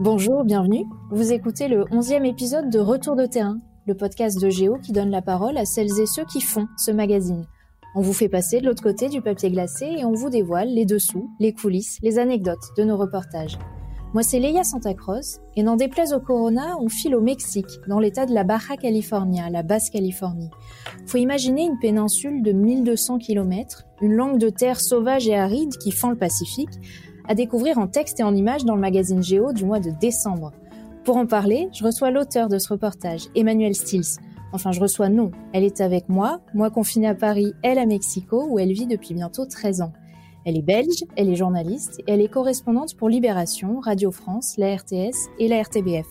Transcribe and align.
Bonjour, 0.00 0.42
bienvenue. 0.42 0.86
Vous 1.10 1.34
écoutez 1.34 1.68
le 1.68 1.84
11e 1.84 2.24
épisode 2.24 2.70
de 2.70 2.78
Retour 2.78 3.14
de 3.14 3.26
terrain, 3.26 3.60
le 3.86 3.94
podcast 3.94 4.40
de 4.40 4.48
Géo 4.48 4.78
qui 4.78 4.90
donne 4.90 5.10
la 5.10 5.20
parole 5.20 5.58
à 5.58 5.66
celles 5.66 6.00
et 6.00 6.06
ceux 6.06 6.24
qui 6.24 6.40
font 6.40 6.66
ce 6.78 6.90
magazine. 6.90 7.44
On 7.94 8.00
vous 8.00 8.14
fait 8.14 8.30
passer 8.30 8.62
de 8.62 8.66
l'autre 8.66 8.82
côté 8.82 9.10
du 9.10 9.20
papier 9.20 9.50
glacé 9.50 9.84
et 9.84 10.06
on 10.06 10.12
vous 10.12 10.30
dévoile 10.30 10.70
les 10.70 10.86
dessous, 10.86 11.28
les 11.40 11.52
coulisses, 11.52 11.98
les 12.02 12.18
anecdotes 12.18 12.72
de 12.78 12.84
nos 12.84 12.96
reportages. 12.96 13.58
Moi, 14.14 14.22
c'est 14.22 14.40
Leia 14.40 14.64
Santacross, 14.64 15.40
et 15.56 15.62
n'en 15.62 15.76
déplaise 15.76 16.12
au 16.12 16.20
Corona, 16.20 16.76
on 16.78 16.88
file 16.88 17.14
au 17.14 17.22
Mexique, 17.22 17.80
dans 17.88 17.98
l'état 17.98 18.26
de 18.26 18.34
la 18.34 18.44
Baja 18.44 18.76
California, 18.76 19.48
la 19.48 19.62
Basse-Californie. 19.62 20.50
Faut 21.06 21.16
imaginer 21.16 21.64
une 21.64 21.78
péninsule 21.78 22.42
de 22.42 22.52
1200 22.52 23.18
km, 23.18 23.84
une 24.02 24.12
langue 24.12 24.38
de 24.38 24.50
terre 24.50 24.80
sauvage 24.80 25.28
et 25.28 25.34
aride 25.34 25.76
qui 25.78 25.92
fend 25.92 26.10
le 26.10 26.16
Pacifique, 26.16 26.78
à 27.28 27.34
découvrir 27.34 27.78
en 27.78 27.86
texte 27.86 28.20
et 28.20 28.22
en 28.22 28.34
images 28.34 28.64
dans 28.64 28.74
le 28.74 28.80
magazine 28.80 29.22
Géo 29.22 29.52
du 29.52 29.64
mois 29.64 29.80
de 29.80 29.90
décembre. 29.90 30.52
Pour 31.04 31.16
en 31.16 31.26
parler, 31.26 31.68
je 31.72 31.84
reçois 31.84 32.10
l'auteur 32.10 32.48
de 32.48 32.58
ce 32.58 32.68
reportage, 32.68 33.28
Emmanuel 33.34 33.74
Stills. 33.74 34.18
Enfin, 34.52 34.70
je 34.70 34.80
reçois 34.80 35.08
non. 35.08 35.30
Elle 35.52 35.64
est 35.64 35.80
avec 35.80 36.08
moi, 36.08 36.40
moi 36.54 36.70
confinée 36.70 37.08
à 37.08 37.14
Paris, 37.14 37.54
elle 37.62 37.78
à 37.78 37.86
Mexico, 37.86 38.46
où 38.48 38.58
elle 38.58 38.72
vit 38.72 38.86
depuis 38.86 39.14
bientôt 39.14 39.46
13 39.46 39.82
ans. 39.82 39.92
Elle 40.44 40.56
est 40.58 40.62
belge, 40.62 41.04
elle 41.16 41.28
est 41.28 41.36
journaliste 41.36 42.00
et 42.00 42.12
elle 42.12 42.20
est 42.20 42.28
correspondante 42.28 42.96
pour 42.96 43.08
Libération, 43.08 43.80
Radio 43.80 44.10
France, 44.10 44.54
la 44.58 44.74
RTS 44.74 45.30
et 45.38 45.48
la 45.48 45.62
RTBF. 45.62 46.06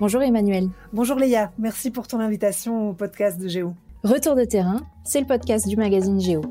Bonjour 0.00 0.22
Emmanuel. 0.22 0.68
Bonjour 0.92 1.16
Léa, 1.16 1.52
merci 1.58 1.90
pour 1.90 2.06
ton 2.06 2.20
invitation 2.20 2.90
au 2.90 2.92
podcast 2.92 3.40
de 3.40 3.48
Géo. 3.48 3.74
Retour 4.02 4.34
de 4.34 4.44
terrain, 4.44 4.80
c'est 5.04 5.20
le 5.20 5.26
podcast 5.26 5.66
du 5.66 5.76
magazine 5.76 6.20
Géo. 6.20 6.42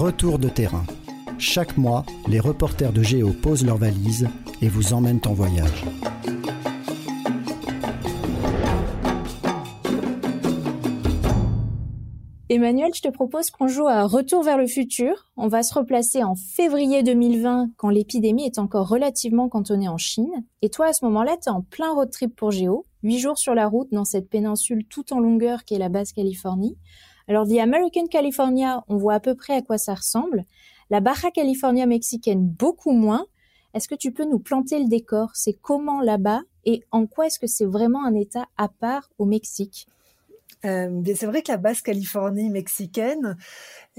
Retour 0.00 0.38
de 0.38 0.48
terrain. 0.48 0.86
Chaque 1.38 1.76
mois, 1.76 2.06
les 2.26 2.40
reporters 2.40 2.90
de 2.90 3.02
Géo 3.02 3.34
posent 3.34 3.66
leurs 3.66 3.76
valises 3.76 4.30
et 4.62 4.68
vous 4.70 4.94
emmènent 4.94 5.20
en 5.26 5.34
voyage. 5.34 5.84
Emmanuel, 12.48 12.92
je 12.94 13.02
te 13.02 13.10
propose 13.10 13.50
qu'on 13.50 13.68
joue 13.68 13.88
à 13.88 14.06
Retour 14.06 14.42
vers 14.42 14.56
le 14.56 14.66
futur. 14.66 15.30
On 15.36 15.48
va 15.48 15.62
se 15.62 15.74
replacer 15.74 16.24
en 16.24 16.34
février 16.34 17.02
2020 17.02 17.68
quand 17.76 17.90
l'épidémie 17.90 18.46
est 18.46 18.58
encore 18.58 18.88
relativement 18.88 19.50
cantonnée 19.50 19.90
en 19.90 19.98
Chine. 19.98 20.32
Et 20.62 20.70
toi, 20.70 20.86
à 20.86 20.92
ce 20.94 21.04
moment-là, 21.04 21.36
tu 21.36 21.50
es 21.50 21.52
en 21.52 21.60
plein 21.60 21.92
road 21.92 22.10
trip 22.10 22.34
pour 22.34 22.52
Géo, 22.52 22.86
huit 23.02 23.18
jours 23.18 23.36
sur 23.36 23.54
la 23.54 23.68
route 23.68 23.92
dans 23.92 24.06
cette 24.06 24.30
péninsule 24.30 24.86
tout 24.86 25.12
en 25.12 25.20
longueur 25.20 25.64
qui 25.64 25.74
est 25.74 25.78
la 25.78 25.90
Basse-Californie. 25.90 26.78
Alors, 27.30 27.46
The 27.46 27.58
American 27.58 28.08
California, 28.08 28.82
on 28.88 28.96
voit 28.96 29.14
à 29.14 29.20
peu 29.20 29.36
près 29.36 29.52
à 29.52 29.62
quoi 29.62 29.78
ça 29.78 29.94
ressemble. 29.94 30.44
La 30.90 30.98
Baja 30.98 31.30
California 31.30 31.86
mexicaine, 31.86 32.44
beaucoup 32.44 32.90
moins. 32.90 33.24
Est-ce 33.72 33.86
que 33.86 33.94
tu 33.94 34.10
peux 34.10 34.24
nous 34.24 34.40
planter 34.40 34.80
le 34.80 34.88
décor? 34.88 35.30
C'est 35.34 35.52
comment 35.52 36.00
là-bas? 36.00 36.40
Et 36.64 36.82
en 36.90 37.06
quoi 37.06 37.28
est-ce 37.28 37.38
que 37.38 37.46
c'est 37.46 37.66
vraiment 37.66 38.04
un 38.04 38.16
État 38.16 38.48
à 38.56 38.66
part 38.66 39.10
au 39.18 39.26
Mexique? 39.26 39.86
Euh, 40.64 41.02
c'est 41.14 41.26
vrai 41.26 41.42
que 41.42 41.52
la 41.52 41.56
basse 41.56 41.82
Californie 41.82 42.50
mexicaine 42.50 43.36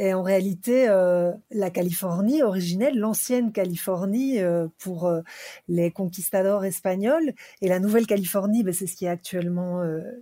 est 0.02 0.14
en 0.14 0.24
réalité 0.24 0.88
euh, 0.90 1.32
la 1.52 1.70
Californie 1.70 2.42
originelle, 2.42 2.98
l'ancienne 2.98 3.52
Californie 3.52 4.40
euh, 4.40 4.68
pour 4.80 5.06
euh, 5.06 5.22
les 5.68 5.92
conquistadors 5.92 6.66
espagnols. 6.66 7.34
Et 7.62 7.68
la 7.68 7.80
Nouvelle-Californie, 7.80 8.64
ben, 8.64 8.74
c'est 8.74 8.88
ce 8.88 8.96
qui 8.96 9.06
est 9.06 9.10
actuellement 9.10 9.82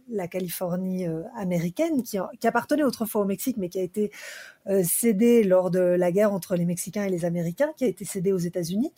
la 0.09 0.27
Californie 0.27 1.05
américaine, 1.35 2.03
qui, 2.03 2.17
qui, 2.39 2.47
appartenait 2.47 2.83
autrefois 2.83 3.21
au 3.21 3.25
Mexique, 3.25 3.57
mais 3.57 3.69
qui 3.69 3.79
a 3.79 3.83
été 3.83 4.11
cédée 4.83 5.43
lors 5.43 5.71
de 5.71 5.79
la 5.79 6.11
guerre 6.11 6.33
entre 6.33 6.55
les 6.55 6.65
Mexicains 6.65 7.05
et 7.05 7.09
les 7.09 7.25
Américains, 7.25 7.71
qui 7.77 7.85
a 7.85 7.87
été 7.87 8.05
cédée 8.05 8.31
aux 8.31 8.37
États-Unis. 8.37 8.91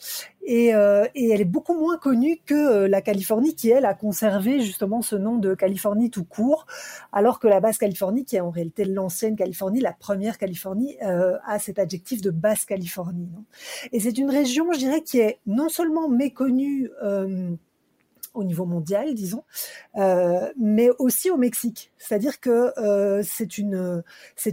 Et, 0.44 0.68
et, 0.68 1.30
elle 1.30 1.42
est 1.42 1.46
beaucoup 1.46 1.78
moins 1.78 1.98
connue 1.98 2.40
que 2.46 2.86
la 2.86 3.02
Californie, 3.02 3.56
qui, 3.56 3.70
elle, 3.70 3.86
a 3.86 3.94
conservé 3.94 4.62
justement 4.62 5.02
ce 5.02 5.16
nom 5.16 5.38
de 5.38 5.54
Californie 5.54 6.10
tout 6.10 6.26
court, 6.26 6.66
alors 7.12 7.40
que 7.40 7.48
la 7.48 7.60
basse 7.60 7.78
Californie, 7.78 8.26
qui 8.26 8.36
est 8.36 8.42
en 8.42 8.50
réalité 8.50 8.86
l'ancienne 8.86 9.36
Californie, 9.36 9.82
la 9.82 9.94
première 9.94 10.38
Californie, 10.38 10.71
euh, 11.04 11.38
a 11.46 11.60
cet 11.60 11.80
adjectif 11.80 12.22
de 12.22 12.32
basse 12.32 12.66
Californie. 12.66 13.30
et 13.92 14.00
c'est 14.00 14.18
une 14.18 14.30
région, 14.30 14.72
je 14.74 14.80
dirais, 14.80 15.02
qui 15.02 15.20
est 15.20 15.40
non 15.46 15.70
seulement 15.70 16.10
méconnue 16.10 16.90
euh, 17.04 17.52
au 18.34 18.44
niveau 18.44 18.66
mondial, 18.66 19.14
disons, 19.14 19.44
euh, 19.98 20.50
mais 20.58 20.90
aussi 21.00 21.30
au 21.30 21.38
Mexique. 21.38 21.92
C'est-à-dire 21.98 22.40
que 22.40 22.72
euh, 22.80 23.22
c'est 23.24 23.58
une 23.58 24.04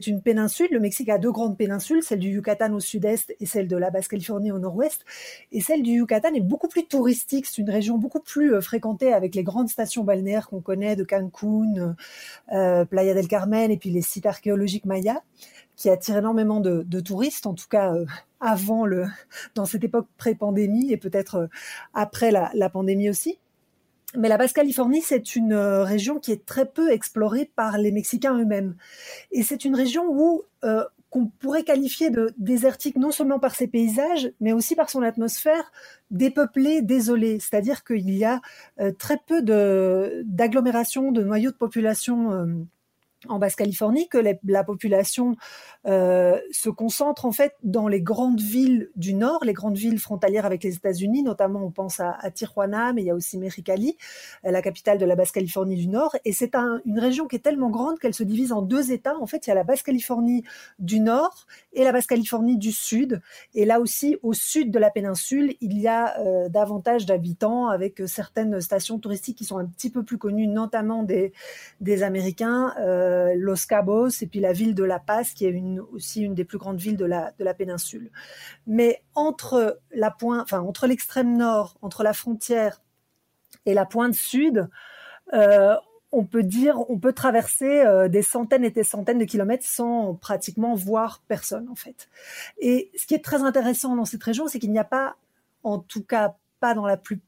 une 0.07 0.23
péninsule. 0.23 0.69
Le 0.71 0.81
Mexique 0.81 1.09
a 1.09 1.19
deux 1.19 1.31
grandes 1.31 1.57
péninsules, 1.57 2.03
celle 2.03 2.19
du 2.19 2.29
Yucatan 2.29 2.73
au 2.73 2.81
sud-est 2.81 3.35
et 3.41 3.47
celle 3.47 3.69
de 3.69 3.77
la 3.77 3.91
Basse-Californie 3.91 4.53
au 4.53 4.59
nord-ouest. 4.59 5.05
Et 5.53 5.61
celle 5.61 5.83
du 5.83 5.93
Yucatan 5.93 6.35
est 6.35 6.41
beaucoup 6.41 6.69
plus 6.69 6.87
touristique. 6.87 7.47
C'est 7.47 7.59
une 7.59 7.71
région 7.71 7.99
beaucoup 7.99 8.21
plus 8.21 8.61
fréquentée 8.63 9.13
avec 9.13 9.35
les 9.35 9.43
grandes 9.43 9.69
stations 9.69 10.05
balnéaires 10.05 10.49
qu'on 10.49 10.61
connaît 10.61 10.97
de 10.97 11.05
Cancun, 11.05 11.95
Playa 12.49 13.15
del 13.15 13.29
Carmen 13.29 13.71
et 13.71 13.77
puis 13.77 13.91
les 13.91 14.03
sites 14.03 14.27
archéologiques 14.27 14.87
mayas 14.87 15.23
qui 15.79 15.89
attire 15.89 16.19
énormément 16.19 16.61
de, 16.61 17.01
touristes, 17.01 17.47
en 17.47 17.55
tout 17.55 17.69
cas 17.71 17.95
euh, 17.95 18.05
avant 18.41 18.85
le, 18.85 19.07
dans 19.55 19.65
cette 19.65 19.85
époque 19.85 20.09
pré-pandémie 20.19 20.93
et 20.93 20.97
peut-être 20.99 21.37
euh, 21.37 21.47
après 21.95 22.31
la, 22.33 22.69
pandémie 22.69 23.09
aussi. 23.09 23.39
Mais 24.17 24.29
la 24.29 24.37
Basse-Californie, 24.37 25.03
c'est 25.03 25.37
une 25.37 25.53
euh, 25.53 25.85
région 25.85 26.19
qui 26.19 26.33
est 26.33 26.45
très 26.45 26.67
peu 26.67 26.91
explorée 26.91 27.51
par 27.55 27.79
les 27.79 27.93
Mexicains 27.93 28.37
eux-mêmes. 28.37 28.75
Et 29.31 29.43
c'est 29.43 29.65
une 29.65 29.77
région 29.77 30.05
où 30.09 30.43
qu'on 31.11 31.27
pourrait 31.27 31.63
qualifier 31.63 32.11
de 32.11 32.35
désertique 32.37 32.97
non 32.97 33.13
seulement 33.13 33.39
par 33.39 33.55
ses 33.55 33.67
paysages, 33.67 34.31
mais 34.41 34.53
aussi 34.53 34.75
par 34.75 34.91
son 34.91 35.03
atmosphère 35.03 35.73
dépeuplée, 36.11 36.83
désolée. 36.83 37.39
C'est-à-dire 37.41 37.83
qu'il 37.83 38.11
y 38.11 38.27
a 38.27 38.43
très 38.99 39.19
peu 39.27 39.41
d'agglomération, 39.43 41.11
de, 41.13 41.23
de, 41.23 41.27
noyaux 41.27 41.51
de 41.51 41.57
population 41.57 42.67
en 43.27 43.39
Basse-Californie 43.39 44.09
que 44.09 44.19
la 44.45 44.65
population 44.65 45.37
euh, 45.87 46.39
se 46.51 46.69
concentre 46.69 47.25
en 47.25 47.33
fait 47.33 47.55
dans 47.63 47.89
les 47.89 48.01
grandes 48.01 48.41
villes 48.41 48.91
du 48.95 49.15
nord, 49.15 49.45
les 49.45 49.53
grandes 49.53 49.77
villes 49.77 49.99
frontalières 49.99 50.45
avec 50.45 50.63
les 50.63 50.75
États-Unis, 50.75 51.23
notamment 51.23 51.65
on 51.65 51.71
pense 51.71 51.99
à, 51.99 52.17
à, 52.21 52.31
Tijuana, 52.31 52.93
mais 52.93 53.03
il 53.03 53.07
y 53.07 53.11
a 53.11 53.15
aussi 53.15 53.39
Mexicali, 53.39 53.97
euh, 54.45 54.51
la 54.51 54.61
capitale 54.61 54.99
de 54.99 55.07
la 55.07 55.17
Basse-Californie 55.17 55.77
du 55.77 55.89
Nord, 55.89 56.17
et 56.25 56.33
c'est 56.33 56.55
un, 56.55 56.81
une 56.85 56.99
région 56.99 57.27
qui 57.27 57.37
est 57.37 57.41
tellement 57.41 57.71
grande 57.71 57.99
qu'elle 57.99 58.15
se 58.15 58.23
divise 58.23 58.53
en 58.53 58.63
deux 58.63 58.93
États. 58.93 59.17
En 59.17 59.27
fait, 59.27 59.47
il 59.47 59.51
y 59.51 59.53
a 59.53 59.55
la 59.55 59.65
Basse-Californie 59.65 60.45
du 60.79 61.01
Nord 61.01 61.47
et 61.73 61.85
la 61.85 61.93
Basse-Californie 61.93 62.59
du 62.59 62.73
Sud, 62.73 63.23
et 63.55 63.65
là 63.65 63.81
aussi 63.81 64.17
au 64.23 64.33
sud 64.33 64.71
de 64.71 64.79
la 64.79 64.91
péninsule, 64.91 65.55
il 65.61 65.79
y 65.79 65.89
a 65.89 66.19
euh, 66.21 66.49
davantage 66.49 67.07
d'habitants 67.07 67.69
avec 67.69 68.03
certaines 68.07 68.61
stations 68.61 68.99
touristiques 68.99 69.39
qui 69.39 69.45
sont 69.45 69.59
un 69.59 69.67
petit 69.67 69.91
peu 69.91 70.03
plus 70.03 70.19
connues, 70.19 70.47
notamment 70.47 71.03
des, 71.03 71.33
Américains. 72.03 72.75
Euh, 73.09 73.35
Los 73.37 73.67
Cabos 73.69 74.09
et 74.21 74.27
puis 74.27 74.41
la 74.41 74.53
ville 74.53 74.75
de 74.75 74.85
La 74.85 74.99
Paz, 74.99 75.33
qui 75.33 75.47
est 75.47 75.63
aussi 75.93 76.23
une 76.23 76.35
des 76.35 76.45
plus 76.45 76.59
grandes 76.59 76.79
villes 76.79 76.97
de 76.97 77.05
la, 77.05 77.33
de 77.39 77.45
la 77.45 77.55
péninsule. 77.55 78.11
Mais 78.67 79.03
entre 79.15 79.81
la 79.93 80.11
pointe, 80.11 80.43
enfin 80.43 80.61
entre 80.61 80.87
l'extrême 80.87 81.37
nord, 81.37 81.79
entre 81.83 82.03
la 82.03 82.13
frontière 82.13 82.83
et 83.67 83.75
la 83.75 83.87
pointe 83.87 84.15
sud, 84.15 84.69
euh, 85.33 85.75
on 86.11 86.25
peut 86.25 86.43
dire, 86.43 86.79
on 86.91 86.99
peut 86.99 87.13
traverser 87.13 87.81
euh, 87.81 88.09
des 88.09 88.23
centaines 88.23 88.65
et 88.65 88.71
des 88.71 88.85
centaines 88.85 89.19
de 89.19 89.25
kilomètres 89.25 89.67
sans 89.67 90.15
pratiquement 90.15 90.75
voir 90.75 91.23
personne 91.29 91.69
en 91.69 91.75
fait. 91.75 92.09
Et 92.59 92.91
ce 92.97 93.07
qui 93.07 93.15
est 93.15 93.25
très 93.25 93.43
intéressant 93.43 93.97
dans 93.97 94.05
cette 94.05 94.23
région, 94.23 94.49
c'est 94.49 94.59
qu'il 94.59 94.73
n'y 94.73 94.79
a 94.79 94.85
pas, 94.85 95.17
en 95.65 95.79
tout 95.79 96.03
cas 96.03 96.37
pas 96.61 96.75
dans 96.75 96.87
la 96.87 96.97
plus, 96.97 97.21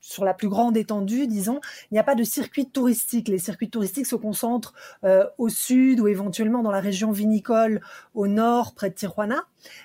sur 0.00 0.24
la 0.24 0.34
plus 0.34 0.48
grande 0.48 0.76
étendue, 0.76 1.26
disons, 1.26 1.60
il 1.90 1.94
n'y 1.94 1.98
a 1.98 2.04
pas 2.04 2.14
de 2.14 2.24
circuit 2.24 2.68
touristique. 2.68 3.28
Les 3.28 3.38
circuits 3.38 3.70
touristiques 3.70 4.06
se 4.06 4.16
concentrent 4.16 4.74
euh, 5.04 5.26
au 5.38 5.48
sud 5.48 6.00
ou 6.00 6.08
éventuellement 6.08 6.62
dans 6.62 6.70
la 6.70 6.80
région 6.80 7.12
vinicole 7.12 7.80
au 8.14 8.26
nord, 8.26 8.74
près 8.74 8.90
de 8.90 8.94
Tijuana. 8.94 9.44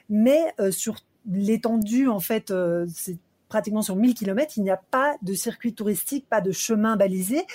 Mais 0.10 0.54
euh, 0.60 0.72
sur 0.72 0.98
l'étendue, 1.30 2.08
en 2.08 2.20
fait, 2.20 2.52
euh, 2.52 2.86
c'est 2.94 3.18
pratiquement 3.48 3.84
sur 3.84 3.96
1000 3.96 4.16
km, 4.16 4.58
il 4.58 4.64
n'y 4.64 4.72
a 4.72 4.82
pas 4.90 5.16
de 5.22 5.34
circuit 5.34 5.74
touristique, 5.74 6.28
pas 6.28 6.42
de 6.42 6.52
chemin 6.52 6.98
balisé, 6.98 7.46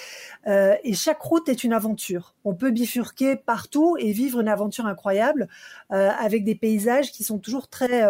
et 0.46 0.94
chaque 0.94 1.20
route 1.20 1.48
est 1.48 1.64
une 1.64 1.72
aventure. 1.72 2.36
On 2.44 2.54
peut 2.54 2.70
bifurquer 2.70 3.34
partout 3.34 3.96
et 3.98 4.12
vivre 4.12 4.40
une 4.40 4.48
aventure 4.48 4.86
incroyable 4.86 5.48
avec 5.90 6.44
des 6.44 6.54
paysages 6.54 7.10
qui 7.10 7.24
sont 7.24 7.38
toujours 7.38 7.68
très 7.68 8.08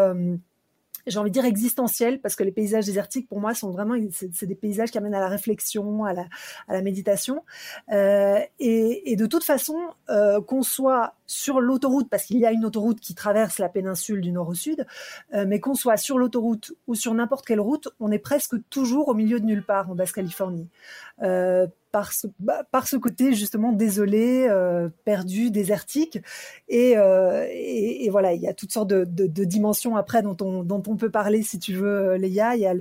j'ai 1.11 1.19
envie 1.19 1.31
de 1.31 1.35
dire 1.35 1.45
existentiel 1.45 2.21
parce 2.21 2.37
que 2.37 2.43
les 2.43 2.53
paysages 2.53 2.87
désertiques 2.87 3.29
pour 3.29 3.41
moi 3.41 3.55
sont 3.55 3.71
vraiment 3.71 3.95
c'est 4.13 4.47
des 4.47 4.55
paysages 4.55 4.91
qui 4.91 4.99
amènent 4.99 5.15
à 5.15 5.21
la 5.21 5.29
réflexion 5.29 6.05
à 6.05 6.13
la, 6.15 6.83
méditation. 6.83 7.45
Euh, 7.93 8.41
et, 8.59 9.13
et, 9.13 9.17
de 9.17 9.27
toute 9.27 9.45
façon 9.45 9.77
euh, 10.09 10.41
qu'on 10.41 10.63
soit 10.63 11.15
sur 11.31 11.61
l'autoroute, 11.61 12.09
parce 12.11 12.25
qu'il 12.25 12.39
y 12.39 12.47
a 12.47 12.53
une 12.53 12.65
autoroute 12.65 13.01
qui 13.01 13.15
traverse 13.15 13.59
la 13.59 13.69
péninsule 13.69 14.21
du 14.21 14.33
nord 14.33 14.49
au 14.49 14.55
sud, 14.55 14.87
mais 15.33 15.61
qu'on 15.61 15.75
soit 15.75 15.97
sur 15.97 16.19
l'autoroute 16.19 16.73
ou 16.87 16.95
sur 16.95 17.15
n'importe 17.15 17.47
quelle 17.47 17.61
route, 17.61 17.89
on 18.01 18.11
est 18.11 18.19
presque 18.19 18.57
toujours 18.69 19.09
au 19.09 19.15
milieu 19.15 19.41
de 19.41 19.47
nulle 19.47 19.65
part 19.65 19.91
en 19.91 19.95
Basse-Californie 19.95 20.69
par 21.93 22.13
ce, 22.13 22.27
bah, 22.39 22.63
par 22.71 22.87
ce 22.87 22.97
côté 22.97 23.33
justement 23.35 23.73
désolé, 23.73 24.47
euh, 24.49 24.89
perdu, 25.05 25.51
désertique. 25.51 26.19
Et, 26.69 26.95
euh, 26.97 27.47
voilà, 28.11 28.33
il 28.33 28.41
y 28.41 28.49
a 28.49 28.55
toutes 28.55 28.73
sortes 28.73 28.89
de, 28.89 29.45
dimensions 29.45 29.97
après 29.97 30.23
dont 30.23 30.37
on, 30.41 30.97
peut 30.97 31.11
parler 31.11 31.43
si 31.43 31.59
tu 31.59 31.75
veux, 31.75 32.15
Léa. 32.17 32.57
Il 32.57 32.63
y 32.63 32.67
a, 32.67 32.75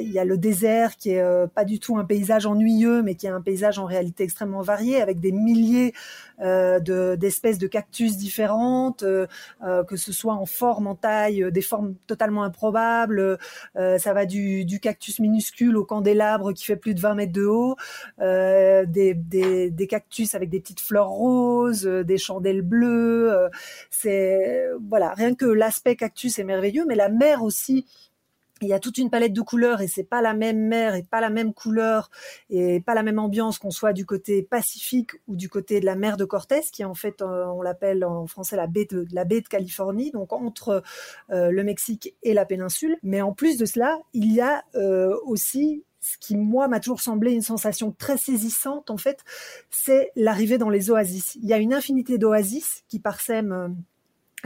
il 0.00 0.12
y 0.12 0.18
a, 0.18 0.24
le 0.24 0.38
désert 0.38 0.96
qui 0.96 1.10
est 1.10 1.20
euh, 1.20 1.46
pas 1.46 1.64
du 1.64 1.78
tout 1.78 1.96
un 1.96 2.04
paysage 2.04 2.46
ennuyeux, 2.46 3.02
mais 3.02 3.14
qui 3.14 3.26
est 3.26 3.30
un 3.30 3.40
paysage 3.40 3.78
en 3.78 3.84
réalité 3.84 4.24
extrêmement 4.24 4.62
varié, 4.62 5.00
avec 5.00 5.20
des 5.20 5.32
milliers 5.32 5.92
euh, 6.40 7.16
d'espèces 7.16 7.58
de, 7.58 7.66
cactus 7.66 8.16
différentes, 8.16 9.02
euh, 9.02 9.26
que 9.88 9.96
ce 9.96 10.12
soit 10.12 10.34
en 10.34 10.46
forme, 10.46 10.86
en 10.86 10.94
taille, 10.94 11.50
des 11.50 11.62
formes 11.62 11.94
totalement 12.06 12.42
improbables. 12.44 13.38
ça 13.74 14.12
va 14.12 14.26
du, 14.26 14.64
du, 14.64 14.80
cactus 14.80 15.18
minuscule 15.20 15.76
au 15.76 15.84
candélabre 15.84 16.52
qui 16.52 16.64
fait 16.64 16.76
plus 16.76 16.94
de 16.94 17.00
20 17.00 17.14
mètres 17.14 17.32
de 17.32 17.44
haut. 17.44 17.76
Euh, 18.20 18.84
des, 18.86 19.14
des, 19.14 19.70
des, 19.70 19.86
cactus 19.86 20.34
avec 20.34 20.50
des 20.50 20.60
petites 20.60 20.80
fleurs 20.80 21.08
roses, 21.08 21.86
euh, 21.86 22.04
des 22.04 22.18
chandelles 22.18 22.62
bleues. 22.62 23.32
Euh, 23.32 23.48
c'est 23.90 24.68
voilà, 24.88 25.12
rien 25.14 25.34
que 25.34 25.46
l'aspect 25.46 25.96
cactus 25.96 26.38
est 26.38 26.44
merveilleux, 26.44 26.84
mais 26.86 26.94
la 26.94 27.08
mer 27.08 27.42
aussi 27.42 27.86
il 28.62 28.68
y 28.68 28.72
a 28.72 28.78
toute 28.78 28.98
une 28.98 29.10
palette 29.10 29.32
de 29.32 29.40
couleurs 29.40 29.80
et 29.80 29.88
c'est 29.88 30.04
pas 30.04 30.22
la 30.22 30.32
même 30.32 30.58
mer 30.58 30.94
et 30.94 31.02
pas 31.02 31.20
la 31.20 31.30
même 31.30 31.52
couleur 31.52 32.10
et 32.50 32.80
pas 32.80 32.94
la 32.94 33.02
même 33.02 33.18
ambiance 33.18 33.58
qu'on 33.58 33.70
soit 33.70 33.92
du 33.92 34.06
côté 34.06 34.42
Pacifique 34.42 35.10
ou 35.26 35.36
du 35.36 35.48
côté 35.48 35.80
de 35.80 35.86
la 35.86 35.96
mer 35.96 36.16
de 36.16 36.24
Cortés 36.24 36.62
qui 36.72 36.84
en 36.84 36.94
fait 36.94 37.20
on 37.20 37.62
l'appelle 37.62 38.04
en 38.04 38.26
français 38.26 38.56
la 38.56 38.66
baie 38.66 38.86
de 38.88 39.06
la 39.12 39.24
baie 39.24 39.40
de 39.40 39.48
Californie 39.48 40.12
donc 40.12 40.32
entre 40.32 40.82
le 41.30 41.62
Mexique 41.62 42.14
et 42.22 42.32
la 42.32 42.44
péninsule 42.44 42.96
mais 43.02 43.22
en 43.22 43.32
plus 43.32 43.58
de 43.58 43.64
cela 43.64 43.98
il 44.12 44.32
y 44.32 44.40
a 44.40 44.64
aussi 45.24 45.84
ce 46.04 46.18
qui 46.18 46.36
moi 46.36 46.68
m'a 46.68 46.80
toujours 46.80 47.00
semblé 47.00 47.32
une 47.32 47.42
sensation 47.42 47.90
très 47.90 48.18
saisissante 48.18 48.90
en 48.90 48.98
fait, 48.98 49.24
c'est 49.70 50.10
l'arrivée 50.16 50.58
dans 50.58 50.68
les 50.68 50.90
oasis. 50.90 51.36
Il 51.36 51.48
y 51.48 51.54
a 51.54 51.58
une 51.58 51.72
infinité 51.72 52.18
d'oasis 52.18 52.84
qui 52.88 53.00
parsèment 53.00 53.52
euh, 53.52 53.68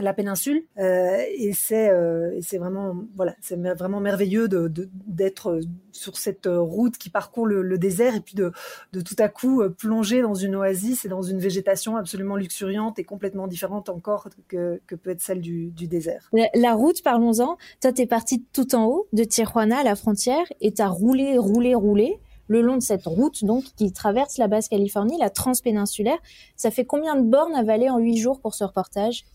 la 0.03 0.13
péninsule 0.13 0.63
euh, 0.77 1.23
et 1.37 1.53
c'est 1.53 1.89
euh, 1.89 2.39
c'est 2.41 2.57
vraiment 2.57 2.95
voilà 3.15 3.35
c'est 3.41 3.55
vraiment 3.55 3.99
merveilleux 3.99 4.47
de 4.47 4.71
d'être 5.07 5.49
euh, 5.51 5.61
sur 5.91 6.17
cette 6.17 6.47
euh, 6.47 6.59
route 6.59 6.97
qui 6.97 7.09
parcourt 7.09 7.45
le, 7.45 7.61
le, 7.61 7.77
désert 7.77 8.15
et 8.15 8.21
puis 8.21 8.35
de 8.35 8.51
de 8.93 9.01
tout 9.01 9.15
à 9.19 9.27
coup 9.27 9.61
euh, 9.61 9.69
plonger 9.69 10.21
dans 10.21 10.33
une 10.33 10.55
oasis 10.55 11.05
et 11.05 11.09
dans 11.09 11.21
une 11.21 11.39
végétation 11.39 11.97
absolument 11.97 12.35
luxuriante 12.35 12.99
et 12.99 13.03
complètement 13.03 13.47
différente 13.47 13.89
encore 13.89 14.29
que, 14.47 14.81
que 14.87 14.95
peut 14.95 15.11
être 15.11 15.21
celle 15.21 15.41
du, 15.41 15.71
du 15.71 15.87
désert. 15.87 16.29
La, 16.53 16.73
route 16.73 17.03
parlons-en. 17.03 17.57
Toi 17.81 17.91
t'es 17.91 18.05
parti 18.05 18.45
tout 18.53 18.75
en 18.75 18.85
haut 18.85 19.07
de 19.13 19.23
Tijuana 19.23 19.79
à 19.79 19.83
la 19.83 19.95
frontière 19.95 20.45
et 20.61 20.73
t'as 20.73 20.87
roulé 20.87 21.37
roulé 21.37 21.75
roulé 21.75 22.19
le 22.47 22.61
long 22.61 22.77
de 22.77 22.81
cette 22.81 23.05
route 23.05 23.43
donc 23.43 23.63
qui 23.75 23.91
traverse 23.93 24.37
la 24.37 24.47
basse 24.47 24.69
Californie 24.69 25.17
la 25.19 25.29
transpéninsulaire. 25.29 26.17
Ça 26.55 26.71
fait 26.71 26.85
combien 26.85 27.15
de 27.15 27.27
bornes 27.27 27.55
à 27.55 27.63
valer 27.63 27.89
en 27.89 27.97
huit 27.99 28.17
jours 28.17 28.39
pour 28.39 28.53
ce 28.55 28.63
reportage? 28.63 29.25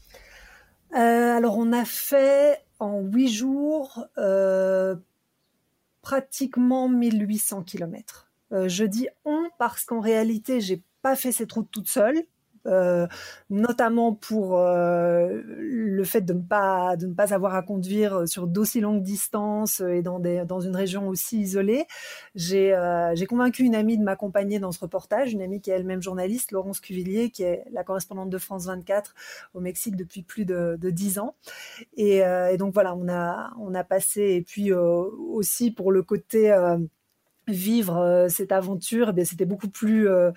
Alors 1.01 1.59
on 1.59 1.73
a 1.73 1.85
fait 1.85 2.65
en 2.79 3.01
huit 3.01 3.29
jours 3.29 4.07
euh, 4.19 4.97
pratiquement 6.03 6.89
1800 6.89 7.63
kilomètres. 7.63 8.31
Euh, 8.53 8.69
je 8.69 8.85
dis 8.85 9.09
on 9.25 9.49
parce 9.59 9.85
qu'en 9.85 10.01
réalité 10.01 10.61
j'ai 10.61 10.83
pas 11.03 11.17
fait 11.17 11.33
cette 11.33 11.53
route 11.53 11.69
toute 11.71 11.89
seule. 11.89 12.23
Euh, 12.67 13.07
notamment 13.51 14.15
pour 14.15 14.59
euh, 14.59 15.43
le 15.45 16.03
fait 16.05 16.23
de 16.23 16.33
ne 16.33 16.41
pas 16.41 16.97
de 16.97 17.07
ne 17.07 17.13
pas 17.13 17.35
avoir 17.35 17.55
à 17.55 17.63
conduire 17.63 18.27
sur 18.27 18.47
d'aussi 18.47 18.81
longues 18.81 19.03
distances 19.03 19.81
et 19.81 20.01
dans 20.01 20.19
des 20.19 20.45
dans 20.47 20.61
une 20.61 20.75
région 20.75 21.09
aussi 21.09 21.41
isolée. 21.41 21.87
J'ai 22.35 22.75
euh, 22.75 23.15
convaincu 23.29 23.65
une 23.65 23.75
amie 23.75 23.99
de 23.99 24.03
m'accompagner 24.03 24.59
dans 24.59 24.73
ce 24.73 24.81
reportage, 24.81 25.33
une 25.33 25.43
amie 25.43 25.61
qui 25.61 25.71
est 25.71 25.75
elle-même 25.75 26.03
journaliste, 26.03 26.53
Laurence 26.53 26.81
Cuvillier, 26.81 27.31
qui 27.31 27.43
est 27.43 27.65
la 27.71 27.85
correspondante 27.85 28.31
de 28.31 28.39
France 28.39 28.67
24 28.67 29.15
au 29.55 29.61
Mexique 29.61 29.97
depuis 29.97 30.23
plus 30.23 30.45
de 30.47 30.77
de 30.81 30.91
dix 30.91 31.19
ans. 31.19 31.35
Et, 31.97 32.19
et, 32.19 32.57
donc 32.57 32.73
voilà, 32.75 32.95
on 32.95 33.09
a 33.09 33.53
on 33.61 33.75
a 33.75 33.85
passé 33.85 34.23
et 34.23 34.43
puis 34.43 34.73
aussi 34.73 35.71
pour 35.71 35.93
le 35.93 36.03
côté 36.03 36.51
vivre 37.49 37.97
euh, 37.99 38.29
cette 38.29 38.53
aventure, 38.53 39.13
eh 39.17 39.25
c'était 39.25 39.45
beaucoup 39.45 39.69
plus, 39.69 40.09
euh, 40.09 40.31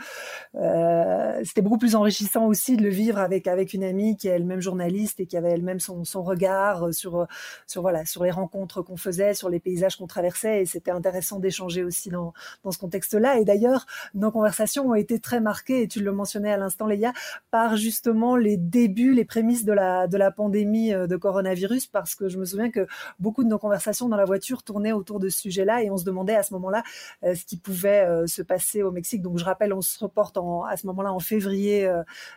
euh, 0.55 1.41
c'était 1.43 1.61
beaucoup 1.61 1.77
plus 1.77 1.95
enrichissant 1.95 2.45
aussi 2.47 2.77
de 2.77 2.83
le 2.83 2.89
vivre 2.89 3.19
avec 3.19 3.47
avec 3.47 3.73
une 3.73 3.83
amie 3.83 4.17
qui 4.17 4.27
est 4.27 4.31
elle-même 4.31 4.61
journaliste 4.61 5.19
et 5.19 5.25
qui 5.25 5.37
avait 5.37 5.51
elle-même 5.51 5.79
son, 5.79 6.03
son 6.03 6.23
regard 6.23 6.93
sur 6.93 7.27
sur 7.65 7.81
voilà 7.81 8.05
sur 8.05 8.23
les 8.23 8.31
rencontres 8.31 8.81
qu'on 8.81 8.97
faisait, 8.97 9.33
sur 9.33 9.49
les 9.49 9.59
paysages 9.59 9.95
qu'on 9.95 10.07
traversait 10.07 10.61
et 10.61 10.65
c'était 10.65 10.91
intéressant 10.91 11.39
d'échanger 11.39 11.83
aussi 11.83 12.09
dans 12.09 12.33
dans 12.63 12.71
ce 12.71 12.77
contexte-là. 12.77 13.39
Et 13.39 13.45
d'ailleurs, 13.45 13.85
nos 14.13 14.31
conversations 14.31 14.89
ont 14.89 14.95
été 14.95 15.19
très 15.19 15.39
marquées 15.39 15.83
et 15.83 15.87
tu 15.87 16.01
le 16.01 16.11
mentionnais 16.11 16.51
à 16.51 16.57
l'instant, 16.57 16.87
Léa, 16.87 17.13
par 17.51 17.77
justement 17.77 18.35
les 18.35 18.57
débuts, 18.57 19.13
les 19.13 19.25
prémices 19.25 19.65
de 19.65 19.73
la 19.73 20.07
de 20.07 20.17
la 20.17 20.31
pandémie 20.31 20.91
de 20.91 21.15
coronavirus, 21.15 21.87
parce 21.87 22.15
que 22.15 22.29
je 22.29 22.37
me 22.37 22.45
souviens 22.45 22.71
que 22.71 22.87
beaucoup 23.19 23.43
de 23.43 23.49
nos 23.49 23.59
conversations 23.59 24.09
dans 24.09 24.17
la 24.17 24.25
voiture 24.25 24.63
tournaient 24.63 24.91
autour 24.91 25.19
de 25.19 25.29
ce 25.29 25.39
sujet-là 25.39 25.83
et 25.83 25.89
on 25.89 25.97
se 25.97 26.05
demandait 26.05 26.35
à 26.35 26.43
ce 26.43 26.53
moment-là 26.53 26.77
euh, 26.77 26.81
ce 27.23 27.45
qui 27.45 27.57
pouvait 27.57 28.05
euh, 28.05 28.27
se 28.27 28.41
passer 28.41 28.83
au 28.83 28.91
Mexique. 28.91 29.21
Donc 29.21 29.37
je 29.37 29.45
rappelle, 29.45 29.73
on 29.73 29.81
se 29.81 29.99
reporte 29.99 30.37
à 30.37 30.77
ce 30.77 30.87
moment-là 30.87 31.13
en 31.13 31.19
février 31.19 31.89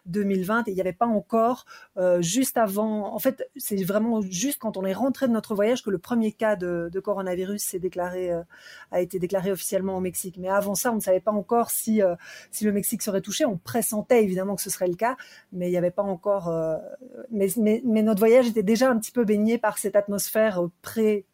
2020 0.07 0.59
euh, 0.59 0.62
et 0.67 0.71
il 0.71 0.75
n'y 0.75 0.81
avait 0.81 0.93
pas 0.93 1.07
encore, 1.07 1.65
juste 2.21 2.57
avant, 2.57 3.15
en 3.15 3.19
fait 3.19 3.49
c'est 3.57 3.83
vraiment 3.83 4.21
juste 4.23 4.59
quand 4.59 4.77
on 4.77 4.85
est 4.85 4.93
rentré 4.93 5.27
de 5.27 5.33
notre 5.33 5.55
voyage 5.55 5.83
que 5.83 5.91
le 5.91 5.99
premier 5.99 6.33
cas 6.33 6.57
de, 6.57 6.89
de 6.93 7.01
coronavirus 7.01 7.75
déclaré, 7.79 8.31
a 8.91 9.01
été 9.01 9.19
déclaré 9.19 9.53
officiellement 9.53 9.97
au 9.97 10.01
Mexique. 10.01 10.37
Mais 10.39 10.49
avant 10.49 10.75
ça, 10.75 10.93
on 10.93 10.97
ne 10.97 11.01
savait 11.01 11.21
pas 11.21 11.33
encore 11.33 11.71
si, 11.71 12.01
si 12.51 12.65
le 12.65 12.73
Mexique 12.73 13.03
serait 13.03 13.21
touché. 13.21 13.45
On 13.45 13.56
pressentait 13.56 14.23
évidemment 14.23 14.56
que 14.56 14.63
ce 14.63 14.71
serait 14.71 14.89
le 14.89 14.95
cas, 14.95 15.17
mais 15.53 15.69
il 15.69 15.71
n'y 15.71 15.77
avait 15.77 15.91
pas 15.91 16.03
encore. 16.03 16.53
mais, 17.31 17.49
notre 18.03 18.19
voyage 18.19 18.49
était 18.49 18.63
déjà 18.63 18.91
un 18.91 18.99
petit 18.99 19.13
peu 19.13 19.25
baigné 19.25 19.59
par 19.59 19.79
cette 19.79 19.97
atmosphère 19.97 20.63
pré 20.83 21.25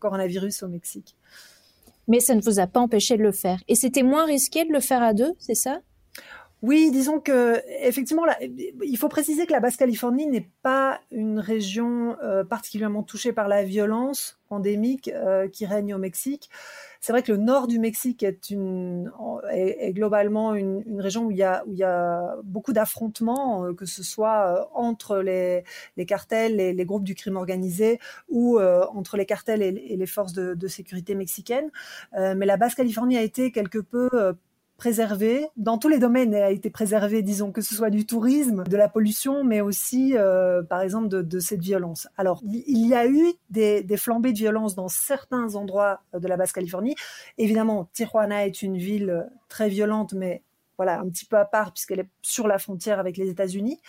coronavirus 0.00 0.62
au 0.62 0.68
Mexique 0.68 1.16
mais 2.08 2.20
ça 2.20 2.34
ne 2.34 2.40
vous 2.40 2.58
a 2.58 2.66
pas 2.66 2.80
empêché 2.80 3.16
de 3.16 3.22
le 3.22 3.32
faire. 3.32 3.58
Et 3.68 3.74
c'était 3.74 4.02
moins 4.02 4.24
risqué 4.24 4.64
de 4.64 4.72
le 4.72 4.80
faire 4.80 5.02
à 5.02 5.14
deux, 5.14 5.32
c'est 5.38 5.54
ça? 5.54 5.80
Oui, 6.62 6.92
disons 6.92 7.18
que 7.18 7.60
effectivement, 7.80 8.22
il 8.40 8.96
faut 8.96 9.08
préciser 9.08 9.46
que 9.46 9.52
la 9.52 9.58
Basse-Californie 9.58 10.28
n'est 10.28 10.48
pas 10.62 11.00
une 11.10 11.40
région 11.40 12.16
euh, 12.22 12.44
particulièrement 12.44 13.02
touchée 13.02 13.32
par 13.32 13.48
la 13.48 13.64
violence 13.64 14.38
endémique 14.48 15.08
euh, 15.08 15.48
qui 15.48 15.66
règne 15.66 15.92
au 15.92 15.98
Mexique. 15.98 16.50
C'est 17.00 17.12
vrai 17.12 17.24
que 17.24 17.32
le 17.32 17.38
nord 17.38 17.66
du 17.66 17.80
Mexique 17.80 18.22
est, 18.22 18.50
une, 18.50 19.10
est, 19.50 19.92
globalement 19.92 20.54
une, 20.54 21.00
région 21.00 21.26
où 21.26 21.30
il 21.32 21.38
y 21.38 21.42
a, 21.42 22.36
beaucoup 22.44 22.72
d'affrontements, 22.72 23.64
euh, 23.64 23.74
que 23.74 23.84
ce 23.84 24.04
soit 24.04 24.70
entre 24.72 25.18
les, 25.18 25.64
cartels, 26.06 26.54
les, 26.54 26.72
les, 26.72 26.84
groupes 26.84 27.02
du 27.02 27.16
crime 27.16 27.38
organisé 27.38 27.98
ou 28.28 28.60
entre 28.60 29.16
les 29.16 29.26
cartels 29.26 29.62
et, 29.62 29.84
et 29.88 29.96
les 29.96 30.06
forces 30.06 30.32
de 30.32 30.68
sécurité 30.68 31.16
mexicaines. 31.16 31.72
mais 32.12 32.46
la 32.46 32.56
Basse-Californie 32.56 33.16
a 33.16 33.22
été 33.22 33.50
quelque 33.50 33.80
peu 33.80 34.08
préservé 34.82 35.46
dans 35.56 35.78
tous 35.78 35.86
les 35.86 36.00
domaines 36.00 36.34
a 36.34 36.50
été 36.50 36.68
préservé, 36.68 37.22
disons 37.22 37.52
que 37.52 37.60
ce 37.60 37.72
soit 37.72 37.88
du 37.88 38.04
tourisme, 38.04 38.64
de 38.64 38.76
la 38.76 38.88
pollution, 38.88 39.44
mais 39.44 39.60
aussi, 39.60 40.16
euh, 40.16 40.64
par 40.64 40.80
exemple, 40.80 41.06
de, 41.06 41.38
cette 41.38 41.60
violence. 41.60 42.08
Alors, 42.16 42.42
il 42.44 42.88
y 42.88 42.92
a 42.92 43.06
eu 43.06 43.32
des, 43.48 43.86
flambées 43.96 44.32
de 44.32 44.38
violence 44.38 44.74
dans 44.74 44.88
certains 44.88 45.54
endroits 45.54 46.00
de 46.12 46.26
la 46.26 46.36
Basse-Californie. 46.36 46.96
Évidemment, 47.38 47.90
Tijuana 47.92 48.44
est 48.44 48.60
une 48.60 48.76
ville 48.76 49.28
très 49.48 49.68
violente, 49.68 50.14
mais 50.14 50.42
voilà, 50.78 50.98
un 50.98 51.08
petit 51.08 51.26
peu 51.26 51.36
à 51.36 51.44
part 51.44 51.72
puisqu'elle 51.72 52.00
est 52.00 52.10
sur 52.20 52.48
la 52.48 52.58
frontière 52.58 52.98
avec 52.98 53.16
les 53.16 53.28
États-Unis. 53.28 53.80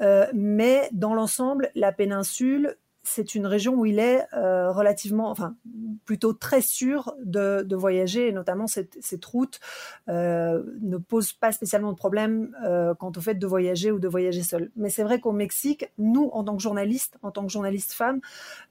Euh, 0.00 0.26
mais 0.32 0.88
dans 0.92 1.12
l'ensemble, 1.12 1.70
la 1.74 1.92
péninsule 1.92 2.78
c'est 3.08 3.34
une 3.34 3.46
région 3.46 3.74
où 3.74 3.86
il 3.86 3.98
est 3.98 4.26
euh, 4.34 4.70
relativement, 4.70 5.30
enfin 5.30 5.56
plutôt 6.04 6.32
très 6.32 6.60
sûr 6.60 7.14
de, 7.24 7.62
de 7.62 7.76
voyager, 7.76 8.28
et 8.28 8.32
notamment 8.32 8.66
cette, 8.66 9.24
route 9.24 9.60
euh, 10.08 10.62
ne 10.80 10.98
pose 10.98 11.32
pas 11.32 11.52
spécialement 11.52 11.92
de 11.92 11.96
problème 11.96 12.54
euh, 12.64 12.94
quant 12.94 13.12
au 13.16 13.20
fait 13.20 13.34
de 13.34 13.46
voyager 13.46 13.90
ou 13.90 13.98
de 13.98 14.08
voyager 14.08 14.42
seul. 14.42 14.70
Mais 14.76 14.90
c'est 14.90 15.02
vrai 15.02 15.20
qu'au 15.20 15.32
Mexique, 15.32 15.90
nous, 15.98 16.28
en 16.32 16.44
tant 16.44 16.56
que 16.56 16.62
journalistes, 16.62 17.18
en 17.22 17.30
tant 17.30 17.46
que 17.46 17.52
journalistes 17.52 17.92
femmes, 17.92 18.20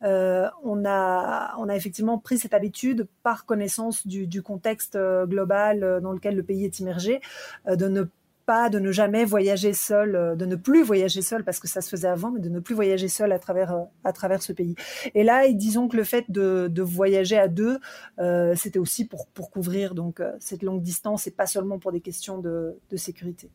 on 0.01 0.85
a, 0.85 1.75
effectivement 1.75 2.17
pris 2.17 2.37
cette 2.37 2.53
habitude 2.53 3.07
par 3.23 3.45
connaissance 3.45 4.07
du, 4.07 4.25
du 4.25 4.41
contexte 4.41 4.97
global 5.25 5.99
dans 6.01 6.11
lequel 6.11 6.35
le 6.35 6.43
pays 6.43 6.65
est 6.65 6.79
immergé, 6.79 7.21
de 7.67 7.87
ne 7.87 8.05
pas 8.47 8.69
de 8.69 8.79
ne 8.79 8.91
jamais 8.91 9.25
voyager 9.25 9.73
seul, 9.73 10.15
euh, 10.15 10.35
de 10.35 10.45
ne 10.47 10.55
plus 10.55 10.81
voyager 10.81 11.21
seul 11.21 11.43
parce 11.43 11.59
que 11.59 11.67
ça 11.67 11.81
se 11.81 11.89
faisait 11.89 12.07
avant, 12.07 12.31
mais 12.31 12.39
de 12.39 12.49
ne 12.49 12.59
plus 12.59 12.73
voyager 12.73 13.09
seul 13.09 13.31
à 13.31 13.39
travers 13.39 13.73
euh, 13.73 13.83
à 14.03 14.13
travers 14.13 14.41
ce 14.41 14.53
pays. 14.53 14.75
Et 15.13 15.23
là, 15.23 15.47
disons 15.51 15.87
que 15.87 15.97
le 15.97 16.03
fait 16.03 16.25
de, 16.29 16.67
de 16.71 16.81
voyager 16.81 17.37
à 17.37 17.47
deux, 17.47 17.77
euh, 18.19 18.55
c'était 18.55 18.79
aussi 18.79 19.05
pour 19.05 19.27
pour 19.27 19.51
couvrir 19.51 19.93
donc 19.93 20.23
cette 20.39 20.63
longue 20.63 20.81
distance 20.81 21.27
et 21.27 21.31
pas 21.31 21.45
seulement 21.45 21.77
pour 21.77 21.91
des 21.91 22.01
questions 22.01 22.39
de, 22.39 22.79
de 22.89 22.97
sécurité. 22.97 23.51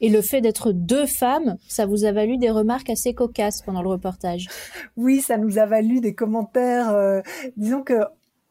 Et 0.00 0.08
le 0.08 0.22
fait 0.22 0.40
d'être 0.40 0.72
deux 0.72 1.06
femmes, 1.06 1.56
ça 1.68 1.86
vous 1.86 2.04
a 2.04 2.12
valu 2.12 2.36
des 2.36 2.50
remarques 2.50 2.90
assez 2.90 3.14
cocasses 3.14 3.62
pendant 3.62 3.82
le 3.82 3.88
reportage. 3.88 4.48
Oui, 4.96 5.20
ça 5.20 5.36
nous 5.36 5.58
a 5.58 5.66
valu 5.66 6.00
des 6.00 6.14
commentaires. 6.14 6.90
Euh, 6.90 7.20
disons 7.56 7.82
que 7.82 7.94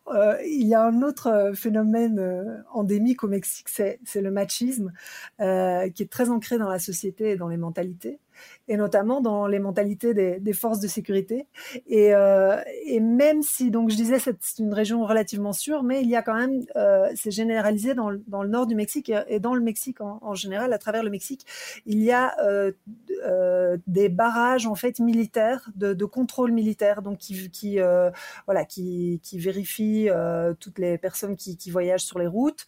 euh, 0.07 0.37
il 0.45 0.67
y 0.67 0.75
a 0.75 0.83
un 0.83 1.01
autre 1.01 1.27
euh, 1.27 1.53
phénomène 1.53 2.19
euh, 2.19 2.61
endémique 2.71 3.23
au 3.23 3.27
Mexique, 3.27 3.69
c'est 3.69 3.99
le 4.15 4.31
machisme, 4.31 4.91
qui 5.39 5.43
est 6.03 6.11
très 6.11 6.29
ancré 6.29 6.57
dans 6.57 6.69
la 6.69 6.79
société 6.79 7.31
et 7.31 7.35
dans 7.37 7.47
les 7.47 7.57
mentalités 7.57 8.19
et 8.67 8.77
notamment 8.77 9.21
dans 9.21 9.47
les 9.47 9.59
mentalités 9.59 10.13
des, 10.13 10.53
forces 10.53 10.79
de 10.79 10.87
sécurité. 10.87 11.47
Et, 11.87 12.13
euh, 12.13 12.61
et, 12.85 12.99
même 12.99 13.41
si, 13.41 13.71
donc 13.71 13.89
je 13.89 13.95
disais, 13.95 14.19
c'est 14.19 14.59
une 14.59 14.73
région 14.73 15.05
relativement 15.05 15.53
sûre, 15.53 15.83
mais 15.83 16.01
il 16.01 16.09
y 16.09 16.15
a 16.15 16.21
quand 16.21 16.35
même, 16.35 16.63
euh, 16.75 17.09
c'est 17.15 17.31
généralisé 17.31 17.93
dans, 17.93 18.09
le 18.09 18.47
nord 18.47 18.67
du 18.67 18.75
Mexique 18.75 19.11
et, 19.27 19.39
dans 19.39 19.55
le 19.55 19.61
Mexique 19.61 19.99
en, 19.99 20.35
général, 20.35 20.71
à 20.73 20.77
travers 20.77 21.03
le 21.03 21.09
Mexique, 21.09 21.45
il 21.85 22.01
y 22.01 22.11
a 22.11 22.35
euh, 22.39 22.71
des 23.87 24.09
barrages 24.09 24.67
en 24.67 24.75
fait 24.75 24.99
militaires, 24.99 25.69
de, 25.75 26.05
contrôle 26.05 26.51
militaire, 26.51 27.01
donc 27.01 27.17
qui, 27.17 27.77
voilà, 28.45 28.65
qui, 28.65 29.19
qui 29.23 29.39
vérifient 29.39 30.09
toutes 30.59 30.79
les 30.79 30.97
personnes 30.97 31.35
qui, 31.35 31.57
qui, 31.57 31.71
voyagent 31.71 32.03
sur 32.03 32.19
les 32.19 32.27
routes, 32.27 32.65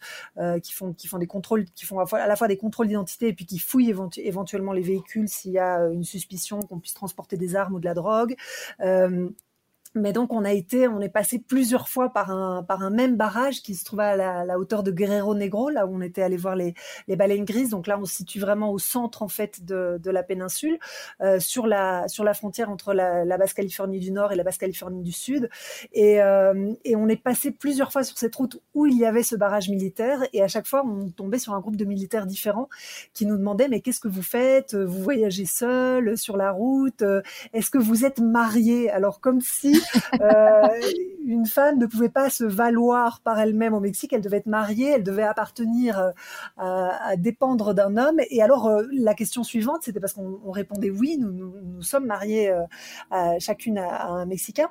qui 0.62 0.72
font, 0.72 0.92
qui 0.92 1.06
font 1.06 1.18
des 1.18 1.26
contrôles, 1.26 1.64
qui 1.74 1.84
font 1.84 2.00
à, 2.00 2.26
la 2.26 2.36
fois 2.36 2.48
des 2.48 2.56
contrôles 2.56 2.88
d'identité 2.88 3.28
et 3.28 3.32
puis 3.32 3.46
qui 3.46 3.58
fouillent 3.58 3.94
éventuellement 4.16 4.72
les 4.72 4.82
véhicules 4.82 5.28
s'il 5.28 5.52
y 5.52 5.58
a 5.58 5.65
une 5.92 6.04
suspicion 6.04 6.60
qu'on 6.60 6.80
puisse 6.80 6.94
transporter 6.94 7.36
des 7.36 7.56
armes 7.56 7.74
ou 7.74 7.80
de 7.80 7.84
la 7.84 7.94
drogue. 7.94 8.36
Euh, 8.80 9.28
mais 9.96 10.12
donc 10.12 10.32
on 10.32 10.44
a 10.44 10.52
été, 10.52 10.88
on 10.88 11.00
est 11.00 11.08
passé 11.08 11.38
plusieurs 11.38 11.88
fois 11.88 12.12
par 12.12 12.30
un 12.30 12.62
par 12.62 12.82
un 12.82 12.90
même 12.90 13.16
barrage 13.16 13.62
qui 13.62 13.74
se 13.74 13.84
trouvait 13.84 14.04
à 14.04 14.44
la, 14.44 14.58
hauteur 14.58 14.82
de 14.82 14.90
Guerrero 14.90 15.34
Negro, 15.34 15.70
là 15.70 15.86
où 15.86 15.96
on 15.96 16.00
était 16.00 16.22
allé 16.22 16.36
voir 16.36 16.56
les, 16.56 16.74
les 17.08 17.16
baleines 17.16 17.44
grises. 17.44 17.70
Donc 17.70 17.86
là, 17.86 17.98
on 17.98 18.04
se 18.04 18.14
situe 18.14 18.38
vraiment 18.38 18.70
au 18.70 18.78
centre 18.78 19.22
en 19.22 19.28
fait 19.28 19.64
de, 19.64 19.98
de 20.02 20.10
la 20.10 20.22
péninsule, 20.22 20.78
euh, 21.20 21.40
sur 21.40 21.66
la 21.66 22.06
sur 22.08 22.24
la 22.24 22.34
frontière 22.34 22.70
entre 22.70 22.92
la, 22.94 23.24
la 23.24 23.38
Basse-Californie 23.38 23.98
du 23.98 24.12
Nord 24.12 24.32
et 24.32 24.36
la 24.36 24.44
Basse-Californie 24.44 25.02
du 25.02 25.12
Sud. 25.12 25.48
Et, 25.92 26.22
euh, 26.22 26.72
et 26.84 26.96
on 26.96 27.08
est 27.08 27.20
passé 27.20 27.50
plusieurs 27.50 27.92
fois 27.92 28.04
sur 28.04 28.18
cette 28.18 28.34
route 28.34 28.60
où 28.74 28.86
il 28.86 28.96
y 28.96 29.06
avait 29.06 29.22
ce 29.22 29.34
barrage 29.34 29.68
militaire. 29.68 30.20
Et 30.32 30.42
à 30.42 30.48
chaque 30.48 30.66
fois, 30.66 30.84
on 30.84 31.08
tombait 31.10 31.38
sur 31.38 31.54
un 31.54 31.60
groupe 31.60 31.76
de 31.76 31.84
militaires 31.84 32.26
différents 32.26 32.68
qui 33.14 33.26
nous 33.26 33.36
demandaient 33.36 33.68
mais 33.68 33.80
qu'est-ce 33.80 34.00
que 34.00 34.08
vous 34.08 34.22
faites? 34.22 34.74
Vous 34.74 35.02
voyagez 35.02 35.46
seul 35.46 36.16
sur 36.18 36.36
la 36.36 36.50
route? 36.50 37.02
Est-ce 37.52 37.70
que 37.70 37.78
vous 37.78 38.04
êtes 38.04 38.20
marié 38.20 38.90
Alors 38.90 39.20
comme 39.20 39.40
si 39.40 39.80
une 41.26 41.46
femme 41.46 41.78
ne 41.78 41.86
pouvait 41.86 42.08
pas 42.08 42.30
se 42.30 42.44
valoir 42.44 43.20
par 43.20 43.38
elle-même 43.38 43.74
au 43.74 43.80
Mexique, 43.80 44.12
elle 44.12 44.20
devait 44.20 44.38
être 44.38 44.46
mariée, 44.46 44.90
elle 44.90 45.02
devait 45.02 45.22
appartenir 45.22 45.98
euh, 45.98 46.10
à, 46.56 47.16
dépendre 47.16 47.74
d'un 47.74 47.96
homme. 47.96 48.20
Et 48.30 48.42
alors 48.42 48.66
euh, 48.66 48.84
la 48.92 49.14
question 49.14 49.42
suivante, 49.42 49.82
c'était 49.82 50.00
parce 50.00 50.12
qu'on 50.12 50.50
répondait 50.50 50.90
oui, 50.90 51.18
nous, 51.18 51.32
nous, 51.32 51.82
sommes 51.82 52.06
mariés 52.06 52.52
chacune 53.38 53.78
à, 53.78 54.08
un 54.08 54.26
Mexicain. 54.26 54.68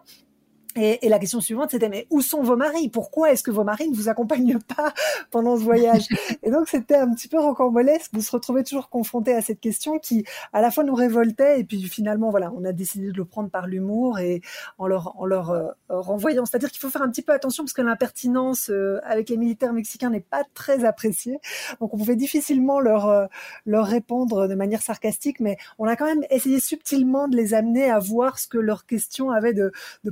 Et, 0.76 1.06
et, 1.06 1.10
la 1.10 1.20
question 1.20 1.40
suivante, 1.40 1.72
c'était 1.72 1.88
mais 1.88 2.06
où 2.10 2.22
sont 2.22 2.44
vos 2.44 2.58
maris? 2.58 2.90
Pourquoi 2.90 3.32
est-ce 3.32 3.44
que 3.44 3.52
vos 3.52 3.64
maris 3.64 3.90
ne 3.90 3.96
vous 3.96 4.10
accompagnent 4.10 4.60
pas 4.60 4.94
pendant 5.32 5.58
ce 5.58 5.64
voyage? 5.64 6.08
Et 6.44 6.52
donc 6.52 6.68
c'était 6.68 6.96
un 6.96 7.14
petit 7.14 7.28
peu 7.28 7.40
rocambolesque 7.40 8.14
de 8.14 8.20
se 8.20 8.32
retrouver 8.32 8.64
toujours 8.64 8.90
confronté 8.90 9.34
à 9.34 9.42
cette 9.42 9.60
question 9.60 10.00
qui, 10.00 10.26
à 10.52 10.62
la 10.62 10.72
fois 10.72 10.84
nous 10.84 10.96
révoltait 10.96 11.60
et 11.60 11.64
puis 11.64 11.82
finalement 11.84 12.30
voilà, 12.30 12.52
on 12.58 12.66
a 12.66 12.74
décidé 12.74 13.12
de 13.12 13.18
le 13.18 13.26
prendre 13.26 13.50
par 13.50 13.68
l'humour 13.68 14.20
et 14.20 14.42
en 14.78 14.88
leur 14.88 15.20
en 15.20 15.26
leur 15.26 15.52
euh, 15.52 15.68
renvoyant. 15.90 16.46
C'est-à-dire 16.46 16.70
qu'il 16.70 16.82
faut 16.82 16.90
faire 16.90 17.02
un 17.02 17.10
petit 17.10 17.22
peu 17.22 17.32
attention 17.32 17.64
parce 17.64 17.74
que 17.74 17.82
l'impertinence 17.82 18.70
euh, 18.70 19.00
avec 19.04 19.30
les 19.30 19.38
militaires 19.38 19.74
mexicains 19.74 20.10
n'est 20.10 20.20
pas 20.20 20.44
très 20.54 20.84
appréciée. 20.84 21.40
Donc 21.80 21.94
on 21.94 21.98
pouvait 21.98 22.16
difficilement 22.16 22.80
leur 22.80 23.08
euh, 23.08 23.28
leur 23.66 23.86
répondre 23.86 24.48
de 24.48 24.56
manière 24.56 24.82
sarcastique, 24.82 25.40
mais 25.40 25.58
on 25.80 25.88
a 25.88 25.96
quand 25.96 26.06
même 26.06 26.26
essayé 26.30 26.60
subtilement 26.60 27.28
de 27.28 27.38
les 27.38 27.54
amener 27.54 27.90
à 27.90 28.00
voir 28.00 28.40
ce 28.40 28.48
que 28.48 28.58
leurs 28.58 28.86
questions 28.86 29.32
avaient 29.32 29.54
de, 29.54 29.72
de 30.04 30.10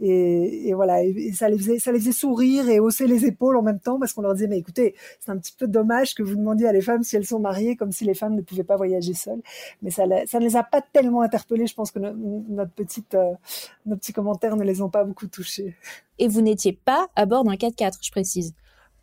et, 0.00 0.74
voilà, 0.74 1.00
ça 1.34 1.48
les 1.48 1.58
faisait, 1.58 1.78
ça 1.78 1.92
les 1.92 1.98
faisait 1.98 2.12
sourire 2.12 2.68
et 2.68 2.80
hausser 2.80 3.06
les 3.06 3.24
épaules 3.26 3.56
en 3.56 3.62
même 3.62 3.80
temps 3.80 3.98
parce 3.98 4.12
qu'on 4.12 4.22
leur 4.22 4.34
disait 4.34 4.48
mais 4.48 4.58
écoutez, 4.58 4.94
c'est 5.20 5.30
un 5.30 5.38
petit 5.38 5.54
peu 5.58 5.66
dommage 5.66 6.14
que 6.14 6.22
vous 6.22 6.36
demandiez 6.36 6.68
à 6.68 6.72
les 6.72 6.80
femmes 6.80 7.02
si 7.02 7.16
elles 7.16 7.26
sont 7.26 7.40
mariées, 7.40 7.76
comme 7.76 7.92
si 7.92 8.04
les 8.04 8.14
femmes 8.14 8.34
ne 8.34 8.42
pouvaient 8.42 8.64
pas 8.64 8.76
voyager 8.76 9.14
seules. 9.14 9.42
Mais 9.82 9.90
ça, 9.90 10.04
ça 10.26 10.38
ne 10.38 10.44
les 10.44 10.56
a 10.56 10.62
pas 10.62 10.80
tellement 10.80 11.22
interpellées. 11.22 11.66
Je 11.66 11.74
pense 11.74 11.90
que 11.90 11.98
notre 11.98 12.72
petite, 12.72 13.14
euh, 13.14 13.32
nos 13.84 13.96
petits 13.96 14.12
commentaires 14.12 14.56
ne 14.56 14.64
les 14.64 14.82
ont 14.82 14.90
pas 14.90 15.04
beaucoup 15.04 15.26
touchés. 15.26 15.74
Et 16.18 16.28
vous 16.28 16.40
n'étiez 16.40 16.72
pas 16.72 17.08
à 17.14 17.26
bord 17.26 17.44
d'un 17.44 17.54
4x4, 17.54 17.98
je 18.02 18.10
précise. 18.10 18.54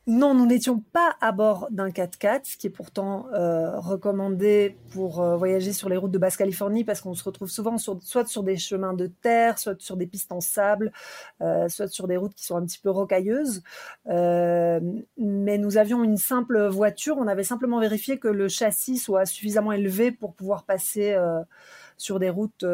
Non, 0.05 0.33
nous 0.33 0.45
n'étions 0.45 0.81
pas 0.91 1.15
à 1.21 1.31
bord 1.31 1.69
d'un 1.71 1.87
4x4, 1.87 2.41
ce 2.43 2.57
qui 2.57 2.67
est 2.67 2.69
pourtant 2.69 3.27
euh, 3.31 3.79
recommandé 3.79 4.77
pour 4.89 5.21
euh, 5.21 5.37
voyager 5.37 5.71
sur 5.71 5.87
les 5.87 5.95
routes 5.95 6.11
de 6.11 6.17
Basse-Californie 6.17 6.83
parce 6.83 6.99
qu'on 6.99 7.13
se 7.13 7.23
retrouve 7.23 7.49
souvent 7.49 7.77
sur, 7.77 8.03
soit 8.03 8.27
sur 8.27 8.43
des 8.43 8.57
chemins 8.57 8.93
de 8.93 9.07
terre, 9.07 9.57
soit 9.57 9.81
sur 9.81 9.95
des 9.95 10.05
pistes 10.05 10.33
en 10.33 10.41
sable, 10.41 10.91
euh, 11.39 11.69
soit 11.69 11.87
sur 11.87 12.09
des 12.09 12.17
routes 12.17 12.33
qui 12.33 12.43
sont 12.43 12.57
un 12.57 12.65
petit 12.65 12.79
peu 12.79 12.89
rocailleuses. 12.89 13.63
mais 14.05 15.57
nous 15.57 15.77
avions 15.77 16.03
une 16.03 16.17
simple 16.17 16.67
voiture, 16.67 17.15
on 17.17 17.27
avait 17.27 17.45
simplement 17.45 17.79
vérifié 17.79 18.19
que 18.19 18.27
le 18.27 18.49
châssis 18.49 18.97
soit 18.97 19.25
suffisamment 19.25 19.71
élevé 19.71 20.11
pour 20.11 20.33
pouvoir 20.33 20.65
passer 20.65 21.17
sur 21.97 22.19
des 22.19 22.29
routes 22.29 22.65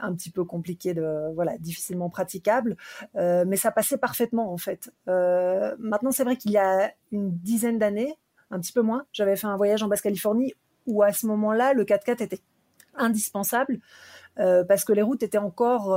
un 0.00 0.14
petit 0.14 0.30
peu 0.30 0.44
compliqué, 0.44 0.94
de, 0.94 1.32
voilà, 1.34 1.58
difficilement 1.58 2.10
praticable, 2.10 2.76
euh, 3.16 3.44
mais 3.46 3.56
ça 3.56 3.70
passait 3.70 3.98
parfaitement 3.98 4.52
en 4.52 4.58
fait. 4.58 4.92
Euh, 5.08 5.74
maintenant, 5.78 6.10
c'est 6.10 6.24
vrai 6.24 6.36
qu'il 6.36 6.52
y 6.52 6.58
a 6.58 6.92
une 7.12 7.30
dizaine 7.30 7.78
d'années, 7.78 8.14
un 8.50 8.60
petit 8.60 8.72
peu 8.72 8.82
moins, 8.82 9.04
j'avais 9.12 9.36
fait 9.36 9.46
un 9.46 9.56
voyage 9.56 9.82
en 9.82 9.88
Basse-Californie 9.88 10.54
où 10.86 11.02
à 11.02 11.12
ce 11.12 11.26
moment-là, 11.26 11.74
le 11.74 11.84
4x4 11.84 12.22
était 12.22 12.40
indispensable 12.94 13.78
euh, 14.38 14.64
parce 14.64 14.84
que 14.84 14.92
les 14.92 15.02
routes 15.02 15.22
étaient 15.22 15.38
encore 15.38 15.94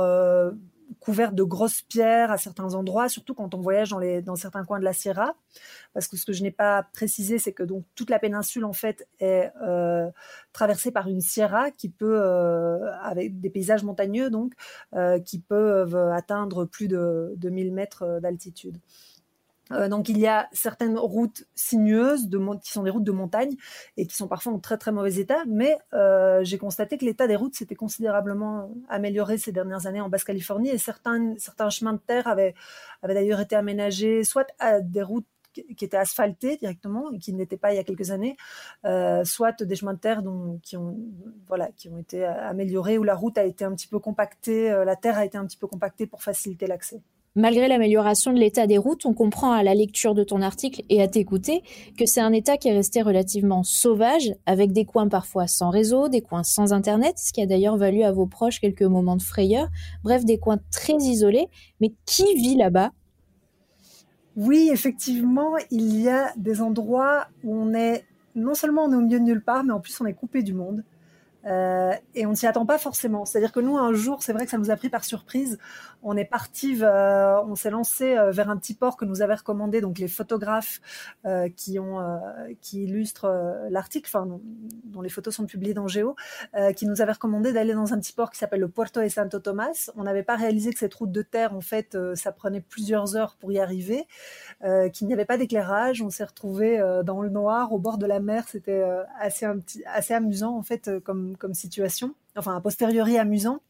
couverte 1.02 1.34
de 1.34 1.42
grosses 1.42 1.82
pierres 1.82 2.30
à 2.30 2.38
certains 2.38 2.74
endroits, 2.74 3.08
surtout 3.08 3.34
quand 3.34 3.54
on 3.54 3.60
voyage 3.60 3.90
dans, 3.90 3.98
les, 3.98 4.22
dans 4.22 4.36
certains 4.36 4.64
coins 4.64 4.78
de 4.78 4.84
la 4.84 4.92
Sierra. 4.92 5.34
Parce 5.94 6.06
que 6.06 6.16
ce 6.16 6.24
que 6.24 6.32
je 6.32 6.42
n'ai 6.42 6.52
pas 6.52 6.84
précisé, 6.94 7.38
c'est 7.38 7.52
que 7.52 7.64
donc 7.64 7.84
toute 7.96 8.08
la 8.08 8.20
péninsule 8.20 8.64
en 8.64 8.72
fait 8.72 9.08
est 9.18 9.50
euh, 9.62 10.08
traversée 10.52 10.92
par 10.92 11.08
une 11.08 11.20
sierra 11.20 11.70
qui 11.72 11.88
peut, 11.88 12.20
euh, 12.20 12.92
avec 13.02 13.40
des 13.40 13.50
paysages 13.50 13.82
montagneux 13.82 14.30
donc, 14.30 14.52
euh, 14.94 15.18
qui 15.18 15.40
peuvent 15.40 15.96
atteindre 15.96 16.64
plus 16.66 16.86
de, 16.86 17.34
de 17.36 17.50
1000 17.50 17.72
mètres 17.72 18.20
d'altitude. 18.20 18.78
Euh, 19.72 19.88
donc 19.88 20.08
il 20.08 20.18
y 20.18 20.26
a 20.26 20.48
certaines 20.52 20.98
routes 20.98 21.44
sinueuses 21.54 22.28
qui 22.62 22.70
sont 22.70 22.82
des 22.82 22.90
routes 22.90 23.04
de 23.04 23.12
montagne 23.12 23.54
et 23.96 24.06
qui 24.06 24.16
sont 24.16 24.28
parfois 24.28 24.52
en 24.52 24.58
très 24.58 24.78
très 24.78 24.92
mauvais 24.92 25.16
état, 25.16 25.44
mais 25.46 25.78
euh, 25.94 26.42
j'ai 26.44 26.58
constaté 26.58 26.98
que 26.98 27.04
l'état 27.04 27.26
des 27.26 27.36
routes 27.36 27.54
s'était 27.54 27.74
considérablement 27.74 28.70
amélioré 28.88 29.38
ces 29.38 29.52
dernières 29.52 29.86
années 29.86 30.00
en 30.00 30.08
Basse-Californie 30.08 30.70
et 30.70 30.78
certains, 30.78 31.34
chemins 31.70 31.94
de 31.94 31.98
terre 31.98 32.26
avaient, 32.26 32.54
d'ailleurs 33.02 33.40
été 33.40 33.56
aménagés 33.56 34.24
soit 34.24 34.46
des 34.82 35.02
routes 35.02 35.26
qui 35.52 35.84
étaient 35.84 35.98
asphaltées 35.98 36.56
directement 36.56 37.12
et 37.12 37.18
qui 37.18 37.34
n'étaient 37.34 37.58
pas 37.58 37.74
il 37.74 37.76
y 37.76 37.78
a 37.78 37.84
quelques 37.84 38.10
années, 38.10 38.38
euh, 38.86 39.22
soit 39.24 39.62
des 39.62 39.76
chemins 39.76 39.92
de 39.92 39.98
terre 39.98 40.22
qui, 40.62 40.78
ont, 40.78 40.96
qui 41.76 41.88
ont 41.88 41.98
été 41.98 42.24
améliorés 42.24 42.96
où 42.96 43.02
la 43.02 43.14
route 43.14 43.36
a 43.36 43.44
été 43.44 43.64
un 43.64 43.74
petit 43.74 43.88
peu 43.88 43.98
compactée, 43.98 44.70
la 44.70 44.96
terre 44.96 45.18
a 45.18 45.26
été 45.26 45.36
un 45.36 45.44
petit 45.44 45.58
peu 45.58 45.66
compactée 45.66 46.06
pour 46.06 46.22
faciliter 46.22 46.66
l'accès. 46.66 47.02
Malgré 47.34 47.66
l'amélioration 47.66 48.34
de 48.34 48.38
l'état 48.38 48.66
des 48.66 48.76
routes, 48.76 49.06
on 49.06 49.14
comprend 49.14 49.52
à 49.52 49.62
la 49.62 49.74
lecture 49.74 50.14
de 50.14 50.22
ton 50.22 50.42
article 50.42 50.82
et 50.90 51.00
à 51.00 51.08
t'écouter 51.08 51.62
que 51.96 52.04
c'est 52.04 52.20
un 52.20 52.32
état 52.32 52.58
qui 52.58 52.68
est 52.68 52.74
resté 52.74 53.00
relativement 53.00 53.62
sauvage, 53.62 54.34
avec 54.44 54.72
des 54.72 54.84
coins 54.84 55.08
parfois 55.08 55.46
sans 55.46 55.70
réseau, 55.70 56.08
des 56.08 56.20
coins 56.20 56.42
sans 56.42 56.74
internet, 56.74 57.14
ce 57.16 57.32
qui 57.32 57.40
a 57.40 57.46
d'ailleurs 57.46 57.78
valu 57.78 58.02
à 58.02 58.12
vos 58.12 58.26
proches 58.26 58.60
quelques 58.60 58.82
moments 58.82 59.16
de 59.16 59.22
frayeur, 59.22 59.68
bref, 60.04 60.26
des 60.26 60.38
coins 60.38 60.58
très 60.70 60.96
isolés. 60.96 61.48
Mais 61.80 61.94
qui 62.04 62.34
vit 62.34 62.56
là-bas? 62.56 62.90
Oui, 64.36 64.68
effectivement, 64.70 65.52
il 65.70 66.02
y 66.02 66.10
a 66.10 66.34
des 66.36 66.60
endroits 66.60 67.28
où 67.44 67.56
on 67.56 67.72
est, 67.72 68.04
non 68.34 68.52
seulement 68.52 68.84
on 68.84 68.92
est 68.92 68.96
au 68.96 69.00
milieu 69.00 69.20
de 69.20 69.24
nulle 69.24 69.42
part, 69.42 69.64
mais 69.64 69.72
en 69.72 69.80
plus 69.80 69.98
on 70.02 70.04
est 70.04 70.12
coupé 70.12 70.42
du 70.42 70.52
monde. 70.52 70.84
Euh, 71.46 71.92
et 72.14 72.26
on 72.26 72.30
ne 72.30 72.34
s'y 72.34 72.46
attend 72.46 72.66
pas 72.66 72.78
forcément. 72.78 73.24
C'est-à-dire 73.24 73.52
que 73.52 73.60
nous, 73.60 73.76
un 73.76 73.92
jour, 73.92 74.22
c'est 74.22 74.32
vrai 74.32 74.44
que 74.44 74.50
ça 74.50 74.58
nous 74.58 74.70
a 74.70 74.76
pris 74.76 74.88
par 74.88 75.04
surprise. 75.04 75.58
On 76.02 76.16
est 76.16 76.24
parti, 76.24 76.78
euh, 76.82 77.40
on 77.42 77.54
s'est 77.54 77.70
lancé 77.70 78.16
euh, 78.16 78.30
vers 78.30 78.50
un 78.50 78.56
petit 78.56 78.74
port 78.74 78.96
que 78.96 79.04
nous 79.04 79.22
avaient 79.22 79.34
recommandé 79.34 79.80
donc 79.80 79.98
les 79.98 80.08
photographes 80.08 80.80
qui 81.56 81.78
illustrent 82.72 83.68
l'article, 83.70 84.08
enfin 84.12 84.26
dont, 84.84 85.00
les 85.00 85.08
photos 85.08 85.34
sont 85.34 85.46
publiées 85.46 85.74
dans 85.74 85.88
Géo, 85.88 86.16
qui 86.76 86.86
nous 86.86 87.00
avaient 87.00 87.12
recommandé 87.12 87.52
d'aller 87.52 87.74
dans 87.74 87.92
un 87.92 87.98
petit 87.98 88.12
port 88.12 88.30
qui 88.30 88.38
s'appelle 88.38 88.60
le 88.60 88.68
Puerto 88.68 89.00
de 89.00 89.08
Santo 89.08 89.38
Tomás. 89.38 89.90
On 89.96 90.04
n'avait 90.04 90.22
pas 90.22 90.36
réalisé 90.36 90.72
que 90.72 90.78
cette 90.78 90.94
route 90.94 91.12
de 91.12 91.22
terre, 91.22 91.54
en 91.54 91.60
fait, 91.60 91.96
ça 92.14 92.32
prenait 92.32 92.60
plusieurs 92.60 93.16
heures 93.16 93.36
pour 93.38 93.52
y 93.52 93.58
arriver, 93.58 94.06
qu'il 94.92 95.06
n'y 95.06 95.12
avait 95.12 95.24
pas 95.24 95.36
d'éclairage. 95.36 96.02
On 96.02 96.10
s'est 96.10 96.24
retrouvé 96.24 96.78
dans 97.04 97.22
le 97.22 97.28
noir, 97.28 97.72
au 97.72 97.78
bord 97.78 97.98
de 97.98 98.06
la 98.06 98.20
mer. 98.20 98.46
C'était 98.48 98.84
assez, 99.20 99.46
assez 99.86 100.14
amusant 100.14 100.56
en 100.56 100.62
fait 100.62 100.90
comme 101.04 101.31
comme 101.36 101.54
situation, 101.54 102.14
enfin 102.36 102.56
a 102.56 102.60
posteriori 102.60 103.18
amusant. 103.18 103.60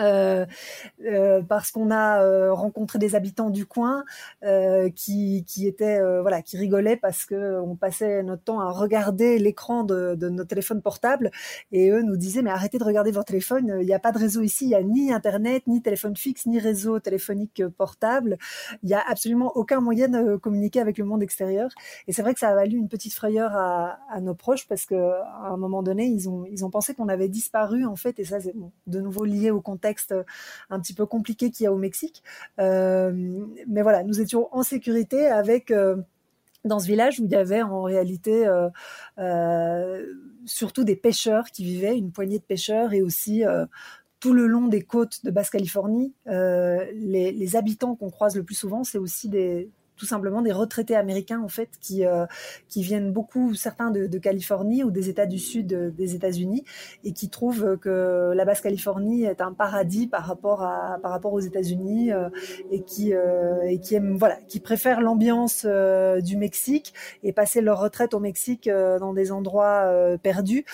Euh, 0.00 0.44
euh, 1.04 1.42
parce 1.42 1.70
qu'on 1.70 1.90
a 1.90 2.22
euh, 2.22 2.52
rencontré 2.52 2.98
des 2.98 3.14
habitants 3.14 3.50
du 3.50 3.64
coin 3.64 4.04
qui, 4.94 5.44
qui 5.46 5.66
étaient 5.66 6.00
voilà 6.20 6.42
qui 6.42 6.56
rigolaient 6.56 6.96
parce 6.96 7.24
que 7.24 7.60
on 7.60 7.76
passait 7.76 8.22
notre 8.22 8.42
temps 8.42 8.60
à 8.60 8.70
regarder 8.70 9.38
l'écran 9.38 9.84
de, 9.84 10.14
de 10.14 10.28
nos 10.28 10.44
téléphones 10.44 10.82
portables 10.82 11.30
et 11.72 11.90
eux 11.90 12.02
nous 12.02 12.16
disaient 12.16 12.42
mais 12.42 12.50
arrêtez 12.50 12.78
de 12.78 12.84
regarder 12.84 13.10
votre 13.10 13.26
téléphone 13.26 13.78
il 13.80 13.86
n'y 13.86 13.94
a 13.94 13.98
pas 13.98 14.12
de 14.12 14.18
réseau 14.18 14.42
ici 14.42 14.66
il 14.66 14.70
y 14.70 14.74
a 14.74 14.82
ni 14.82 15.12
internet 15.12 15.66
ni 15.66 15.82
téléphone 15.82 16.16
fixe 16.16 16.46
ni 16.46 16.58
réseau 16.58 17.00
téléphonique 17.00 17.62
portable. 17.76 18.38
Il 18.82 18.88
y 18.88 18.94
a 18.94 19.02
absolument 19.08 19.52
aucun 19.56 19.80
moyen 19.80 20.08
de 20.08 20.36
communiquer 20.36 20.80
avec 20.80 20.98
le 20.98 21.04
monde 21.04 21.22
extérieur. 21.22 21.70
Et 22.06 22.12
c'est 22.12 22.22
vrai 22.22 22.34
que 22.34 22.40
ça 22.40 22.48
a 22.48 22.54
valu 22.54 22.76
une 22.76 22.88
petite 22.88 23.14
frayeur 23.14 23.56
à, 23.56 23.98
nos 24.20 24.34
proches 24.34 24.66
parce 24.66 24.86
que 24.86 24.94
à 24.94 25.50
un 25.50 25.56
moment 25.56 25.82
donné 25.82 26.06
ils 26.06 26.28
ont 26.28 26.44
ils 26.46 26.64
ont 26.64 26.70
pensé 26.70 26.94
qu'on 26.94 27.08
avait 27.08 27.28
disparu 27.28 27.84
en 27.86 27.96
fait. 27.96 28.18
Et 28.18 28.24
ça 28.24 28.40
c'est 28.40 28.54
de 28.86 29.00
nouveau 29.00 29.24
lié 29.24 29.50
au 29.50 29.60
contexte 29.60 29.85
euh, 30.10 30.22
un 30.70 30.80
petit 30.80 30.94
peu 30.94 31.06
compliqué 31.06 31.50
qu'il 31.50 31.64
y 31.64 31.66
a 31.66 31.72
au 31.72 31.78
Mexique. 31.78 32.22
Euh, 32.60 33.12
mais 33.66 33.82
voilà, 33.82 34.02
nous 34.02 34.20
étions 34.20 34.48
en 34.52 34.62
sécurité 34.62 35.26
avec 35.26 35.70
euh, 35.70 35.96
dans 36.64 36.78
ce 36.78 36.86
village 36.86 37.20
où 37.20 37.24
il 37.24 37.30
y 37.30 37.36
avait 37.36 37.62
en 37.62 37.82
réalité 37.82 38.48
surtout 40.46 40.84
des 40.84 40.96
pêcheurs 40.96 41.46
qui 41.46 41.64
vivaient, 41.64 41.96
une 41.96 42.10
poignée 42.10 42.38
de 42.38 42.44
pêcheurs 42.44 42.92
et 42.92 43.02
aussi 43.02 43.44
tout 44.18 44.32
le 44.32 44.46
long 44.46 44.66
des 44.66 44.82
côtes 44.82 45.24
de 45.24 45.30
Basse-Californie, 45.30 46.12
les, 46.26 47.30
les, 47.30 47.56
habitants 47.56 47.94
qu'on 47.94 48.10
croise 48.10 48.34
le 48.34 48.42
plus 48.42 48.56
souvent, 48.56 48.82
c'est 48.82 48.98
aussi 48.98 49.28
des, 49.28 49.70
tout 49.96 50.06
simplement 50.06 50.42
des 50.42 50.52
retraités 50.52 50.96
américains 50.96 51.40
en 51.40 51.48
fait 51.48 51.70
qui 51.80 52.04
euh, 52.04 52.26
qui 52.68 52.82
viennent 52.82 53.12
beaucoup 53.12 53.54
certains 53.54 53.90
de, 53.90 54.06
de, 54.06 54.18
Californie 54.18 54.84
ou 54.84 54.90
des 54.90 55.08
États 55.08 55.26
du 55.26 55.38
Sud 55.38 55.72
euh, 55.72 55.90
des 55.90 56.14
États-Unis 56.14 56.64
et 57.04 57.12
qui 57.12 57.28
trouvent 57.28 57.78
que 57.78 58.32
la 58.34 58.44
Basse-Californie 58.44 59.24
est 59.24 59.40
un 59.40 59.52
paradis 59.52 60.06
par 60.06 60.24
rapport 60.26 60.62
à 60.62 60.98
par 61.02 61.10
rapport 61.10 61.32
aux 61.32 61.40
États-Unis 61.40 62.12
euh, 62.12 62.28
et 62.70 62.82
qui 62.82 63.14
euh, 63.14 63.62
et 63.62 63.78
qui 63.78 63.94
aiment 63.94 64.16
voilà 64.16 64.36
qui 64.48 64.60
préfèrent 64.60 65.00
l'ambiance 65.00 65.64
euh, 65.64 66.20
du 66.20 66.36
Mexique 66.36 66.92
et 67.22 67.32
passer 67.32 67.60
leur 67.60 67.80
retraite 67.80 68.14
au 68.14 68.20
Mexique 68.20 68.68
dans 68.68 69.12
des 69.12 69.32
endroits 69.32 70.16
perdus 70.22 70.64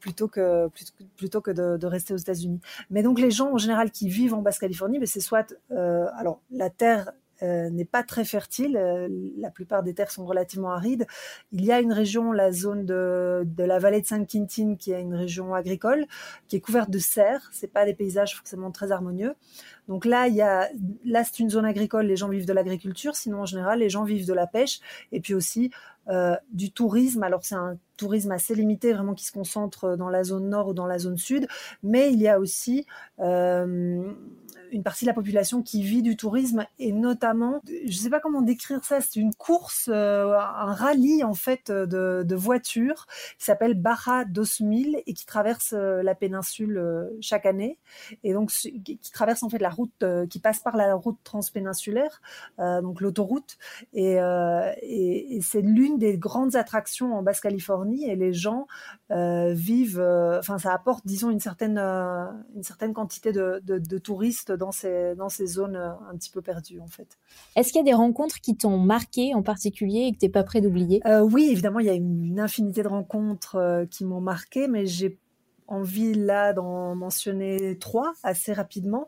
plutôt 0.00 0.28
que 0.28 0.68
plutôt, 1.16 1.40
que 1.40 1.50
de, 1.50 1.76
de 1.76 1.86
rester 1.86 2.14
aux 2.14 2.18
États-Unis. 2.18 2.60
Mais 2.90 3.02
donc 3.02 3.20
les 3.20 3.30
gens 3.30 3.52
en 3.52 3.58
général 3.58 3.90
qui 3.90 4.08
vivent 4.08 4.34
en 4.34 4.42
Basse-Californie, 4.42 4.98
mais 4.98 5.06
c'est 5.06 5.20
soit 5.20 5.54
alors 5.70 6.40
la 6.50 6.70
terre 6.70 7.12
euh, 7.42 7.70
n'est 7.70 7.84
pas 7.84 8.02
très 8.02 8.24
fertile. 8.24 8.76
Euh, 8.76 9.08
la 9.38 9.50
plupart 9.50 9.82
des 9.82 9.94
terres 9.94 10.10
sont 10.10 10.26
relativement 10.26 10.72
arides. 10.72 11.06
Il 11.52 11.64
y 11.64 11.72
a 11.72 11.80
une 11.80 11.92
région, 11.92 12.32
la 12.32 12.50
zone 12.52 12.84
de, 12.84 13.44
de 13.44 13.64
la 13.64 13.78
vallée 13.78 14.00
de 14.00 14.06
Saint-Quentin, 14.06 14.74
qui 14.76 14.92
est 14.92 15.00
une 15.00 15.14
région 15.14 15.54
agricole, 15.54 16.06
qui 16.48 16.56
est 16.56 16.60
couverte 16.60 16.90
de 16.90 16.98
serres. 16.98 17.48
C'est 17.52 17.72
pas 17.72 17.84
des 17.84 17.94
paysages 17.94 18.36
forcément 18.36 18.70
très 18.70 18.92
harmonieux. 18.92 19.34
Donc 19.86 20.04
là, 20.04 20.28
il 20.28 20.34
y 20.34 20.42
a, 20.42 20.68
là 21.04 21.24
c'est 21.24 21.38
une 21.38 21.50
zone 21.50 21.64
agricole. 21.64 22.06
Les 22.06 22.16
gens 22.16 22.28
vivent 22.28 22.46
de 22.46 22.52
l'agriculture. 22.52 23.16
Sinon, 23.16 23.42
en 23.42 23.46
général, 23.46 23.78
les 23.78 23.88
gens 23.88 24.04
vivent 24.04 24.26
de 24.26 24.34
la 24.34 24.46
pêche 24.46 24.80
et 25.12 25.20
puis 25.20 25.34
aussi 25.34 25.70
euh, 26.08 26.36
du 26.52 26.72
tourisme. 26.72 27.22
Alors 27.22 27.44
c'est 27.44 27.54
un 27.54 27.78
tourisme 27.96 28.32
assez 28.32 28.54
limité, 28.54 28.92
vraiment 28.92 29.14
qui 29.14 29.24
se 29.24 29.32
concentre 29.32 29.96
dans 29.96 30.08
la 30.08 30.24
zone 30.24 30.48
nord 30.48 30.68
ou 30.68 30.74
dans 30.74 30.86
la 30.86 30.98
zone 30.98 31.18
sud, 31.18 31.46
mais 31.82 32.12
il 32.12 32.20
y 32.20 32.28
a 32.28 32.38
aussi 32.38 32.86
une 34.72 34.82
partie 34.82 35.04
de 35.04 35.08
la 35.08 35.14
population 35.14 35.62
qui 35.62 35.82
vit 35.82 36.02
du 36.02 36.16
tourisme 36.16 36.66
et 36.78 36.92
notamment, 36.92 37.60
je 37.66 37.86
ne 37.86 37.90
sais 37.90 38.10
pas 38.10 38.20
comment 38.20 38.42
décrire 38.42 38.84
ça, 38.84 39.00
c'est 39.00 39.20
une 39.20 39.34
course, 39.34 39.88
euh, 39.92 40.34
un 40.34 40.72
rallye 40.72 41.24
en 41.24 41.34
fait 41.34 41.70
de, 41.70 42.22
de 42.24 42.34
voitures 42.34 43.06
qui 43.38 43.44
s'appelle 43.44 43.74
Barra 43.74 44.24
2000 44.24 45.02
et 45.06 45.14
qui 45.14 45.26
traverse 45.26 45.72
euh, 45.76 46.02
la 46.02 46.14
péninsule 46.14 46.78
euh, 46.78 47.08
chaque 47.20 47.46
année. 47.46 47.78
Et 48.24 48.32
donc 48.32 48.50
qui 48.50 48.98
traverse 49.12 49.42
en 49.42 49.48
fait 49.48 49.58
la 49.58 49.70
route, 49.70 50.04
qui 50.30 50.38
passe 50.38 50.60
par 50.60 50.76
la 50.76 50.94
route 50.94 51.18
transpéninsulaire, 51.24 52.20
donc 52.58 53.00
l'autoroute. 53.00 53.58
Et, 53.92 54.18
c'est 55.42 55.60
l'une 55.60 55.98
des 55.98 56.18
grandes 56.18 56.56
attractions 56.56 57.14
en 57.14 57.22
Basse-Californie 57.22 58.08
et 58.10 58.16
les 58.16 58.32
gens 58.32 58.66
vivent, 59.10 60.00
enfin 60.38 60.58
ça 60.58 60.72
apporte 60.72 61.06
disons 61.06 61.30
une 61.30 61.40
certaine 61.40 61.78
une 61.78 62.62
certaine 62.62 62.92
quantité 62.92 63.32
de, 63.32 63.60
de 63.64 63.98
touristes 63.98 64.52
dans 64.58 64.72
ces, 64.72 65.14
dans 65.14 65.28
ces 65.28 65.46
zones 65.46 65.76
euh, 65.76 65.90
un 66.10 66.16
petit 66.16 66.30
peu 66.30 66.42
perdues 66.42 66.80
en 66.80 66.86
fait. 66.86 67.18
Est-ce 67.56 67.68
qu'il 67.68 67.78
y 67.78 67.82
a 67.82 67.84
des 67.84 67.94
rencontres 67.94 68.40
qui 68.40 68.56
t'ont 68.56 68.78
marqué 68.78 69.34
en 69.34 69.42
particulier 69.42 70.08
et 70.08 70.12
que 70.12 70.18
tu 70.18 70.26
n'es 70.26 70.30
pas 70.30 70.42
prêt 70.42 70.60
d'oublier? 70.60 71.00
Euh, 71.06 71.20
Oui, 71.20 71.48
évidemment, 71.50 71.78
il 71.78 71.86
y 71.86 71.90
a 71.90 71.94
une, 71.94 72.38
infinité 72.38 72.82
de 72.82 72.88
rencontres 72.88 73.56
euh, 73.56 73.86
qui 73.86 74.04
m'ont 74.04 74.20
marqué, 74.20 74.68
mais 74.68 74.86
j'ai 74.86 75.18
envie 75.68 76.14
là 76.14 76.52
d'en 76.52 76.94
mentionner 76.94 77.78
trois 77.78 78.14
assez 78.22 78.52
rapidement. 78.52 79.06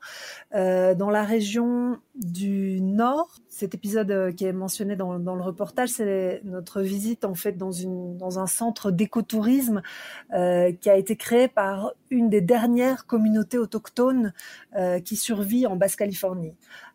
Euh, 0.54 0.94
dans 0.94 1.10
la 1.10 1.24
région 1.24 1.98
du 2.14 2.80
Nord, 2.82 3.38
cet 3.48 3.74
épisode 3.74 4.10
euh, 4.10 4.32
qui 4.32 4.44
est 4.44 4.52
mentionné 4.52 4.94
dans, 4.94 5.16
le 5.16 5.42
reportage, 5.42 5.88
c'est 5.88 6.42
notre 6.44 6.82
visite 6.82 7.24
en 7.24 7.34
fait 7.34 7.56
dans, 7.56 8.38
un 8.38 8.46
centre 8.46 8.90
d'écotourisme 8.90 9.82
euh, 10.32 10.72
qui 10.72 10.90
a 10.90 10.96
été 10.96 11.16
créé 11.16 11.48
par 11.48 11.94
une 12.10 12.28
des 12.28 12.40
dernières 12.42 13.06
communautés 13.06 13.58
autochtones 13.58 14.32
qui 15.04 15.16
survit 15.16 15.66
en 15.66 15.76
Basse-Californie. 15.76 16.54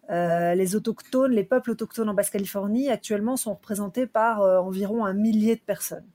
Les 0.09 0.75
autochtones, 0.75 1.31
les 1.31 1.43
peuples 1.43 1.71
autochtones 1.71 2.09
en 2.09 2.13
Basse-Californie 2.13 2.89
actuellement 2.89 3.37
sont 3.37 3.53
représentés 3.53 4.07
par 4.07 4.41
environ 4.41 5.05
un 5.05 5.13
millier 5.13 5.55
de 5.55 5.61
personnes. 5.61 6.05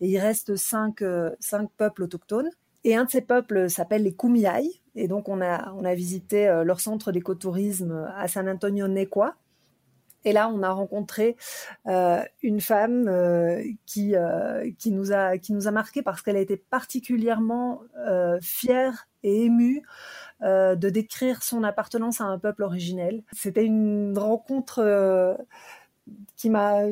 Et 0.00 0.08
il 0.08 0.18
reste 0.18 0.56
cinq 0.56 1.02
peuples 1.76 2.02
autochtones 2.02 2.50
et 2.84 2.96
un 2.96 3.04
de 3.04 3.10
ces 3.10 3.20
peuples 3.20 3.68
s'appelle 3.68 4.04
les 4.04 4.14
Kumiai. 4.14 4.80
Et 4.94 5.08
donc, 5.08 5.28
on 5.28 5.40
a, 5.40 5.72
on 5.72 5.84
a 5.84 5.94
visité 5.94 6.48
euh, 6.48 6.64
leur 6.64 6.80
centre 6.80 7.12
d'écotourisme 7.12 8.10
à 8.16 8.28
San 8.28 8.48
Antonio 8.48 8.88
Nequa. 8.88 9.36
Et 10.24 10.32
là, 10.32 10.48
on 10.48 10.62
a 10.62 10.70
rencontré 10.70 11.36
euh, 11.86 12.20
une 12.42 12.60
femme 12.60 13.06
euh, 13.08 13.62
qui, 13.86 14.14
qui, 14.78 14.90
nous 14.90 15.12
a, 15.12 15.38
qui 15.38 15.52
nous 15.52 15.68
a 15.68 15.70
marqué 15.70 16.02
parce 16.02 16.22
qu'elle 16.22 16.36
a 16.36 16.40
été 16.40 16.56
particulièrement 16.56 17.82
fière 18.42 19.08
et 19.22 19.44
émue 19.44 19.82
de 20.42 20.88
décrire 20.88 21.42
son 21.42 21.62
appartenance 21.62 22.20
à 22.20 22.24
un 22.24 22.38
peuple 22.38 22.64
originel. 22.64 23.22
C'était 23.32 23.64
une 23.64 24.18
rencontre 24.18 25.38
qui 26.36 26.50
m'a 26.50 26.82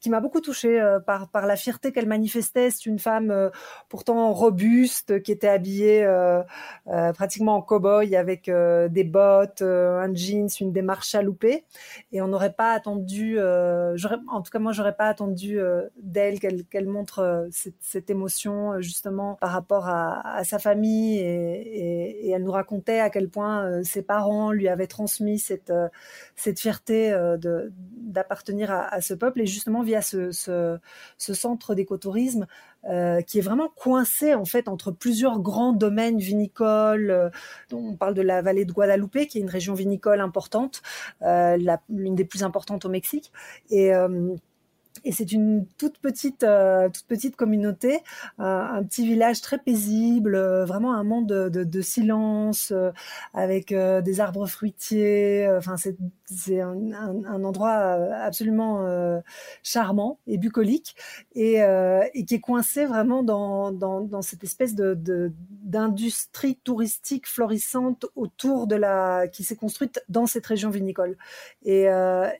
qui 0.00 0.10
m'a 0.10 0.20
beaucoup 0.20 0.40
touchée 0.40 0.80
euh, 0.80 1.00
par, 1.00 1.28
la 1.32 1.56
fierté 1.56 1.92
qu'elle 1.92 2.06
manifestait. 2.06 2.70
C'est 2.70 2.86
une 2.86 2.98
femme 2.98 3.30
euh, 3.30 3.50
pourtant 3.88 4.32
robuste 4.32 5.22
qui 5.22 5.32
était 5.32 5.48
habillée 5.48 6.04
euh, 6.04 6.42
pratiquement 7.14 7.56
en 7.56 7.62
cow-boy 7.62 8.16
avec 8.16 8.50
des 8.50 9.04
bottes, 9.04 9.62
un 9.62 10.14
jeans, 10.14 10.48
une 10.60 10.72
démarche 10.72 11.08
chaloupée. 11.08 11.64
Et 12.12 12.22
on 12.22 12.28
n'aurait 12.28 12.52
pas 12.52 12.72
attendu, 12.72 13.38
en 13.40 14.42
tout 14.42 14.50
cas 14.50 14.58
moi 14.58 14.72
j'aurais 14.72 14.94
pas 14.94 15.06
attendu 15.06 15.58
d'elle 16.00 16.38
qu'elle 16.40 16.86
montre 16.86 17.48
cette, 17.80 18.10
émotion 18.10 18.80
justement 18.80 19.34
par 19.34 19.50
rapport 19.50 19.88
à, 19.88 20.42
sa 20.44 20.58
famille. 20.58 21.18
Et, 21.18 21.24
et, 21.24 22.28
et, 22.28 22.30
elle 22.30 22.44
nous 22.44 22.52
racontait 22.52 23.00
à 23.00 23.10
quel 23.10 23.28
point 23.28 23.82
ses 23.82 24.02
parents 24.02 24.52
lui 24.52 24.68
avaient 24.68 24.86
transmis 24.86 25.38
cette, 25.38 25.72
cette 26.36 26.60
fierté 26.60 27.10
de 27.10 27.72
d'appartenir 28.08 28.70
à, 28.70 29.00
ce 29.00 29.14
peuple. 29.14 29.40
Et 29.40 29.46
justement 29.46 29.82
via 29.82 30.02
ce 30.02 30.78
centre 31.18 31.74
d'écotourisme 31.74 32.46
euh, 32.84 33.20
qui 33.22 33.38
est 33.38 33.42
vraiment 33.42 33.68
coincé 33.68 34.34
en 34.34 34.44
fait 34.44 34.68
entre 34.68 34.92
plusieurs 34.92 35.40
grands 35.40 35.72
domaines 35.72 36.18
vinicoles. 36.18 37.10
Euh, 37.10 37.28
on 37.72 37.96
parle 37.96 38.14
de 38.14 38.22
la 38.22 38.40
vallée 38.40 38.64
de 38.64 38.72
Guadalupe, 38.72 39.26
qui 39.26 39.38
est 39.38 39.40
une 39.40 39.50
région 39.50 39.74
vinicole 39.74 40.20
importante, 40.20 40.82
euh, 41.22 41.58
l'une 41.88 42.14
des 42.14 42.24
plus 42.24 42.44
importantes 42.44 42.84
au 42.84 42.88
Mexique. 42.88 43.32
Et 43.70 43.92
euh, 43.92 44.34
et 45.04 45.12
c'est 45.12 45.32
une 45.32 45.66
toute 45.78 45.98
petite, 45.98 46.42
euh, 46.42 46.88
toute 46.88 47.06
petite 47.06 47.36
communauté, 47.36 48.00
euh, 48.40 48.42
un 48.42 48.82
petit 48.84 49.06
village 49.06 49.40
très 49.40 49.58
paisible, 49.58 50.34
euh, 50.34 50.64
vraiment 50.64 50.94
un 50.94 51.04
monde 51.04 51.26
de, 51.26 51.80
silence, 51.80 52.72
avec 53.34 53.72
des 53.72 54.20
arbres 54.20 54.46
fruitiers. 54.46 55.48
Enfin, 55.56 55.76
c'est 55.76 56.60
un, 56.60 57.44
endroit 57.44 57.72
absolument 57.72 59.22
charmant 59.62 60.18
et 60.26 60.38
bucolique, 60.38 60.96
et, 61.34 61.60
qui 62.26 62.34
est 62.34 62.40
coincé 62.40 62.84
vraiment 62.84 63.22
dans, 63.22 64.22
cette 64.22 64.44
espèce 64.44 64.74
de 64.74 65.32
d'industrie 65.64 66.56
touristique 66.64 67.26
florissante 67.26 68.06
autour 68.16 68.66
de 68.66 68.74
la 68.74 69.28
qui 69.28 69.44
s'est 69.44 69.56
construite 69.56 70.02
dans 70.08 70.26
cette 70.26 70.46
région 70.46 70.70
vinicole. 70.70 71.16
Et, 71.64 71.86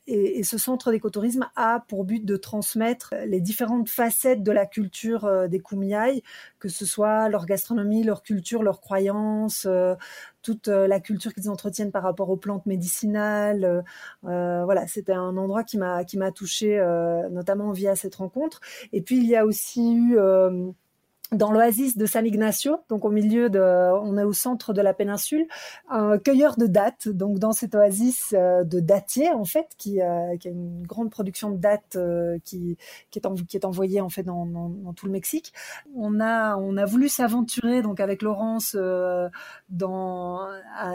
et, 0.06 0.38
et 0.38 0.42
ce 0.42 0.58
centre 0.58 0.90
d'écotourisme 0.90 1.48
a 1.56 1.84
pour 1.88 2.04
but 2.04 2.24
de 2.24 2.36
transmettre 2.48 3.14
les 3.26 3.42
différentes 3.42 3.90
facettes 3.90 4.42
de 4.42 4.52
la 4.52 4.64
culture 4.64 5.26
euh, 5.26 5.48
des 5.48 5.60
Kumiai, 5.60 6.22
que 6.58 6.70
ce 6.70 6.86
soit 6.86 7.28
leur 7.28 7.44
gastronomie, 7.44 8.04
leur 8.04 8.22
culture, 8.22 8.62
leurs 8.62 8.80
croyances, 8.80 9.66
euh, 9.68 9.94
toute 10.40 10.68
euh, 10.68 10.86
la 10.86 10.98
culture 10.98 11.34
qu'ils 11.34 11.50
entretiennent 11.50 11.92
par 11.92 12.02
rapport 12.02 12.30
aux 12.30 12.38
plantes 12.38 12.64
médicinales. 12.64 13.84
voilà, 14.22 14.86
c'était 14.86 15.12
un 15.12 15.36
endroit 15.36 15.62
qui 15.62 15.76
m'a 15.76 16.04
qui 16.04 16.16
m'a 16.16 16.32
touché 16.32 16.78
notamment 17.30 17.72
via 17.72 17.94
cette 17.96 18.14
rencontre. 18.14 18.60
Et 18.92 19.02
puis 19.02 19.18
il 19.18 19.26
y 19.26 19.36
a 19.36 19.44
aussi 19.44 19.94
eu 19.94 20.18
dans 21.32 21.52
l'oasis 21.52 21.98
de 21.98 22.06
San 22.06 22.24
Ignacio, 22.24 22.78
donc 22.88 23.04
au 23.04 23.10
milieu 23.10 23.50
de, 23.50 23.60
on 23.60 24.16
est 24.16 24.24
au 24.24 24.32
centre 24.32 24.72
de 24.72 24.80
la 24.80 24.94
péninsule, 24.94 25.46
un 25.90 26.16
cueilleur 26.18 26.56
de 26.56 26.66
dattes, 26.66 27.08
donc 27.08 27.38
dans 27.38 27.52
cette 27.52 27.74
oasis 27.74 28.32
euh, 28.32 28.64
de 28.64 28.80
dattiers 28.80 29.30
en 29.30 29.44
fait, 29.44 29.68
qui, 29.76 30.00
euh, 30.00 30.36
qui, 30.38 30.48
a 30.48 30.50
une 30.50 30.86
grande 30.86 31.10
production 31.10 31.50
de 31.50 31.58
dattes 31.58 31.96
euh, 31.96 32.38
qui, 32.44 32.78
qui, 33.10 33.18
est 33.18 33.26
en, 33.26 33.34
qui 33.34 33.58
est 33.58 33.66
envoyée 33.66 34.00
en 34.00 34.08
fait 34.08 34.22
dans, 34.22 34.46
dans, 34.46 34.70
dans, 34.70 34.94
tout 34.94 35.04
le 35.04 35.12
Mexique. 35.12 35.52
On 35.94 36.18
a, 36.18 36.56
on 36.56 36.78
a 36.78 36.86
voulu 36.86 37.10
s'aventurer 37.10 37.82
donc 37.82 38.00
avec 38.00 38.22
Laurence 38.22 38.74
dans, 39.68 40.48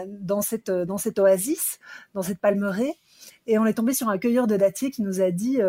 dans 0.08 0.40
cette, 0.40 0.70
dans 0.70 0.98
cette 0.98 1.18
oasis, 1.20 1.78
dans 2.14 2.22
cette 2.22 2.40
palmeraie, 2.40 2.94
et 3.46 3.58
on 3.58 3.66
est 3.66 3.74
tombé 3.74 3.94
sur 3.94 4.08
un 4.08 4.18
cueilleur 4.18 4.46
de 4.46 4.56
dattiers 4.56 4.90
qui 4.90 5.02
nous 5.02 5.20
a 5.20 5.30
dit 5.30 5.60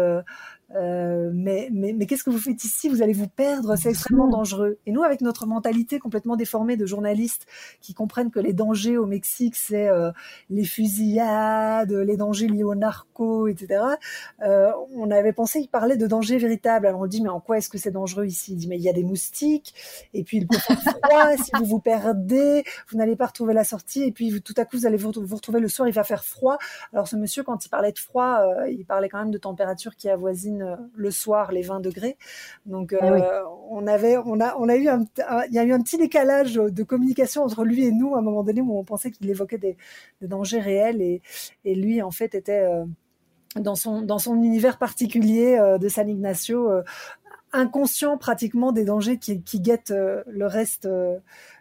euh, 0.74 1.30
mais, 1.34 1.70
mais, 1.72 1.94
mais 1.94 2.06
qu'est-ce 2.06 2.24
que 2.24 2.30
vous 2.30 2.40
faites 2.40 2.64
ici? 2.64 2.90
Vous 2.90 3.02
allez 3.02 3.14
vous 3.14 3.28
perdre, 3.28 3.76
c'est 3.76 3.90
extrêmement 3.90 4.28
dangereux. 4.28 4.78
Et 4.86 4.92
nous, 4.92 5.04
avec 5.04 5.22
notre 5.22 5.46
mentalité 5.46 6.00
complètement 6.00 6.36
déformée 6.36 6.76
de 6.76 6.86
journalistes 6.86 7.46
qui 7.82 7.94
comprennent 7.94 8.32
que 8.32 8.40
les 8.40 8.54
dangers 8.54 8.98
au 8.98 9.06
Mexique, 9.06 9.56
c'est 9.56 9.88
euh, 9.88 10.12
les 10.50 10.66
fusillades, 10.66 11.92
les 11.92 12.18
dangers 12.18 12.48
liés 12.48 12.64
au 12.64 12.76
narco, 12.76 13.48
etc., 13.48 13.82
euh, 14.42 14.72
on 14.96 15.12
avait 15.12 15.34
pensé 15.34 15.60
qu'il 15.60 15.70
parlait 15.70 15.98
de 15.98 16.08
dangers 16.08 16.38
véritables. 16.38 16.88
Alors 16.88 17.02
on 17.02 17.08
dit, 17.08 17.22
mais 17.22 17.30
en 17.30 17.40
quoi 17.40 17.58
est-ce 17.58 17.70
que 17.70 17.78
c'est 17.78 17.92
dangereux 17.92 18.26
ici? 18.26 18.54
Il 18.54 18.58
dit, 18.58 18.68
mais 18.68 18.78
il 18.78 18.84
y 18.84 18.90
a 18.90 18.94
des 18.94 19.04
moustiques, 19.04 19.74
et 20.14 20.24
puis 20.24 20.38
il 20.38 20.48
peut 20.48 20.58
faire 20.58 20.82
froid, 20.82 21.38
si 21.38 21.52
vous 21.60 21.66
vous 21.66 21.80
perdez, 21.80 22.64
vous 22.90 22.98
n'allez 22.98 23.16
pas 23.16 23.28
retrouver 23.28 23.54
la 23.54 23.64
sortie, 23.64 24.04
et 24.04 24.12
puis 24.12 24.42
tout 24.42 24.54
à 24.58 24.66
coup, 24.66 24.78
vous 24.78 24.86
allez 24.86 24.98
vous, 24.98 25.12
vous 25.16 25.36
retrouver 25.36 25.60
le 25.60 25.68
soir, 25.68 25.88
il 25.88 25.94
va 25.94 26.04
faire 26.04 26.26
froid. 26.26 26.58
Alors 26.92 27.08
ce 27.08 27.16
monsieur, 27.16 27.44
quand 27.44 27.66
il 27.66 27.70
parlait 27.70 27.92
de 27.92 28.00
froid, 28.00 28.42
il 28.68 28.86
parlait 28.86 29.10
quand 29.10 29.20
même 29.20 29.32
de 29.32 29.38
température 29.38 29.96
qui 29.96 30.10
avoisine 30.10 30.55
euh, 30.62 30.76
le 30.96 31.12
soir 31.12 31.52
les 31.52 31.62
20 31.62 31.80
degrés. 31.80 32.18
Donc 32.66 32.96
ah 33.00 33.06
euh, 33.06 33.44
on 33.70 33.88
avait, 33.88 34.18
on 34.18 34.40
a, 34.40 34.56
on 34.58 34.70
a 34.70 34.76
eu 34.76 34.88
un, 34.88 35.06
il 35.48 35.54
y 35.54 35.60
a 35.60 35.64
eu 35.64 35.72
un 35.72 35.82
petit 35.82 35.98
décalage 35.98 36.56
de 36.56 36.84
communication 36.84 37.44
entre 37.44 37.64
lui 37.64 37.86
et 37.86 37.92
nous 37.92 38.16
à 38.16 38.20
un 38.20 38.22
moment 38.22 38.44
donné 38.44 38.62
où 38.62 38.78
on 38.78 38.84
pensait 38.84 39.12
qu'il 39.12 39.30
évoquait 39.30 39.58
des, 39.58 39.78
dangers 40.22 40.60
réels 40.60 41.02
et, 41.02 41.22
et, 41.64 41.76
lui 41.76 42.02
en 42.02 42.12
fait 42.12 42.36
était 42.36 42.64
euh, 42.64 42.86
dans 43.56 43.76
son 43.76 44.02
dans 44.02 44.20
son 44.20 44.36
univers 44.42 44.78
particulier 44.78 45.58
de 45.80 45.88
San 45.88 46.10
Ignacio 46.10 46.70
inconscient 47.54 48.18
pratiquement 48.18 48.74
des 48.74 48.84
dangers 48.84 49.18
qui, 49.18 49.42
qui 49.42 49.62
guettent 49.62 49.94
le 49.94 50.46
reste 50.46 50.90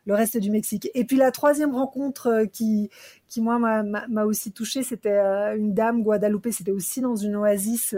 le 0.06 0.14
reste 0.14 0.36
du 0.38 0.50
Mexique. 0.50 0.90
Et 0.94 1.04
puis 1.04 1.16
la 1.16 1.30
troisième 1.30 1.74
rencontre 1.74 2.46
qui 2.52 2.90
qui 3.28 3.40
moi 3.40 3.58
m'a 3.58 4.24
aussi 4.24 4.52
touchée, 4.52 4.82
c'était 4.82 5.18
une 5.56 5.74
dame 5.74 6.02
Guadalupe, 6.02 6.48
c'était 6.50 6.72
aussi 6.72 7.00
dans 7.00 7.16
une 7.16 7.36
oasis 7.36 7.94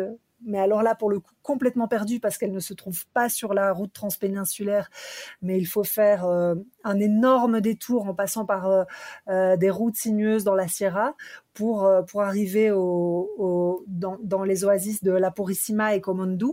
mais 0.47 0.59
alors 0.59 0.83
là, 0.83 0.95
pour 0.95 1.11
le 1.11 1.19
coup, 1.19 1.33
complètement 1.43 1.89
perdue 1.89 2.21
parce 2.21 2.39
qu'elle 2.39 2.53
ne 2.53 2.61
se 2.61 2.73
trouve 2.73 3.05
pas 3.09 3.29
sur 3.29 3.53
la 3.53 3.73
route 3.73 3.93
transpéninsulaire, 3.93 4.91
mais 5.43 5.59
il 5.59 5.67
faut 5.67 5.85
faire 5.85 6.25
euh, 6.25 6.55
un 6.85 7.01
énorme 7.01 7.61
détour 7.61 8.07
en 8.07 8.15
passant 8.15 8.47
par 8.47 8.67
euh, 8.69 8.85
euh, 9.29 9.57
des 9.57 9.71
routes 9.71 9.97
sinueuses 9.97 10.45
dans 10.45 10.55
la 10.55 10.69
Sierra 10.69 11.15
pour, 11.53 11.91
pour 12.09 12.23
arriver 12.23 12.71
au, 12.71 13.83
dans, 13.89 14.19
dans, 14.23 14.45
les 14.45 14.65
oasis 14.65 15.03
de 15.03 15.11
La 15.11 15.31
Purissima 15.31 15.95
et 15.95 16.01
Comondu. 16.03 16.53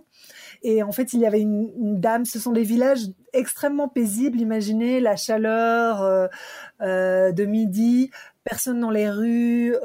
Et 0.61 0.81
en 0.81 0.93
fait, 0.93 1.11
il 1.13 1.19
y 1.19 1.25
avait 1.25 1.41
une, 1.41 1.99
dame, 1.99 2.23
ce 2.23 2.39
sont 2.39 2.53
des 2.53 2.63
villages 2.63 3.07
extrêmement 3.33 3.89
paisibles, 3.89 4.39
imaginez 4.39 5.01
la 5.01 5.17
chaleur 5.17 6.29
de 6.79 7.45
midi, 7.45 8.11
personne 8.45 8.79
dans 8.79 8.91
les 8.91 9.09
rues 9.09 9.75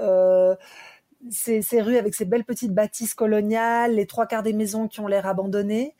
ces, 1.30 1.62
rues 1.80 1.96
avec 1.96 2.14
ces 2.14 2.24
belles 2.24 2.44
petites 2.44 2.72
bâtisses 2.72 3.14
coloniales, 3.14 3.94
les 3.94 4.06
trois 4.06 4.26
quarts 4.26 4.42
des 4.42 4.52
maisons 4.52 4.88
qui 4.88 5.00
ont 5.00 5.06
l'air 5.06 5.26
abandonnées. 5.26 5.94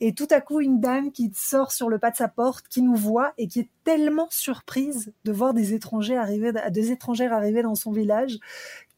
Et 0.00 0.14
tout 0.14 0.26
à 0.30 0.40
coup, 0.40 0.60
une 0.60 0.80
dame 0.80 1.12
qui 1.12 1.30
sort 1.34 1.70
sur 1.70 1.88
le 1.88 1.98
pas 1.98 2.10
de 2.10 2.16
sa 2.16 2.26
porte, 2.26 2.66
qui 2.68 2.82
nous 2.82 2.96
voit 2.96 3.32
et 3.38 3.46
qui 3.46 3.60
est 3.60 3.68
tellement 3.84 4.26
surprise 4.30 5.12
de 5.24 5.32
voir 5.32 5.54
des 5.54 5.74
étrangers 5.74 6.16
arriver, 6.16 6.52
des 6.70 6.90
étrangères 6.90 7.32
arriver 7.32 7.62
dans 7.62 7.76
son 7.76 7.92
village, 7.92 8.38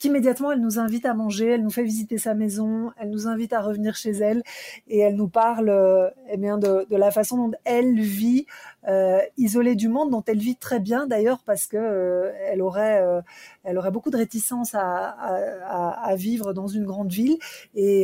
qu'immédiatement 0.04 0.52
elle 0.52 0.60
nous 0.60 0.78
invite 0.78 1.06
à 1.06 1.14
manger, 1.14 1.46
elle 1.52 1.62
nous 1.62 1.70
fait 1.70 1.82
visiter 1.82 2.18
sa 2.18 2.34
maison, 2.34 2.92
elle 2.98 3.08
nous 3.08 3.26
invite 3.26 3.54
à 3.54 3.62
revenir 3.62 3.96
chez 3.96 4.10
elle 4.10 4.42
et 4.86 4.98
elle 4.98 5.16
nous 5.16 5.28
parle 5.28 5.70
euh, 5.70 6.10
eh 6.28 6.36
bien 6.36 6.58
de, 6.58 6.86
la 6.90 7.10
façon 7.10 7.38
dont 7.38 7.56
elle 7.64 7.98
vit 7.98 8.44
euh, 8.86 9.20
isolée 9.38 9.76
du 9.76 9.88
monde, 9.88 10.10
dont 10.10 10.22
elle 10.26 10.40
vit 10.40 10.56
très 10.56 10.78
bien 10.78 11.06
d'ailleurs 11.06 11.42
parce 11.46 11.66
que 11.66 11.78
euh, 11.78 12.32
elle 12.48 12.60
aurait 12.60 13.00
euh, 13.02 13.22
elle 13.62 13.78
aurait 13.78 13.92
beaucoup 13.92 14.10
de 14.10 14.18
réticence 14.18 14.74
à, 14.74 16.14
vivre 16.16 16.52
dans 16.52 16.66
une 16.66 16.84
grande 16.84 17.10
ville 17.10 17.38
et, 17.74 18.02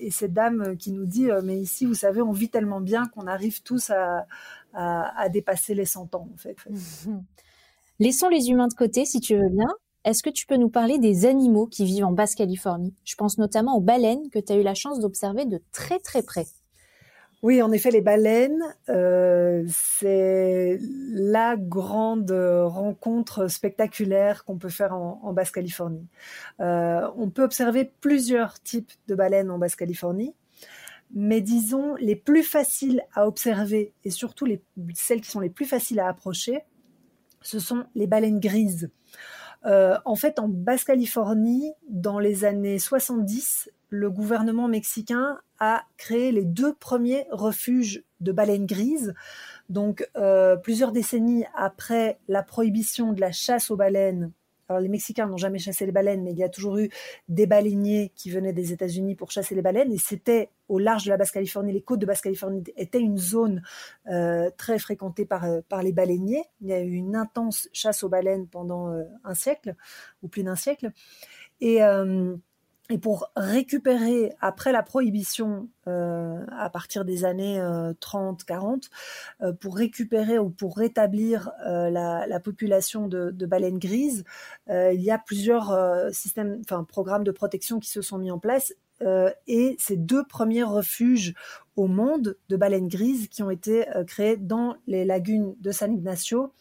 et 0.00 0.10
cette 0.10 0.32
dame 0.32 0.76
qui 0.76 0.90
nous 0.90 1.06
dit 1.06 1.28
mais 1.44 1.56
ici 1.56 1.86
vous 1.86 1.94
savez 1.94 2.22
on 2.22 2.32
vit 2.32 2.48
tellement 2.48 2.80
bien 2.80 3.06
qu'on 3.06 3.28
arrive 3.28 3.62
tous 3.62 3.90
à, 3.90 4.26
à, 4.74 5.28
dépasser 5.28 5.74
les 5.74 5.84
100 5.84 6.16
ans 6.16 6.28
en 6.34 6.36
fait. 6.36 6.56
Laissons 8.00 8.28
les 8.28 8.50
humains 8.50 8.66
de 8.66 8.74
côté 8.74 9.04
si 9.04 9.20
tu 9.20 9.36
veux 9.36 9.48
bien 9.48 9.68
est-ce 10.06 10.22
que 10.22 10.30
tu 10.30 10.46
peux 10.46 10.56
nous 10.56 10.70
parler 10.70 10.98
des 10.98 11.26
animaux 11.26 11.66
qui 11.66 11.84
vivent 11.84 12.04
en 12.04 12.12
Basse-Californie? 12.12 12.94
Je 13.04 13.16
pense 13.16 13.38
notamment 13.38 13.76
aux 13.76 13.80
baleines 13.80 14.30
que 14.30 14.38
tu 14.38 14.52
as 14.52 14.56
eu 14.56 14.62
la 14.62 14.74
chance 14.74 15.00
d'observer 15.00 15.46
de 15.46 15.60
très 15.72 15.98
très 15.98 16.22
près. 16.22 16.46
Oui, 17.42 17.60
en 17.60 17.72
effet, 17.72 17.90
les 17.90 18.00
baleines, 18.00 18.62
euh, 18.88 19.64
c'est 19.68 20.78
la 21.10 21.56
grande 21.56 22.30
rencontre 22.30 23.48
spectaculaire 23.48 24.44
qu'on 24.44 24.58
peut 24.58 24.68
faire 24.68 24.94
en, 24.94 25.32
Basse-Californie. 25.32 26.06
Euh, 26.60 27.10
on 27.16 27.28
peut 27.28 27.42
observer 27.42 27.90
plusieurs 28.00 28.62
types 28.62 28.92
de 29.08 29.16
baleines 29.16 29.50
en 29.50 29.58
Basse-Californie, 29.58 30.34
mais 31.14 31.40
disons 31.40 31.96
les 31.96 32.16
plus 32.16 32.44
faciles 32.44 33.02
à 33.12 33.26
observer 33.26 33.92
et 34.04 34.10
surtout 34.10 34.44
les, 34.44 34.62
celles 34.94 35.20
qui 35.20 35.30
sont 35.30 35.40
les 35.40 35.50
plus 35.50 35.66
faciles 35.66 35.98
à 35.98 36.08
approcher, 36.08 36.62
ce 37.42 37.58
sont 37.58 37.84
les 37.96 38.06
baleines 38.06 38.40
grises. 38.40 38.88
Euh, 39.66 39.96
en 40.04 40.14
fait, 40.14 40.38
en 40.38 40.48
Basse-Californie, 40.48 41.72
dans 41.88 42.18
les 42.18 42.44
années 42.44 42.78
70, 42.78 43.70
le 43.88 44.10
gouvernement 44.10 44.68
mexicain 44.68 45.38
a 45.58 45.82
créé 45.96 46.32
les 46.32 46.44
deux 46.44 46.74
premiers 46.74 47.26
refuges 47.30 48.04
de 48.20 48.32
baleines 48.32 48.66
grises. 48.66 49.14
Donc, 49.68 50.08
euh, 50.16 50.56
plusieurs 50.56 50.92
décennies 50.92 51.44
après 51.54 52.18
la 52.28 52.42
prohibition 52.42 53.12
de 53.12 53.20
la 53.20 53.32
chasse 53.32 53.70
aux 53.70 53.76
baleines 53.76 54.30
alors 54.68 54.80
les 54.80 54.88
Mexicains 54.88 55.26
n'ont 55.26 55.36
jamais 55.36 55.58
chassé 55.58 55.86
les 55.86 55.92
baleines, 55.92 56.22
mais 56.22 56.32
il 56.32 56.38
y 56.38 56.44
a 56.44 56.48
toujours 56.48 56.78
eu 56.78 56.88
des 57.28 57.46
baleiniers 57.46 58.12
qui 58.14 58.30
venaient 58.30 58.52
des 58.52 58.72
États-Unis 58.72 59.14
pour 59.14 59.30
chasser 59.30 59.54
les 59.54 59.62
baleines, 59.62 59.92
et 59.92 59.98
c'était 59.98 60.50
au 60.68 60.78
large 60.78 61.04
de 61.04 61.10
la 61.10 61.16
Basse-Californie, 61.16 61.72
les 61.72 61.82
côtes 61.82 62.00
de 62.00 62.06
Basse-Californie 62.06 62.64
étaient 62.76 63.00
une 63.00 63.18
zone 63.18 63.62
euh, 64.10 64.50
très 64.56 64.78
fréquentée 64.78 65.24
par, 65.24 65.44
euh, 65.44 65.60
par 65.68 65.82
les 65.82 65.92
baleiniers. 65.92 66.42
Il 66.60 66.68
y 66.68 66.72
a 66.72 66.80
eu 66.80 66.92
une 66.92 67.14
intense 67.14 67.68
chasse 67.72 68.02
aux 68.02 68.08
baleines 68.08 68.48
pendant 68.48 68.90
euh, 68.90 69.04
un 69.24 69.34
siècle, 69.34 69.76
ou 70.22 70.28
plus 70.28 70.42
d'un 70.42 70.56
siècle. 70.56 70.90
Et 71.60 71.80
et 72.88 72.98
pour 72.98 73.30
récupérer, 73.34 74.32
après 74.40 74.70
la 74.70 74.82
prohibition, 74.82 75.68
euh, 75.88 76.44
à 76.52 76.70
partir 76.70 77.04
des 77.04 77.24
années 77.24 77.58
30-40, 78.00 78.84
euh, 79.42 79.46
euh, 79.46 79.52
pour 79.52 79.76
récupérer 79.76 80.38
ou 80.38 80.50
pour 80.50 80.76
rétablir 80.76 81.50
la, 81.64 82.26
la, 82.26 82.40
population 82.40 83.08
de, 83.08 83.30
de, 83.30 83.46
baleines 83.46 83.78
grises, 83.78 84.24
il 84.68 85.00
y 85.00 85.10
a 85.10 85.18
plusieurs 85.18 85.76
systèmes, 86.12 86.60
enfin 86.60 86.84
programmes 86.84 87.24
de 87.24 87.32
protection 87.32 87.80
qui 87.80 87.90
se 87.90 88.02
sont 88.02 88.18
mis 88.18 88.30
en 88.30 88.38
place. 88.38 88.72
et 89.46 89.76
ces 89.78 89.96
deux 89.96 90.24
premiers 90.24 90.62
refuges 90.62 91.34
au 91.74 91.86
monde 91.86 92.36
de 92.48 92.56
baleines 92.56 92.88
grises 92.88 93.28
qui 93.28 93.42
ont 93.42 93.50
été 93.50 93.84
créés 94.06 94.36
dans 94.36 94.76
les 94.86 95.04
lagunes 95.04 95.54
de 95.60 95.72
San 95.72 95.92
Ignacio 95.92 96.52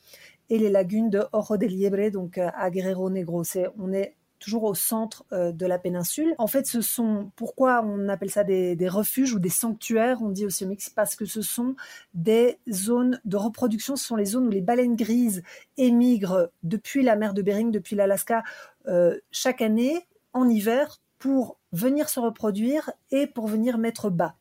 et 0.49 0.57
les 0.57 0.69
lagunes 0.69 1.09
de 1.09 1.23
Oro 1.31 1.57
del 1.57 1.71
Liebre, 1.71 2.11
donc 2.11 2.37
à 2.37 2.69
Guerrero 2.69 3.09
Negro. 3.09 3.43
C'est, 3.43 3.67
on 3.77 3.93
est 3.93 4.15
toujours 4.39 4.63
au 4.63 4.73
centre 4.73 5.25
euh, 5.31 5.51
de 5.51 5.65
la 5.65 5.79
péninsule. 5.79 6.35
En 6.37 6.47
fait, 6.47 6.65
ce 6.67 6.81
sont, 6.81 7.31
pourquoi 7.35 7.83
on 7.83 8.09
appelle 8.09 8.29
ça 8.29 8.43
des, 8.43 8.77
refuges 8.87 9.33
ou 9.33 9.39
des 9.39 9.49
sanctuaires, 9.49 10.21
on 10.21 10.29
dit 10.29 10.45
aussi 10.45 10.65
au 10.65 10.67
Mexique, 10.67 10.93
parce 10.95 11.15
que 11.15 11.25
ce 11.25 11.41
sont 11.41 11.75
des 12.13 12.59
zones 12.71 13.19
de 13.25 13.37
reproduction, 13.37 13.95
ce 13.95 14.05
sont 14.05 14.15
les 14.15 14.25
zones 14.25 14.47
où 14.47 14.51
les 14.51 14.61
baleines 14.61 14.95
grises 14.95 15.41
émigrent 15.77 16.49
depuis 16.63 17.03
la 17.03 17.15
mer 17.15 17.33
de 17.33 17.41
Bering, 17.41 17.71
depuis 17.71 17.95
l'Alaska, 17.95 18.43
euh, 18.87 19.19
chaque 19.31 19.61
année, 19.61 20.05
en 20.33 20.47
hiver, 20.47 20.99
pour 21.17 21.57
venir 21.71 22.09
se 22.09 22.19
reproduire 22.19 22.91
et 23.11 23.25
pour 23.27 23.47
venir 23.47 23.77
mettre 23.77 24.09
bas. 24.09 24.35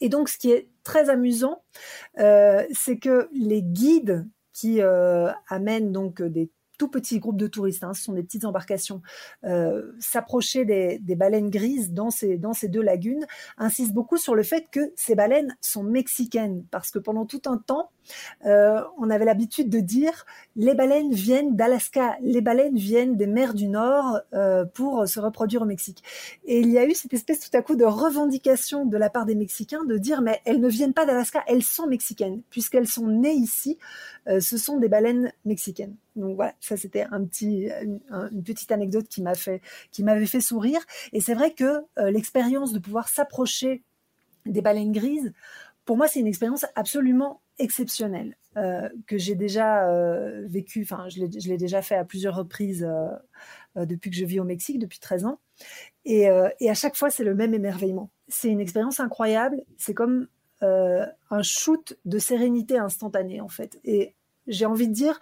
Et 0.00 0.08
donc, 0.08 0.28
ce 0.28 0.38
qui 0.38 0.50
est 0.50 0.68
très 0.84 1.10
amusant, 1.10 1.62
euh, 2.18 2.64
c'est 2.72 2.98
que 2.98 3.28
les 3.32 3.62
guides 3.62 4.26
qui 4.52 4.80
amènent 5.48 5.90
donc 5.90 6.20
des 6.20 6.50
tout 6.80 6.88
petits 6.88 7.18
groupes 7.18 7.36
de 7.36 7.46
touristes, 7.46 7.84
hein, 7.84 7.92
ce 7.92 8.02
sont 8.02 8.14
des 8.14 8.22
petites 8.22 8.46
embarcations, 8.46 9.02
euh, 9.44 9.92
s'approcher 9.98 10.64
des, 10.64 10.98
baleines 11.14 11.50
grises 11.50 11.92
dans 11.92 12.08
ces, 12.08 12.38
dans 12.38 12.54
ces 12.54 12.68
deux 12.68 12.80
lagunes, 12.80 13.26
insiste 13.58 13.92
beaucoup 13.92 14.16
sur 14.16 14.34
le 14.34 14.42
fait 14.42 14.64
que 14.72 14.90
ces 14.96 15.14
baleines 15.14 15.54
sont 15.60 15.82
mexicaines, 15.82 16.64
parce 16.70 16.90
que 16.90 16.98
pendant 16.98 17.26
tout 17.26 17.42
un 17.44 17.58
temps, 17.58 17.90
euh, 18.46 18.80
on 18.98 19.10
avait 19.10 19.24
l'habitude 19.24 19.68
de 19.68 19.80
dire 19.80 20.26
les 20.56 20.74
baleines 20.74 21.12
viennent 21.12 21.56
d'Alaska, 21.56 22.16
les 22.20 22.40
baleines 22.40 22.76
viennent 22.76 23.16
des 23.16 23.26
mers 23.26 23.54
du 23.54 23.68
Nord 23.68 24.20
euh, 24.34 24.64
pour 24.64 25.06
se 25.08 25.20
reproduire 25.20 25.62
au 25.62 25.66
Mexique. 25.66 26.02
Et 26.44 26.60
il 26.60 26.70
y 26.70 26.78
a 26.78 26.86
eu 26.86 26.94
cette 26.94 27.12
espèce 27.12 27.40
tout 27.40 27.56
à 27.56 27.62
coup 27.62 27.76
de 27.76 27.84
revendication 27.84 28.84
de 28.84 28.96
la 28.96 29.10
part 29.10 29.26
des 29.26 29.34
Mexicains 29.34 29.84
de 29.84 29.96
dire 29.98 30.22
mais 30.22 30.40
elles 30.44 30.60
ne 30.60 30.68
viennent 30.68 30.94
pas 30.94 31.06
d'Alaska, 31.06 31.44
elles 31.46 31.62
sont 31.62 31.86
mexicaines, 31.86 32.42
puisqu'elles 32.50 32.88
sont 32.88 33.06
nées 33.06 33.34
ici, 33.34 33.78
euh, 34.28 34.40
ce 34.40 34.56
sont 34.56 34.78
des 34.78 34.88
baleines 34.88 35.32
mexicaines. 35.44 35.94
Donc 36.16 36.36
voilà, 36.36 36.54
ça 36.60 36.76
c'était 36.76 37.06
un 37.10 37.24
petit, 37.24 37.68
une 38.10 38.42
petite 38.42 38.72
anecdote 38.72 39.06
qui 39.08 39.22
m'a 39.22 39.34
fait, 39.34 39.62
qui 39.92 40.02
m'avait 40.02 40.26
fait 40.26 40.40
sourire. 40.40 40.80
Et 41.12 41.20
c'est 41.20 41.34
vrai 41.34 41.52
que 41.52 41.84
l'expérience 42.10 42.72
de 42.72 42.78
pouvoir 42.80 43.08
s'approcher 43.08 43.82
des 44.46 44.62
baleines 44.62 44.92
grises, 44.92 45.32
pour 45.90 45.96
moi, 45.96 46.06
c'est 46.06 46.20
une 46.20 46.28
expérience 46.28 46.64
absolument 46.76 47.40
exceptionnelle 47.58 48.36
euh, 48.56 48.88
que 49.08 49.18
j'ai 49.18 49.34
déjà 49.34 49.88
euh, 49.88 50.46
vécue. 50.46 50.82
Enfin, 50.84 51.08
je 51.08 51.48
l'ai 51.48 51.56
déjà 51.56 51.82
fait 51.82 51.96
à 51.96 52.04
plusieurs 52.04 52.36
reprises 52.36 52.88
euh, 52.88 53.86
depuis 53.86 54.08
que 54.08 54.16
je 54.16 54.24
vis 54.24 54.38
au 54.38 54.44
Mexique, 54.44 54.78
depuis 54.78 55.00
13 55.00 55.24
ans. 55.24 55.40
Et, 56.04 56.28
et 56.60 56.70
à 56.70 56.74
chaque 56.74 56.94
fois, 56.94 57.10
c'est 57.10 57.24
le 57.24 57.34
même 57.34 57.54
émerveillement. 57.54 58.08
C'est 58.28 58.50
une 58.50 58.60
expérience 58.60 59.00
incroyable. 59.00 59.64
C'est 59.78 59.92
comme 59.92 60.28
un 60.60 61.42
shoot 61.42 61.98
de 62.04 62.20
sérénité 62.20 62.78
instantanée, 62.78 63.40
en 63.40 63.48
fait. 63.48 63.80
Et 63.82 64.14
j'ai 64.46 64.66
envie 64.66 64.86
de 64.86 64.94
dire, 64.94 65.18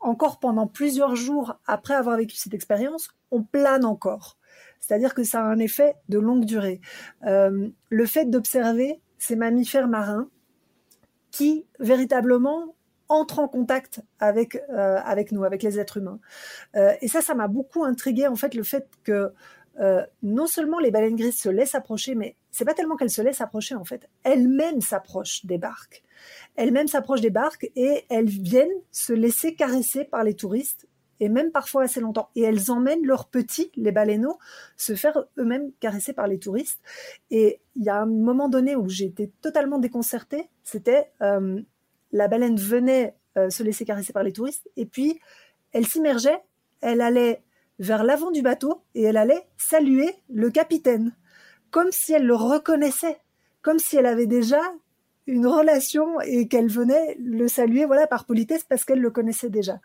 encore 0.00 0.38
pendant 0.38 0.66
plusieurs 0.66 1.14
jours 1.14 1.58
après 1.66 1.92
avoir 1.92 2.16
vécu 2.16 2.36
cette 2.36 2.54
expérience, 2.54 3.10
on 3.30 3.42
plane 3.42 3.84
encore. 3.84 4.38
C'est-à-dire 4.80 5.12
que 5.12 5.24
ça 5.24 5.42
a 5.42 5.44
un 5.44 5.58
effet 5.58 5.94
de 6.08 6.18
longue 6.18 6.46
durée. 6.46 6.80
le 7.22 8.06
fait 8.06 8.30
d'observer 8.30 8.98
ces 9.18 9.36
mammifères 9.36 9.88
marins 9.88 10.28
qui 11.30 11.66
véritablement 11.78 12.74
entrent 13.08 13.38
en 13.38 13.48
contact 13.48 14.00
avec 14.18 14.56
euh, 14.56 14.98
avec 15.04 15.32
nous, 15.32 15.44
avec 15.44 15.62
les 15.62 15.78
êtres 15.78 15.98
humains. 15.98 16.18
Euh, 16.74 16.94
et 17.00 17.08
ça, 17.08 17.20
ça 17.20 17.34
m'a 17.34 17.48
beaucoup 17.48 17.84
intrigué 17.84 18.26
en 18.26 18.36
fait 18.36 18.54
le 18.54 18.62
fait 18.62 18.88
que 19.04 19.32
euh, 19.78 20.04
non 20.22 20.46
seulement 20.46 20.78
les 20.78 20.90
baleines 20.90 21.16
grises 21.16 21.38
se 21.38 21.48
laissent 21.48 21.74
approcher, 21.74 22.14
mais 22.14 22.36
c'est 22.50 22.64
pas 22.64 22.74
tellement 22.74 22.96
qu'elles 22.96 23.10
se 23.10 23.22
laissent 23.22 23.42
approcher 23.42 23.74
en 23.74 23.84
fait, 23.84 24.08
elles-mêmes 24.24 24.80
s'approchent 24.80 25.44
des 25.44 25.58
barques. 25.58 26.02
Elles-mêmes 26.56 26.88
s'approchent 26.88 27.20
des 27.20 27.30
barques 27.30 27.70
et 27.76 28.06
elles 28.08 28.28
viennent 28.28 28.80
se 28.90 29.12
laisser 29.12 29.54
caresser 29.54 30.04
par 30.04 30.24
les 30.24 30.34
touristes 30.34 30.86
et 31.20 31.28
même 31.28 31.50
parfois 31.50 31.84
assez 31.84 32.00
longtemps. 32.00 32.30
Et 32.34 32.42
elles 32.42 32.70
emmènent 32.70 33.04
leurs 33.04 33.28
petits, 33.28 33.70
les 33.76 33.92
baleineaux, 33.92 34.38
se 34.76 34.94
faire 34.94 35.24
eux-mêmes 35.38 35.72
caresser 35.80 36.12
par 36.12 36.26
les 36.26 36.38
touristes. 36.38 36.80
Et 37.30 37.60
il 37.74 37.84
y 37.84 37.88
a 37.88 38.00
un 38.00 38.06
moment 38.06 38.48
donné 38.48 38.76
où 38.76 38.88
été 38.90 39.30
totalement 39.42 39.78
déconcertée, 39.78 40.48
c'était 40.62 41.12
euh, 41.22 41.60
la 42.12 42.28
baleine 42.28 42.56
venait 42.56 43.14
euh, 43.36 43.50
se 43.50 43.62
laisser 43.62 43.84
caresser 43.84 44.12
par 44.12 44.22
les 44.22 44.32
touristes, 44.32 44.68
et 44.76 44.86
puis 44.86 45.20
elle 45.72 45.86
s'immergeait, 45.86 46.40
elle 46.80 47.00
allait 47.00 47.42
vers 47.78 48.04
l'avant 48.04 48.30
du 48.30 48.42
bateau 48.42 48.82
et 48.94 49.02
elle 49.02 49.16
allait 49.16 49.46
saluer 49.58 50.14
le 50.30 50.50
capitaine, 50.50 51.14
comme 51.70 51.92
si 51.92 52.12
elle 52.12 52.26
le 52.26 52.34
reconnaissait, 52.34 53.18
comme 53.62 53.78
si 53.78 53.96
elle 53.96 54.06
avait 54.06 54.26
déjà 54.26 54.60
une 55.26 55.46
relation 55.46 56.20
et 56.20 56.48
qu'elle 56.48 56.68
venait 56.68 57.16
le 57.18 57.48
saluer 57.48 57.84
voilà 57.84 58.06
par 58.06 58.24
politesse 58.24 58.64
parce 58.64 58.84
qu'elle 58.84 59.00
le 59.00 59.10
connaissait 59.10 59.50
déjà. 59.50 59.80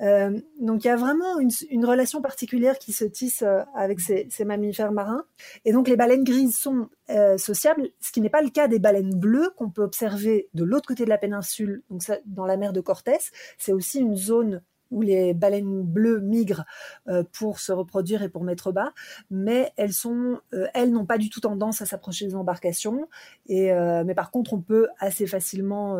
Euh, 0.00 0.40
donc 0.60 0.84
il 0.84 0.88
y 0.88 0.90
a 0.90 0.96
vraiment 0.96 1.38
une, 1.38 1.84
relation 1.84 2.22
particulière 2.22 2.78
qui 2.78 2.92
se 2.92 3.04
tisse 3.04 3.42
euh, 3.42 3.62
avec 3.74 4.00
ces, 4.00 4.28
mammifères 4.44 4.92
marins. 4.92 5.24
Et 5.64 5.72
donc 5.72 5.88
les 5.88 5.96
baleines 5.96 6.24
grises 6.24 6.56
sont 6.56 6.88
euh, 7.10 7.36
sociables, 7.36 7.90
ce 8.00 8.12
qui 8.12 8.20
n'est 8.20 8.30
pas 8.30 8.42
le 8.42 8.50
cas 8.50 8.68
des 8.68 8.78
baleines 8.78 9.14
bleues 9.14 9.50
qu'on 9.56 9.70
peut 9.70 9.82
observer 9.82 10.48
de 10.54 10.64
l'autre 10.64 10.86
côté 10.86 11.04
de 11.04 11.10
la 11.10 11.18
péninsule, 11.18 11.82
donc 11.90 12.02
dans 12.26 12.46
la 12.46 12.56
mer 12.56 12.72
de 12.72 12.80
Cortés. 12.80 13.18
C'est 13.58 13.72
aussi 13.72 14.00
une 14.00 14.16
zone 14.16 14.62
où 14.94 15.02
les 15.02 15.34
baleines 15.34 15.82
bleues 15.82 16.20
migrent 16.20 16.64
euh, 17.08 17.24
pour 17.32 17.58
se 17.58 17.72
reproduire 17.72 18.22
et 18.22 18.28
pour 18.28 18.44
mettre 18.44 18.72
bas, 18.72 18.92
mais 19.30 19.72
elles 19.76 19.92
sont, 19.92 20.40
euh, 20.54 20.66
elles 20.72 20.92
n'ont 20.92 21.04
pas 21.04 21.18
du 21.18 21.28
tout 21.28 21.40
tendance 21.40 21.82
à 21.82 21.86
s'approcher 21.86 22.26
des 22.26 22.36
embarcations. 22.36 23.08
Et 23.48 23.72
euh, 23.72 24.04
mais 24.06 24.14
par 24.14 24.30
contre, 24.30 24.54
on 24.54 24.60
peut 24.60 24.88
assez 24.98 25.26
facilement 25.26 25.98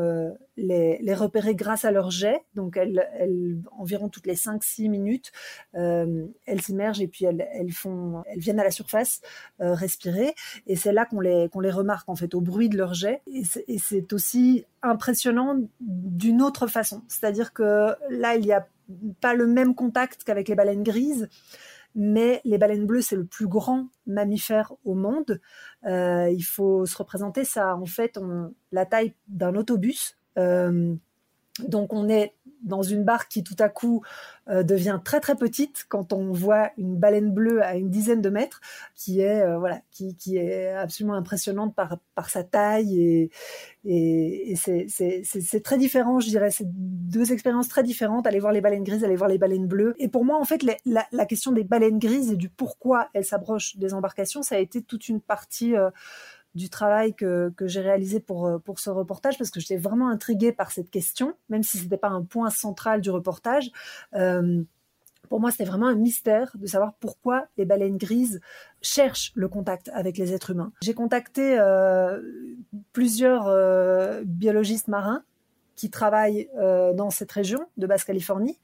les, 0.56 1.14
repérer 1.14 1.54
grâce 1.54 1.84
à 1.84 1.90
leur 1.90 2.10
jet. 2.10 2.42
Donc, 2.54 2.76
elles, 2.76 3.60
environ 3.76 4.08
toutes 4.08 4.26
les 4.26 4.34
5-6 4.34 4.88
minutes, 4.88 5.32
elles 5.72 6.60
s'immergent 6.60 7.00
et 7.00 7.08
puis 7.08 7.24
elles, 7.24 7.46
elles, 7.52 7.72
font, 7.72 8.22
elles 8.26 8.38
viennent 8.38 8.60
à 8.60 8.64
la 8.64 8.70
surface 8.70 9.20
respirer. 9.58 10.34
Et 10.66 10.76
c'est 10.76 10.92
là 10.92 11.06
qu'on 11.06 11.20
les, 11.20 11.48
les 11.60 11.70
remarque 11.70 12.08
en 12.08 12.16
fait 12.16 12.34
au 12.34 12.40
bruit 12.40 12.68
de 12.68 12.76
leur 12.76 12.94
jet. 12.94 13.22
Et 13.26 13.78
c'est 13.78 14.12
aussi 14.12 14.64
impressionnant 14.84 15.56
d'une 15.80 16.42
autre 16.42 16.66
façon. 16.66 17.02
C'est-à-dire 17.08 17.52
que 17.52 17.94
là, 18.10 18.36
il 18.36 18.44
y 18.44 18.52
a 18.52 18.66
pas 19.20 19.34
le 19.34 19.46
même 19.46 19.74
contact 19.74 20.24
qu'avec 20.24 20.48
les 20.48 20.54
baleines 20.54 20.82
grises, 20.82 21.28
mais 21.94 22.40
les 22.44 22.58
baleines 22.58 22.86
bleues, 22.86 23.02
c'est 23.02 23.16
le 23.16 23.24
plus 23.24 23.46
grand 23.46 23.88
mammifère 24.06 24.72
au 24.84 24.94
monde. 24.94 25.40
Euh, 25.86 26.28
il 26.30 26.42
faut 26.42 26.86
se 26.86 26.96
représenter 26.96 27.44
ça, 27.44 27.76
en 27.76 27.86
fait, 27.86 28.18
on, 28.18 28.52
la 28.72 28.84
taille 28.84 29.14
d'un 29.28 29.54
autobus. 29.54 30.18
Euh, 30.38 30.94
donc 31.60 31.92
on 31.92 32.08
est 32.08 32.34
dans 32.62 32.82
une 32.82 33.04
barque 33.04 33.30
qui 33.30 33.44
tout 33.44 33.56
à 33.58 33.68
coup 33.68 34.02
euh, 34.48 34.62
devient 34.62 34.98
très 35.04 35.20
très 35.20 35.36
petite 35.36 35.84
quand 35.88 36.12
on 36.12 36.32
voit 36.32 36.70
une 36.78 36.96
baleine 36.96 37.30
bleue 37.30 37.62
à 37.62 37.76
une 37.76 37.90
dizaine 37.90 38.22
de 38.22 38.30
mètres, 38.30 38.60
qui 38.94 39.20
est 39.20 39.42
euh, 39.42 39.58
voilà, 39.58 39.80
qui, 39.90 40.16
qui, 40.16 40.36
est 40.36 40.70
absolument 40.70 41.14
impressionnante 41.14 41.74
par 41.74 41.98
par 42.14 42.30
sa 42.30 42.42
taille 42.42 43.00
et 43.00 43.30
et, 43.86 44.52
et 44.52 44.56
c'est 44.56 45.62
très 45.62 45.76
différent, 45.76 46.20
je 46.20 46.28
dirais, 46.28 46.50
c'est 46.50 46.66
deux 46.66 47.32
expériences 47.32 47.68
très 47.68 47.82
différentes. 47.82 48.26
Aller 48.26 48.40
voir 48.40 48.52
les 48.52 48.62
baleines 48.62 48.84
grises, 48.84 49.04
aller 49.04 49.16
voir 49.16 49.28
les 49.28 49.38
baleines 49.38 49.66
bleues. 49.66 49.94
Et 49.98 50.08
pour 50.08 50.24
moi, 50.24 50.38
en 50.40 50.44
fait, 50.44 50.64
la, 50.86 51.26
question 51.26 51.52
des 51.52 51.64
baleines 51.64 51.98
grises 51.98 52.32
et 52.32 52.36
du 52.36 52.48
pourquoi 52.48 53.08
elles 53.12 53.26
s'approchent 53.26 53.76
des 53.76 53.92
embarcations, 53.92 54.42
ça 54.42 54.56
a 54.56 54.58
été 54.58 54.82
toute 54.82 55.08
une 55.08 55.20
partie 55.20 55.76
euh, 55.76 55.90
du 56.54 56.70
travail 56.70 57.14
que, 57.14 57.52
que 57.56 57.66
j'ai 57.66 57.80
réalisé 57.80 58.20
pour, 58.20 58.46
euh, 58.46 58.58
pour 58.58 58.78
ce 58.78 58.90
reportage 58.90 59.38
parce 59.38 59.50
que 59.50 59.60
j'étais 59.60 59.76
vraiment 59.76 60.08
intriguée 60.08 60.52
par 60.52 60.70
cette 60.70 60.90
question, 60.90 61.34
même 61.48 61.62
si 61.62 61.78
ce 61.78 61.84
n'était 61.84 61.96
pas 61.96 62.08
un 62.08 62.22
point 62.22 62.50
central 62.50 63.00
du 63.00 63.10
reportage. 63.10 63.70
Euh, 64.14 64.62
pour 65.28 65.40
moi, 65.40 65.50
c'était 65.50 65.64
vraiment 65.64 65.88
un 65.88 65.94
mystère 65.94 66.52
de 66.54 66.66
savoir 66.66 66.94
pourquoi 67.00 67.46
les 67.56 67.64
baleines 67.64 67.96
grises 67.96 68.40
cherchent 68.82 69.32
le 69.34 69.48
contact 69.48 69.90
avec 69.94 70.18
les 70.18 70.32
êtres 70.32 70.50
humains. 70.50 70.72
J'ai 70.82 70.94
contacté 70.94 71.58
euh, 71.58 72.20
plusieurs 72.92 73.50
biologistes 74.24 74.88
marins 74.88 75.24
qui 75.76 75.90
travaillent 75.90 76.48
dans 76.54 77.08
cette 77.08 77.32
région 77.32 77.66
de 77.78 77.86
Basse-Californie 77.86 78.60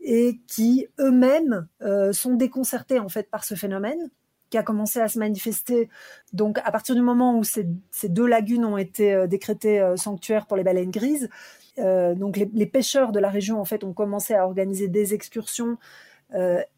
et 0.00 0.40
qui 0.46 0.86
eux-mêmes 1.00 1.66
sont 2.12 2.34
déconcertés 2.34 3.00
en 3.00 3.08
fait 3.08 3.28
par 3.28 3.44
ce 3.44 3.56
phénomène 3.56 4.08
qui 4.50 4.58
a 4.58 4.62
commencé 4.62 5.00
à 5.00 5.08
se 5.08 5.18
manifester. 5.18 5.88
Donc, 6.32 6.58
à 6.64 6.70
partir 6.70 6.94
du 6.94 7.02
moment 7.02 7.38
où 7.38 7.44
ces, 7.44 7.66
deux 8.04 8.26
lagunes 8.26 8.64
ont 8.64 8.78
été 8.78 9.12
euh, 9.12 9.26
décrétées 9.26 9.80
euh, 9.80 9.96
sanctuaires 9.96 10.46
pour 10.46 10.56
les 10.56 10.64
baleines 10.64 10.90
grises, 10.90 11.28
euh, 11.78 12.14
donc 12.14 12.36
les, 12.36 12.50
les, 12.52 12.66
pêcheurs 12.66 13.12
de 13.12 13.20
la 13.20 13.28
région 13.28 13.60
en 13.60 13.64
fait 13.64 13.84
ont 13.84 13.92
commencé 13.92 14.34
à 14.34 14.44
organiser 14.44 14.88
des 14.88 15.14
excursions 15.14 15.78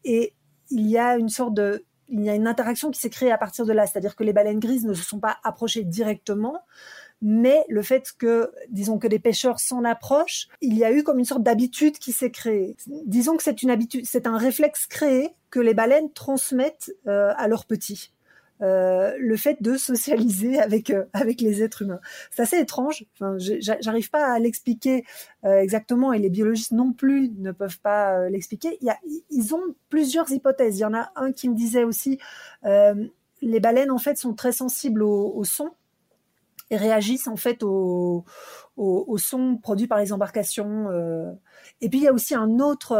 et 0.05 0.33
il 0.69 0.87
y 0.87 0.97
a 0.97 1.17
une 1.17 1.27
sorte 1.27 1.53
de 1.53 1.83
il 2.07 2.23
y 2.23 2.29
a 2.29 2.35
une 2.35 2.47
interaction 2.47 2.91
qui 2.91 2.99
s'est 2.99 3.09
créée 3.09 3.31
à 3.31 3.37
partir 3.37 3.65
de 3.65 3.73
là, 3.73 3.87
c'est-à-dire 3.87 4.15
que 4.15 4.23
les 4.23 4.33
baleines 4.33 4.59
grises 4.59 4.85
ne 4.85 4.93
se 4.93 5.03
sont 5.03 5.19
pas 5.19 5.37
approchées 5.43 5.83
directement, 5.83 6.61
mais 7.21 7.63
le 7.69 7.81
fait 7.83 8.11
que, 8.17 8.51
disons 8.69 8.97
que 8.97 9.07
les 9.07 9.19
pêcheurs 9.19 9.59
s'en 9.59 9.83
approchent, 9.83 10.47
il 10.61 10.77
y 10.77 10.83
a 10.83 10.91
eu 10.91 11.03
comme 11.03 11.19
une 11.19 11.25
sorte 11.25 11.43
d'habitude 11.43 11.99
qui 11.99 12.11
s'est 12.11 12.31
créée. 12.31 12.75
Disons 13.05 13.37
que 13.37 13.43
c'est 13.43 13.61
une 13.61 13.69
habitude, 13.69 14.05
c'est 14.05 14.25
un 14.25 14.37
réflexe 14.37 14.87
créé 14.87 15.29
que 15.51 15.59
les 15.59 15.73
baleines 15.73 16.11
transmettent 16.11 16.91
euh, 17.07 17.33
à 17.37 17.47
leurs 17.47 17.65
petits. 17.65 18.11
Euh, 18.63 19.15
le 19.19 19.37
fait 19.37 19.61
de 19.61 19.75
socialiser 19.75 20.59
avec 20.61 20.89
euh, 20.89 21.05
avec 21.13 21.41
les 21.41 21.63
êtres 21.63 21.83
humains. 21.83 21.99
C'est 22.31 22.41
assez 22.41 22.57
étrange. 22.57 23.05
J'arrive 23.37 24.09
pas 24.09 24.33
à 24.33 24.39
l'expliquer 24.39 25.03
exactement 25.43 26.13
et 26.13 26.19
les 26.19 26.29
biologistes 26.29 26.71
non 26.71 26.91
plus 26.91 27.29
ne 27.37 27.51
peuvent 27.51 27.79
pas 27.79 28.29
l'expliquer. 28.29 28.77
Y 28.81 28.89
a, 28.89 28.97
ils 29.29 29.53
ont 29.53 29.75
plusieurs 29.89 30.31
hypothèses. 30.31 30.77
Il 30.77 30.81
y 30.81 30.85
en 30.85 30.93
a 30.93 31.11
un 31.15 31.31
qui 31.31 31.49
me 31.49 31.55
disait 31.55 31.83
aussi 31.83 32.19
les 33.43 33.59
baleines 33.59 33.89
en 33.89 33.97
fait 33.97 34.17
sont 34.17 34.35
très 34.35 34.51
sensibles 34.51 35.01
au 35.01 35.43
son 35.43 35.71
et 36.71 36.77
réagissent 36.77 37.27
en 37.27 37.35
fait 37.35 37.61
au, 37.61 38.25
au, 38.77 39.17
son 39.17 39.57
produit 39.57 39.87
par 39.87 39.99
les 39.99 40.13
embarcations. 40.13 40.89
Euh. 40.89 41.31
Et 41.81 41.89
puis 41.89 41.99
il 41.99 42.03
y 42.03 42.07
a 42.07 42.13
aussi 42.13 42.33
une 42.33 42.61
autre 42.61 42.93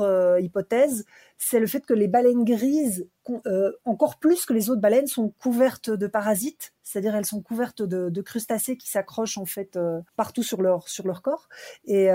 euh, 0.00 0.40
hypothèse, 0.40 1.04
c'est 1.38 1.58
le 1.58 1.66
fait 1.66 1.84
que 1.86 1.94
les 1.94 2.08
baleines 2.08 2.44
grises, 2.44 3.08
euh, 3.46 3.72
encore 3.84 4.18
plus 4.18 4.44
que 4.44 4.52
les 4.52 4.70
autres 4.70 4.80
baleines, 4.80 5.06
sont 5.06 5.30
couvertes 5.40 5.90
de 5.90 6.06
parasites, 6.06 6.74
c'est-à-dire 6.82 7.16
elles 7.16 7.26
sont 7.26 7.40
couvertes 7.40 7.82
de, 7.82 8.20
crustacés 8.20 8.76
qui 8.76 8.88
s'accrochent 8.88 9.38
en 9.38 9.46
fait 9.46 9.78
partout 10.16 10.42
sur 10.42 10.62
leur 10.62 10.88
sur 10.88 11.06
leur 11.06 11.22
corps, 11.22 11.48
et, 11.84 12.08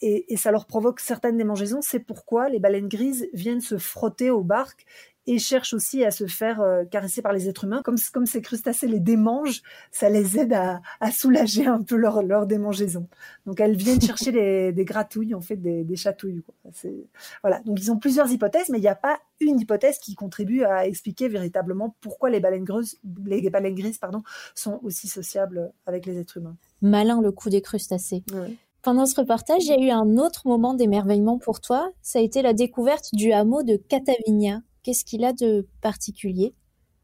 et, 0.00 0.32
et 0.32 0.36
ça 0.36 0.50
leur 0.50 0.66
provoque 0.66 1.00
certaines 1.00 1.36
démangeaisons. 1.36 1.82
C'est 1.82 2.00
pourquoi 2.00 2.48
les 2.48 2.58
baleines 2.58 2.88
grises 2.88 3.28
viennent 3.32 3.60
se 3.60 3.78
frotter 3.78 4.30
aux 4.30 4.42
barques 4.42 4.86
et 5.26 5.38
cherchent 5.38 5.74
aussi 5.74 6.04
à 6.04 6.10
se 6.10 6.26
faire 6.26 6.60
euh, 6.60 6.84
caresser 6.84 7.22
par 7.22 7.32
les 7.32 7.48
êtres 7.48 7.64
humains. 7.64 7.82
Comme, 7.82 7.96
comme 8.12 8.26
ces 8.26 8.42
crustacés 8.42 8.86
les 8.86 9.00
démangent, 9.00 9.62
ça 9.90 10.08
les 10.08 10.38
aide 10.38 10.52
à, 10.52 10.80
à 11.00 11.10
soulager 11.10 11.66
un 11.66 11.82
peu 11.82 11.96
leur, 11.96 12.22
leur 12.22 12.46
démangeaison. 12.46 13.08
Donc 13.46 13.60
elles 13.60 13.76
viennent 13.76 14.00
chercher 14.02 14.32
des, 14.32 14.72
des 14.72 14.84
gratouilles, 14.84 15.34
en 15.34 15.40
fait, 15.40 15.56
des, 15.56 15.84
des 15.84 15.96
chatouilles. 15.96 16.42
Quoi. 16.42 16.54
Voilà. 17.42 17.60
Donc 17.60 17.80
ils 17.80 17.90
ont 17.90 17.98
plusieurs 17.98 18.30
hypothèses, 18.30 18.68
mais 18.68 18.78
il 18.78 18.82
n'y 18.82 18.88
a 18.88 18.94
pas 18.94 19.18
une 19.40 19.60
hypothèse 19.60 19.98
qui 19.98 20.14
contribue 20.14 20.64
à 20.64 20.86
expliquer 20.86 21.28
véritablement 21.28 21.96
pourquoi 22.00 22.30
les 22.30 22.40
baleines 22.40 22.64
grises, 22.64 22.98
les 23.26 23.50
baleines 23.50 23.74
grises 23.74 23.98
pardon, 23.98 24.22
sont 24.54 24.80
aussi 24.82 25.08
sociables 25.08 25.72
avec 25.86 26.06
les 26.06 26.18
êtres 26.18 26.36
humains. 26.38 26.56
Malin 26.82 27.20
le 27.20 27.32
coup 27.32 27.50
des 27.50 27.62
crustacés. 27.62 28.22
Pendant 28.82 29.06
ce 29.06 29.18
reportage, 29.18 29.64
il 29.64 29.68
y 29.68 29.72
a 29.72 29.80
eu 29.80 29.90
un 29.90 30.18
autre 30.18 30.42
moment 30.46 30.74
d'émerveillement 30.74 31.38
pour 31.38 31.62
toi. 31.62 31.90
Ça 32.02 32.18
a 32.18 32.22
été 32.22 32.42
la 32.42 32.52
découverte 32.52 33.14
du 33.14 33.32
hameau 33.32 33.62
de 33.62 33.76
Catavinia, 33.76 34.60
Qu'est-ce 34.84 35.06
qu'il 35.06 35.24
a 35.24 35.32
de 35.32 35.66
particulier? 35.80 36.54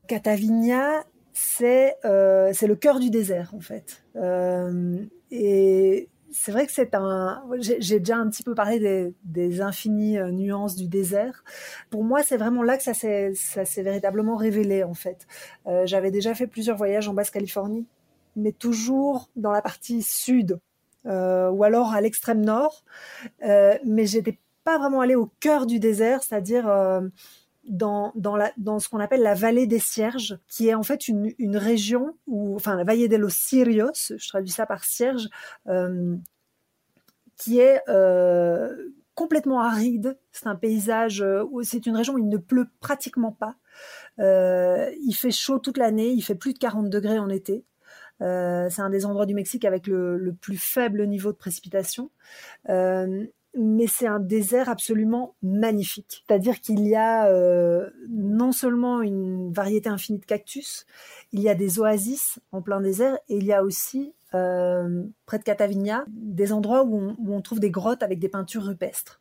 Catavinia, 0.07 1.03
c'est 1.33 1.97
euh, 2.05 2.53
le 2.61 2.77
cœur 2.77 3.01
du 3.01 3.09
désert 3.09 3.55
en 3.55 3.61
fait. 3.61 4.05
Euh, 4.17 5.03
et 5.31 6.11
c'est 6.31 6.53
vrai 6.53 6.67
que 6.67 6.73
c'est 6.73 6.95
un. 6.95 7.43
J'ai 7.59 8.01
déjà 8.01 8.19
un 8.19 8.29
petit 8.29 8.43
peu 8.43 8.55
parlé 8.55 9.15
des, 9.25 9.61
infinies 9.63 10.19
euh, 10.19 10.31
nuances 10.31 10.77
du 10.77 10.89
désert. 10.89 11.43
Pour 11.89 12.05
moi, 12.05 12.23
c'est 12.23 12.37
vraiment 12.37 12.63
là 12.63 12.77
que 12.77 12.83
ça 12.83 12.93
s'est 12.93 13.83
véritablement 13.83 14.37
révélé 14.37 14.85
en 14.85 14.95
fait. 14.95 15.27
J'avais 15.85 16.11
déjà 16.11 16.35
fait 16.35 16.47
plusieurs 16.47 16.77
voyages 16.77 17.09
en 17.09 17.15
Basse-Californie, 17.15 17.87
mais 18.37 18.53
toujours 18.53 19.31
dans 19.37 19.53
la 19.53 19.63
partie 19.63 20.03
sud 20.03 20.61
ou 21.07 21.65
alors 21.65 21.95
à 21.95 22.01
l'extrême 22.03 22.45
nord. 22.45 22.85
mais 23.43 24.05
j'étais 24.05 24.39
pas 24.65 24.79
vraiment 24.79 25.01
allée 25.01 25.15
au 25.15 25.31
cœur 25.41 25.65
du 25.65 25.81
désert, 25.81 26.23
c'est-à-dire 26.23 26.69
dans, 27.71 28.13
dans, 28.17 28.37
la, 28.37 28.53
dans 28.59 28.81
ce 28.81 28.89
qu'on 28.89 28.99
appelle 28.99 29.23
la 29.23 29.35
vallée 29.35 29.67
des 29.67 29.79
cierges, 29.79 30.39
qui 30.49 30.69
est 30.69 30.75
en 30.75 30.83
fait 30.83 31.09
une, 31.09 31.33
une 31.39 31.57
région 31.57 32.19
où, 32.27 32.57
enfin, 32.57 32.77
la 32.77 32.85
vallée 32.85 33.09
de 33.09 33.17
los 33.17 33.31
Cirios, 33.31 33.93
je 34.11 34.29
traduis 34.29 34.51
ça 34.51 34.67
par 34.67 34.85
cierge, 34.85 35.29
euh, 35.69 36.17
qui 37.37 37.61
est 37.61 37.81
euh, 37.89 38.91
complètement 39.15 39.61
aride. 39.61 40.19
C'est 40.33 40.49
un 40.49 40.57
paysage, 40.57 41.23
euh, 41.23 41.45
c'est 41.63 41.87
une 41.87 41.97
région 41.97 42.15
où 42.15 42.19
il 42.19 42.29
ne 42.29 42.39
pleut 42.39 42.69
pratiquement 42.81 43.33
pas. 43.33 43.55
Il 44.19 45.15
fait 45.15 45.31
chaud 45.31 45.61
toute 45.61 45.79
l'année, 45.79 46.11
il 46.11 46.23
fait 46.23 46.35
plus 46.35 46.53
de 46.53 46.59
40 46.59 46.91
degrés 46.91 47.19
en 47.19 47.31
été. 47.31 47.65
C'est 48.19 48.83
un 48.83 48.91
des 48.91 49.07
endroits 49.07 49.25
du 49.25 49.35
Mexique 49.35 49.65
avec 49.65 49.87
le, 49.87 50.19
le 50.19 50.35
plus 50.35 50.59
faible 50.59 51.07
niveau 51.07 51.33
de 51.33 51.39
précipitation. 51.39 52.11
Mais 53.55 53.87
c'est 53.87 54.07
un 54.07 54.21
désert 54.21 54.69
absolument 54.69 55.35
magnifique. 55.43 56.25
C'est-à-dire 56.27 56.61
qu'il 56.61 56.87
y 56.87 56.95
a 56.95 57.27
euh, 57.27 57.91
non 58.09 58.53
seulement 58.53 59.03
une 59.03 59.53
variété 59.53 59.89
infinie 59.89 60.19
de 60.19 60.25
cactus, 60.25 60.87
il 61.33 61.41
y 61.41 61.49
a 61.49 61.55
des 61.55 61.81
oasis 61.81 62.39
en 62.53 62.63
plein 62.63 62.81
désert 62.81 63.19
et 63.29 63.37
il 63.37 63.45
y 63.45 63.53
a 63.53 63.65
aussi 63.65 64.15
euh, 64.35 65.03
près 65.27 65.39
de 65.39 65.43
Catavinia 65.43 66.05
des 66.09 66.53
endroits 66.53 66.85
où 66.85 67.17
on, 67.27 67.41
trouve 67.41 67.59
des 67.59 67.71
grottes 67.71 68.05
avec 68.05 68.21
des 68.21 68.29
peintures 68.29 68.63
rupestres. 68.63 69.21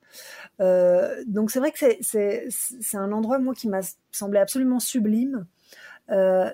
Euh, 0.60 1.24
donc 1.26 1.50
c'est 1.50 1.60
vrai 1.60 1.72
que 1.72 1.80
c'est 2.00 2.98
un 2.98 3.12
endroit 3.12 3.40
moi 3.40 3.56
qui 3.56 3.68
m'a 3.68 3.82
semblé 4.12 4.40
absolument 4.40 4.80
sublime, 4.80 5.48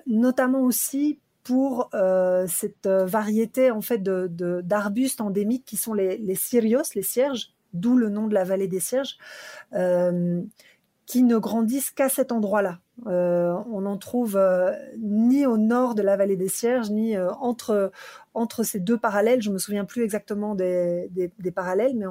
notamment 0.06 0.62
aussi 0.62 1.18
pour 1.44 1.90
cette 2.48 2.86
variété 2.88 3.70
en 3.70 3.82
fait 3.82 4.02
d'arbustes 4.02 5.20
endémiques 5.20 5.66
qui 5.66 5.76
sont 5.76 5.92
les, 5.92 6.16
les 6.16 6.34
cyrios, 6.34 6.82
les 6.94 7.02
cierges, 7.02 7.52
d'où 7.80 7.96
le 7.96 8.08
nom 8.08 8.26
de 8.26 8.34
la 8.34 8.44
vallée 8.44 8.68
des 8.68 8.80
cierges, 8.80 9.16
euh, 9.74 10.42
qui 11.06 11.22
ne 11.22 11.38
grandissent 11.38 11.92
qu'à 11.92 12.08
cet 12.08 12.32
endroit-là. 12.32 12.80
Euh, 13.06 13.54
on 13.70 13.82
n'en 13.82 13.96
trouve 13.96 14.36
euh, 14.36 14.72
ni 14.98 15.46
au 15.46 15.56
nord 15.56 15.94
de 15.94 16.02
la 16.02 16.16
vallée 16.16 16.36
des 16.36 16.48
Cierges, 16.48 16.90
ni 16.90 17.16
entre, 17.16 17.92
ces 18.64 18.80
deux 18.80 18.98
parallèles. 18.98 19.40
Je 19.40 19.50
me 19.50 19.58
souviens 19.58 19.84
plus 19.84 20.02
exactement 20.02 20.56
des, 20.56 21.08
des, 21.12 21.50
parallèles, 21.52 21.94
mais 21.94 22.06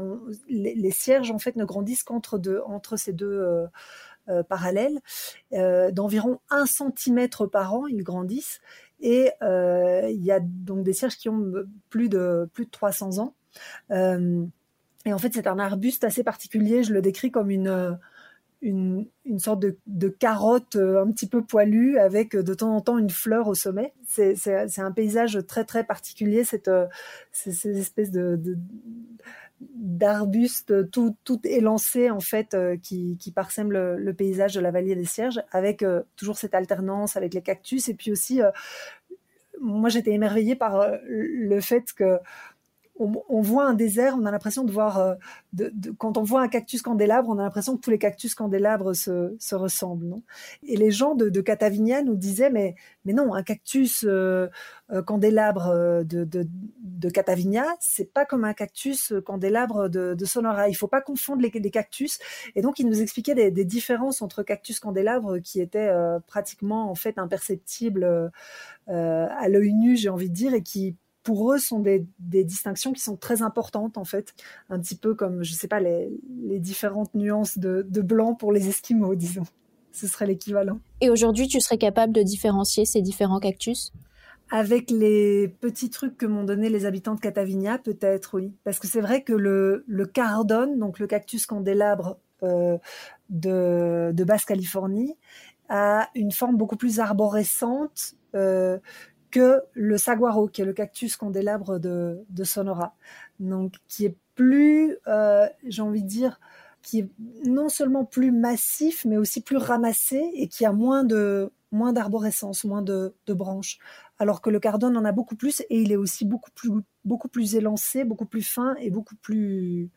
les, 0.47 0.91
cierges 0.91 1.29
en 1.31 1.39
fait 1.39 1.57
ne 1.57 1.65
grandissent 1.65 2.03
qu'entre 2.03 2.37
deux, 2.37 2.61
entre 2.65 2.95
ces 2.95 3.11
deux 3.11 3.67
parallèles. 4.47 5.01
D'environ 5.51 6.39
un 6.49 6.65
centimètre 6.65 7.47
par 7.47 7.73
an, 7.73 7.87
ils 7.87 8.03
grandissent. 8.03 8.61
Et 9.01 9.31
il 9.41 10.23
y 10.23 10.31
a 10.31 10.39
donc 10.39 10.85
des 10.85 10.93
cierges 10.93 11.17
qui 11.17 11.27
ont 11.27 11.51
plus 11.89 12.07
de, 12.07 12.49
plus 12.53 12.65
de 12.65 12.71
300 12.71 13.19
ans. 13.19 13.33
Et 15.05 15.13
en 15.13 15.17
fait, 15.17 15.33
c'est 15.33 15.47
un 15.47 15.59
arbuste 15.59 16.03
assez 16.03 16.23
particulier. 16.23 16.83
Je 16.83 16.93
le 16.93 17.01
décris 17.01 17.31
comme 17.31 17.51
une, 17.51 17.97
une, 18.65 19.07
une 19.25 19.39
sorte 19.39 19.59
de, 19.59 19.77
de, 19.85 20.09
carotte 20.09 20.75
euh, 20.75 21.03
un 21.03 21.11
petit 21.11 21.27
peu 21.27 21.43
poilue 21.43 21.97
avec 21.97 22.35
euh, 22.35 22.43
de 22.43 22.53
temps 22.53 22.75
en 22.75 22.81
temps 22.81 22.97
une 22.97 23.11
fleur 23.11 23.47
au 23.47 23.53
sommet. 23.53 23.93
C'est 24.07 24.79
un 24.79 24.91
paysage 24.91 25.39
très 25.47 25.65
très 25.65 25.83
particulier, 25.83 26.43
cette, 26.43 26.67
euh, 26.67 26.87
ces 27.31 27.77
espèces 27.77 28.11
de, 28.11 28.57
d'arbustes 29.59 30.89
tout, 30.89 31.15
tout 31.23 31.39
élancés 31.43 32.09
en 32.09 32.19
fait 32.19 32.57
qui, 32.81 33.17
qui 33.17 33.31
parsèment 33.31 33.71
le, 33.71 34.13
paysage 34.13 34.55
de 34.55 34.59
la 34.59 34.71
vallée 34.71 34.95
des 34.95 35.05
Cierges 35.05 35.41
avec 35.51 35.85
toujours 36.17 36.37
cette 36.37 36.55
alternance 36.55 37.15
avec 37.15 37.33
les 37.33 37.41
cactus 37.41 37.87
et 37.87 37.93
puis 37.93 38.11
aussi 38.11 38.41
moi 39.61 39.87
j'étais 39.87 40.11
émerveillée 40.11 40.55
par 40.55 40.85
le 41.07 41.61
fait 41.61 41.93
que 41.93 42.19
on, 42.97 43.41
voit 43.41 43.65
un 43.65 43.73
désert, 43.73 44.15
on 44.17 44.25
a 44.25 44.31
l'impression 44.31 44.63
de 44.63 44.71
voir, 44.71 44.99
euh, 44.99 45.15
quand 45.97 46.17
on 46.17 46.23
voit 46.23 46.41
un 46.41 46.47
cactus 46.47 46.81
candélabre, 46.81 47.29
on 47.29 47.37
a 47.39 47.43
l'impression 47.43 47.75
que 47.75 47.81
tous 47.81 47.89
les 47.89 47.97
cactus 47.97 48.35
candélabres 48.35 48.93
se, 48.95 49.55
ressemblent. 49.55 50.05
Non? 50.05 50.23
Et 50.63 50.77
les 50.77 50.91
gens 50.91 51.13
de, 51.15 51.29
de, 51.29 51.41
Catavinia 51.41 52.01
nous 52.03 52.15
disaient, 52.15 52.49
mais, 52.49 52.75
non, 53.05 53.33
un 53.33 53.43
cactus 53.43 54.05
euh, 54.07 54.47
euh, 54.91 55.01
candélabre 55.01 56.03
de, 56.05 56.23
de, 56.23 56.47
de 56.79 57.09
Catavinia, 57.09 57.65
c'est 57.81 58.11
pas 58.11 58.25
comme 58.25 58.45
un 58.45 58.53
cactus 58.53 59.13
candélabre 59.25 59.89
de, 59.89 60.25
Sonora. 60.25 60.69
Il 60.69 60.75
faut 60.75 60.87
pas 60.87 61.01
confondre 61.01 61.41
les, 61.41 61.71
cactus. 61.71 62.19
Et 62.55 62.61
donc, 62.61 62.79
ils 62.79 62.87
nous 62.87 63.01
expliquaient 63.01 63.35
des, 63.35 63.51
des 63.51 63.65
différences 63.65 64.21
entre 64.21 64.41
cactus 64.41 64.79
candélabre 64.79 65.39
qui 65.39 65.59
étaient 65.59 65.91
pratiquement 66.27 66.89
en 66.89 66.95
fait 66.95 67.17
imperceptibles 67.17 68.31
à 68.87 69.49
l'œil 69.49 69.73
nu, 69.73 69.97
j'ai 69.97 70.09
envie 70.09 70.29
de 70.29 70.35
dire, 70.35 70.53
et 70.53 70.61
qui 70.61 70.95
pour 71.25 71.51
eux 71.51 71.57
sont 71.57 71.79
des, 71.79 72.05
distinctions 72.19 72.93
qui 72.93 73.01
sont 73.01 73.17
très 73.17 73.41
importantes 73.41 73.97
en 73.97 74.05
fait, 74.05 74.33
un 74.69 74.79
petit 74.79 74.95
peu 74.95 75.15
comme 75.15 75.43
je 75.43 75.53
sais 75.53 75.67
pas 75.67 75.81
les, 75.81 76.09
différentes 76.59 77.13
nuances 77.15 77.57
de, 77.57 78.01
blanc 78.01 78.35
pour 78.35 78.53
les 78.53 78.69
Esquimaux, 78.69 79.15
disons. 79.15 79.43
Ce 79.91 80.07
serait 80.07 80.27
l'équivalent. 80.27 80.79
Et 80.99 81.09
aujourd'hui, 81.09 81.47
tu 81.47 81.61
serais 81.61 81.77
capable 81.77 82.11
de 82.11 82.21
différencier 82.21 82.85
ces 82.85 83.01
différents 83.01 83.39
cactus? 83.39 83.93
Avec 84.51 84.91
les 84.91 85.47
petits 85.47 85.89
trucs 85.89 86.17
que 86.17 86.25
m'ont 86.25 86.43
donné 86.43 86.69
les 86.69 86.85
habitants 86.85 87.15
de 87.15 87.21
Catavinia, 87.21 87.77
peut-être 87.77 88.35
oui. 88.35 88.53
Parce 88.65 88.77
que 88.77 88.87
c'est 88.87 88.99
vrai 88.99 89.23
que 89.23 89.31
le, 89.31 89.85
le 89.87 90.05
cardone, 90.05 90.77
donc 90.79 90.99
le 90.99 91.07
cactus 91.07 91.45
candélabre 91.45 92.19
euh, 92.43 92.77
de, 93.29 94.23
Basse-Californie, 94.23 95.15
a 95.69 96.09
une 96.13 96.33
forme 96.33 96.57
beaucoup 96.57 96.75
plus 96.75 96.99
arborescente 96.99 98.15
euh, 98.35 98.77
que 99.35 99.63
le 99.73 99.97
saguaro, 99.97 100.47
qui 100.47 100.61
est 100.61 100.65
le 100.65 100.71
cactus 100.71 101.17
candélabre 101.17 101.77
de, 101.77 102.23
de 102.29 102.43
Sonora. 102.45 102.95
Donc, 103.41 103.73
qui 103.89 104.05
est 104.05 104.15
plus, 104.33 104.97
euh, 105.07 105.45
j'ai 105.67 105.81
envie 105.81 106.03
de 106.03 106.07
dire, 106.07 106.39
qui 106.81 106.99
est 106.99 107.09
non 107.45 107.67
seulement 107.67 108.05
plus 108.05 108.31
massif, 108.31 109.03
mais 109.03 109.17
aussi 109.17 109.41
plus 109.41 109.57
ramassé 109.57 110.31
et 110.35 110.47
qui 110.47 110.65
a 110.65 110.71
moins 110.71 111.03
de 111.03 111.51
moins 111.73 111.91
d'arborescence, 111.91 112.63
moins 112.63 112.81
de, 112.81 113.13
branches. 113.27 113.77
Alors 114.19 114.39
que 114.39 114.49
le 114.49 114.61
cardone 114.61 114.95
en 114.95 115.03
a 115.03 115.11
beaucoup 115.11 115.35
plus 115.35 115.59
et 115.69 115.81
il 115.81 115.91
est 115.91 115.97
aussi 115.97 116.23
beaucoup 116.23 116.51
plus 116.51 116.71
beaucoup 117.03 117.27
plus 117.27 117.55
élancé, 117.55 118.05
beaucoup 118.05 118.25
plus 118.25 118.43
fin 118.43 118.75
et 118.75 118.89
beaucoup 118.89 119.17
plus. 119.17 119.89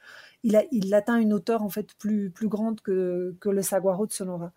Il, 0.42 0.94
atteint 0.94 1.18
une 1.18 1.33
hauteur 1.33 1.62
en 1.62 1.68
fait 1.68 1.94
plus 1.94 2.31
plus 2.31 2.48
grande 2.48 2.81
que, 2.81 3.37
que 3.40 3.51
le 3.51 3.62
saguaro 3.62 4.07
de 4.07 4.12
Sonora. 4.12 4.53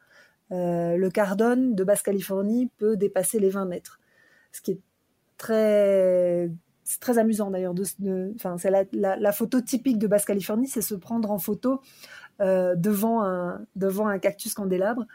Euh, 0.52 0.98
le 0.98 1.10
cardone 1.12 1.76
de 1.76 1.84
Basse-Californie 1.84 2.72
peut 2.80 2.98
dépasser 2.98 3.39
les 3.39 3.52
20 3.52 3.65
mètres 3.65 4.01
ce 4.52 4.62
qui 4.62 4.72
est 4.72 4.80
très 5.38 6.52
très 7.00 7.18
amusant 7.18 7.52
d'ailleurs. 7.52 7.74
De, 7.74 7.84
c'est 7.84 8.72
la, 8.94 9.32
photo 9.32 9.62
typique 9.62 9.98
de 9.98 10.08
Basse-Californie, 10.08 10.68
c'est 10.68 10.82
se 10.82 10.96
prendre 10.96 11.32
en 11.32 11.38
photo 11.38 11.82
euh, 12.42 12.76
devant, 12.76 13.24
un, 13.24 13.66
devant 13.76 14.08
un 14.08 14.20
cactus 14.20 14.54
candélabre, 14.54 15.06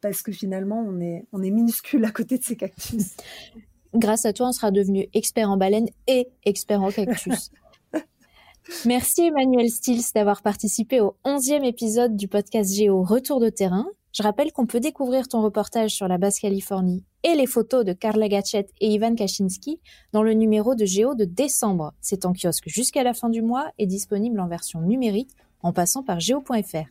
parce 0.00 0.22
que 0.22 0.32
finalement, 0.32 0.84
on 0.86 1.00
est, 1.00 1.26
on 1.32 1.42
est 1.42 1.50
minuscule 1.50 2.04
à 2.04 2.10
côté 2.10 2.38
de 2.38 2.44
ces 2.44 2.56
cactus. 2.56 3.16
Grâce 3.94 4.24
à 4.24 4.32
toi, 4.32 4.48
on 4.48 4.52
sera 4.52 4.70
devenu 4.70 5.08
expert 5.14 5.50
en 5.50 5.56
baleine 5.56 5.88
et 6.06 6.28
expert 6.44 6.80
en 6.80 6.90
cactus. 6.90 7.50
Merci 8.86 9.22
Emmanuel 9.22 9.68
Stills 9.68 10.12
d'avoir 10.14 10.42
participé 10.42 11.00
au 11.00 11.16
11e 11.24 11.64
épisode 11.64 12.16
du 12.16 12.28
podcast 12.28 12.72
Géo 12.72 13.02
Retour 13.02 13.40
de 13.40 13.48
terrain. 13.48 13.86
Je 14.12 14.22
rappelle 14.22 14.52
qu'on 14.52 14.66
peut 14.66 14.78
découvrir 14.78 15.26
ton 15.26 15.42
reportage 15.42 15.90
sur 15.90 16.06
la 16.06 16.18
Basse-Californie 16.18 17.04
et 17.24 17.34
les 17.34 17.46
photos 17.46 17.84
de 17.84 17.92
Karla 17.92 18.28
Gatchet 18.28 18.66
et 18.80 18.88
Ivan 18.88 19.14
Kaczynski 19.14 19.80
dans 20.12 20.22
le 20.22 20.32
numéro 20.32 20.74
de 20.74 20.84
Géo 20.84 21.14
de 21.14 21.24
décembre. 21.24 21.92
C'est 22.00 22.24
en 22.24 22.32
kiosque 22.32 22.68
jusqu'à 22.68 23.02
la 23.02 23.14
fin 23.14 23.28
du 23.28 23.42
mois 23.42 23.66
et 23.78 23.86
disponible 23.86 24.40
en 24.40 24.48
version 24.48 24.80
numérique 24.80 25.30
en 25.62 25.72
passant 25.72 26.02
par 26.02 26.20
géo.fr. 26.20 26.88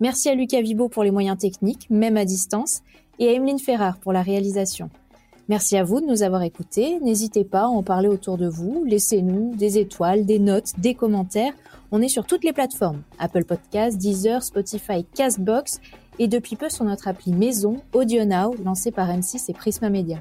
Merci 0.00 0.28
à 0.28 0.34
Lucas 0.34 0.60
Vibo 0.60 0.88
pour 0.88 1.04
les 1.04 1.10
moyens 1.10 1.38
techniques, 1.38 1.88
même 1.88 2.16
à 2.16 2.24
distance, 2.24 2.82
et 3.18 3.28
à 3.28 3.32
Emeline 3.32 3.58
Ferrard 3.58 3.98
pour 3.98 4.12
la 4.12 4.22
réalisation. 4.22 4.90
Merci 5.48 5.76
à 5.76 5.84
vous 5.84 6.00
de 6.00 6.06
nous 6.06 6.22
avoir 6.22 6.42
écoutés. 6.42 6.98
N'hésitez 7.00 7.44
pas 7.44 7.62
à 7.62 7.66
en 7.66 7.82
parler 7.82 8.08
autour 8.08 8.38
de 8.38 8.48
vous. 8.48 8.84
Laissez-nous 8.84 9.54
des 9.56 9.78
étoiles, 9.78 10.24
des 10.24 10.38
notes, 10.38 10.72
des 10.78 10.94
commentaires. 10.94 11.52
On 11.90 12.00
est 12.00 12.08
sur 12.08 12.24
toutes 12.24 12.44
les 12.44 12.52
plateformes. 12.52 13.02
Apple 13.18 13.44
Podcasts, 13.44 13.98
Deezer, 13.98 14.42
Spotify, 14.42 15.04
Castbox 15.14 15.80
et 16.18 16.28
depuis 16.28 16.56
peu 16.56 16.68
sur 16.68 16.84
notre 16.84 17.08
appli 17.08 17.32
Maison, 17.32 17.82
Audio 17.92 18.24
Now, 18.24 18.54
lancée 18.64 18.90
par 18.90 19.08
M6 19.08 19.50
et 19.50 19.54
Prisma 19.54 19.90
Media. 19.90 20.18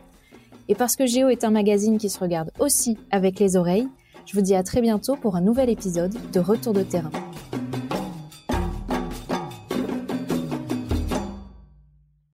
Et 0.68 0.76
parce 0.76 0.96
que 0.96 1.06
Géo 1.06 1.30
est 1.30 1.44
un 1.44 1.52
magazine 1.52 1.98
qui 1.98 2.10
se 2.10 2.20
regarde 2.20 2.52
aussi 2.60 2.98
avec 3.12 3.40
les 3.40 3.56
oreilles, 3.58 3.88
je 4.26 4.34
vous 4.34 4.42
dis 4.42 4.56
à 4.56 4.64
très 4.64 4.82
bientôt 4.82 5.16
pour 5.16 5.36
un 5.36 5.42
nouvel 5.42 5.70
épisode 5.70 6.16
de 6.32 6.40
Retour 6.40 6.74
de 6.74 6.84
terrain. 6.84 7.12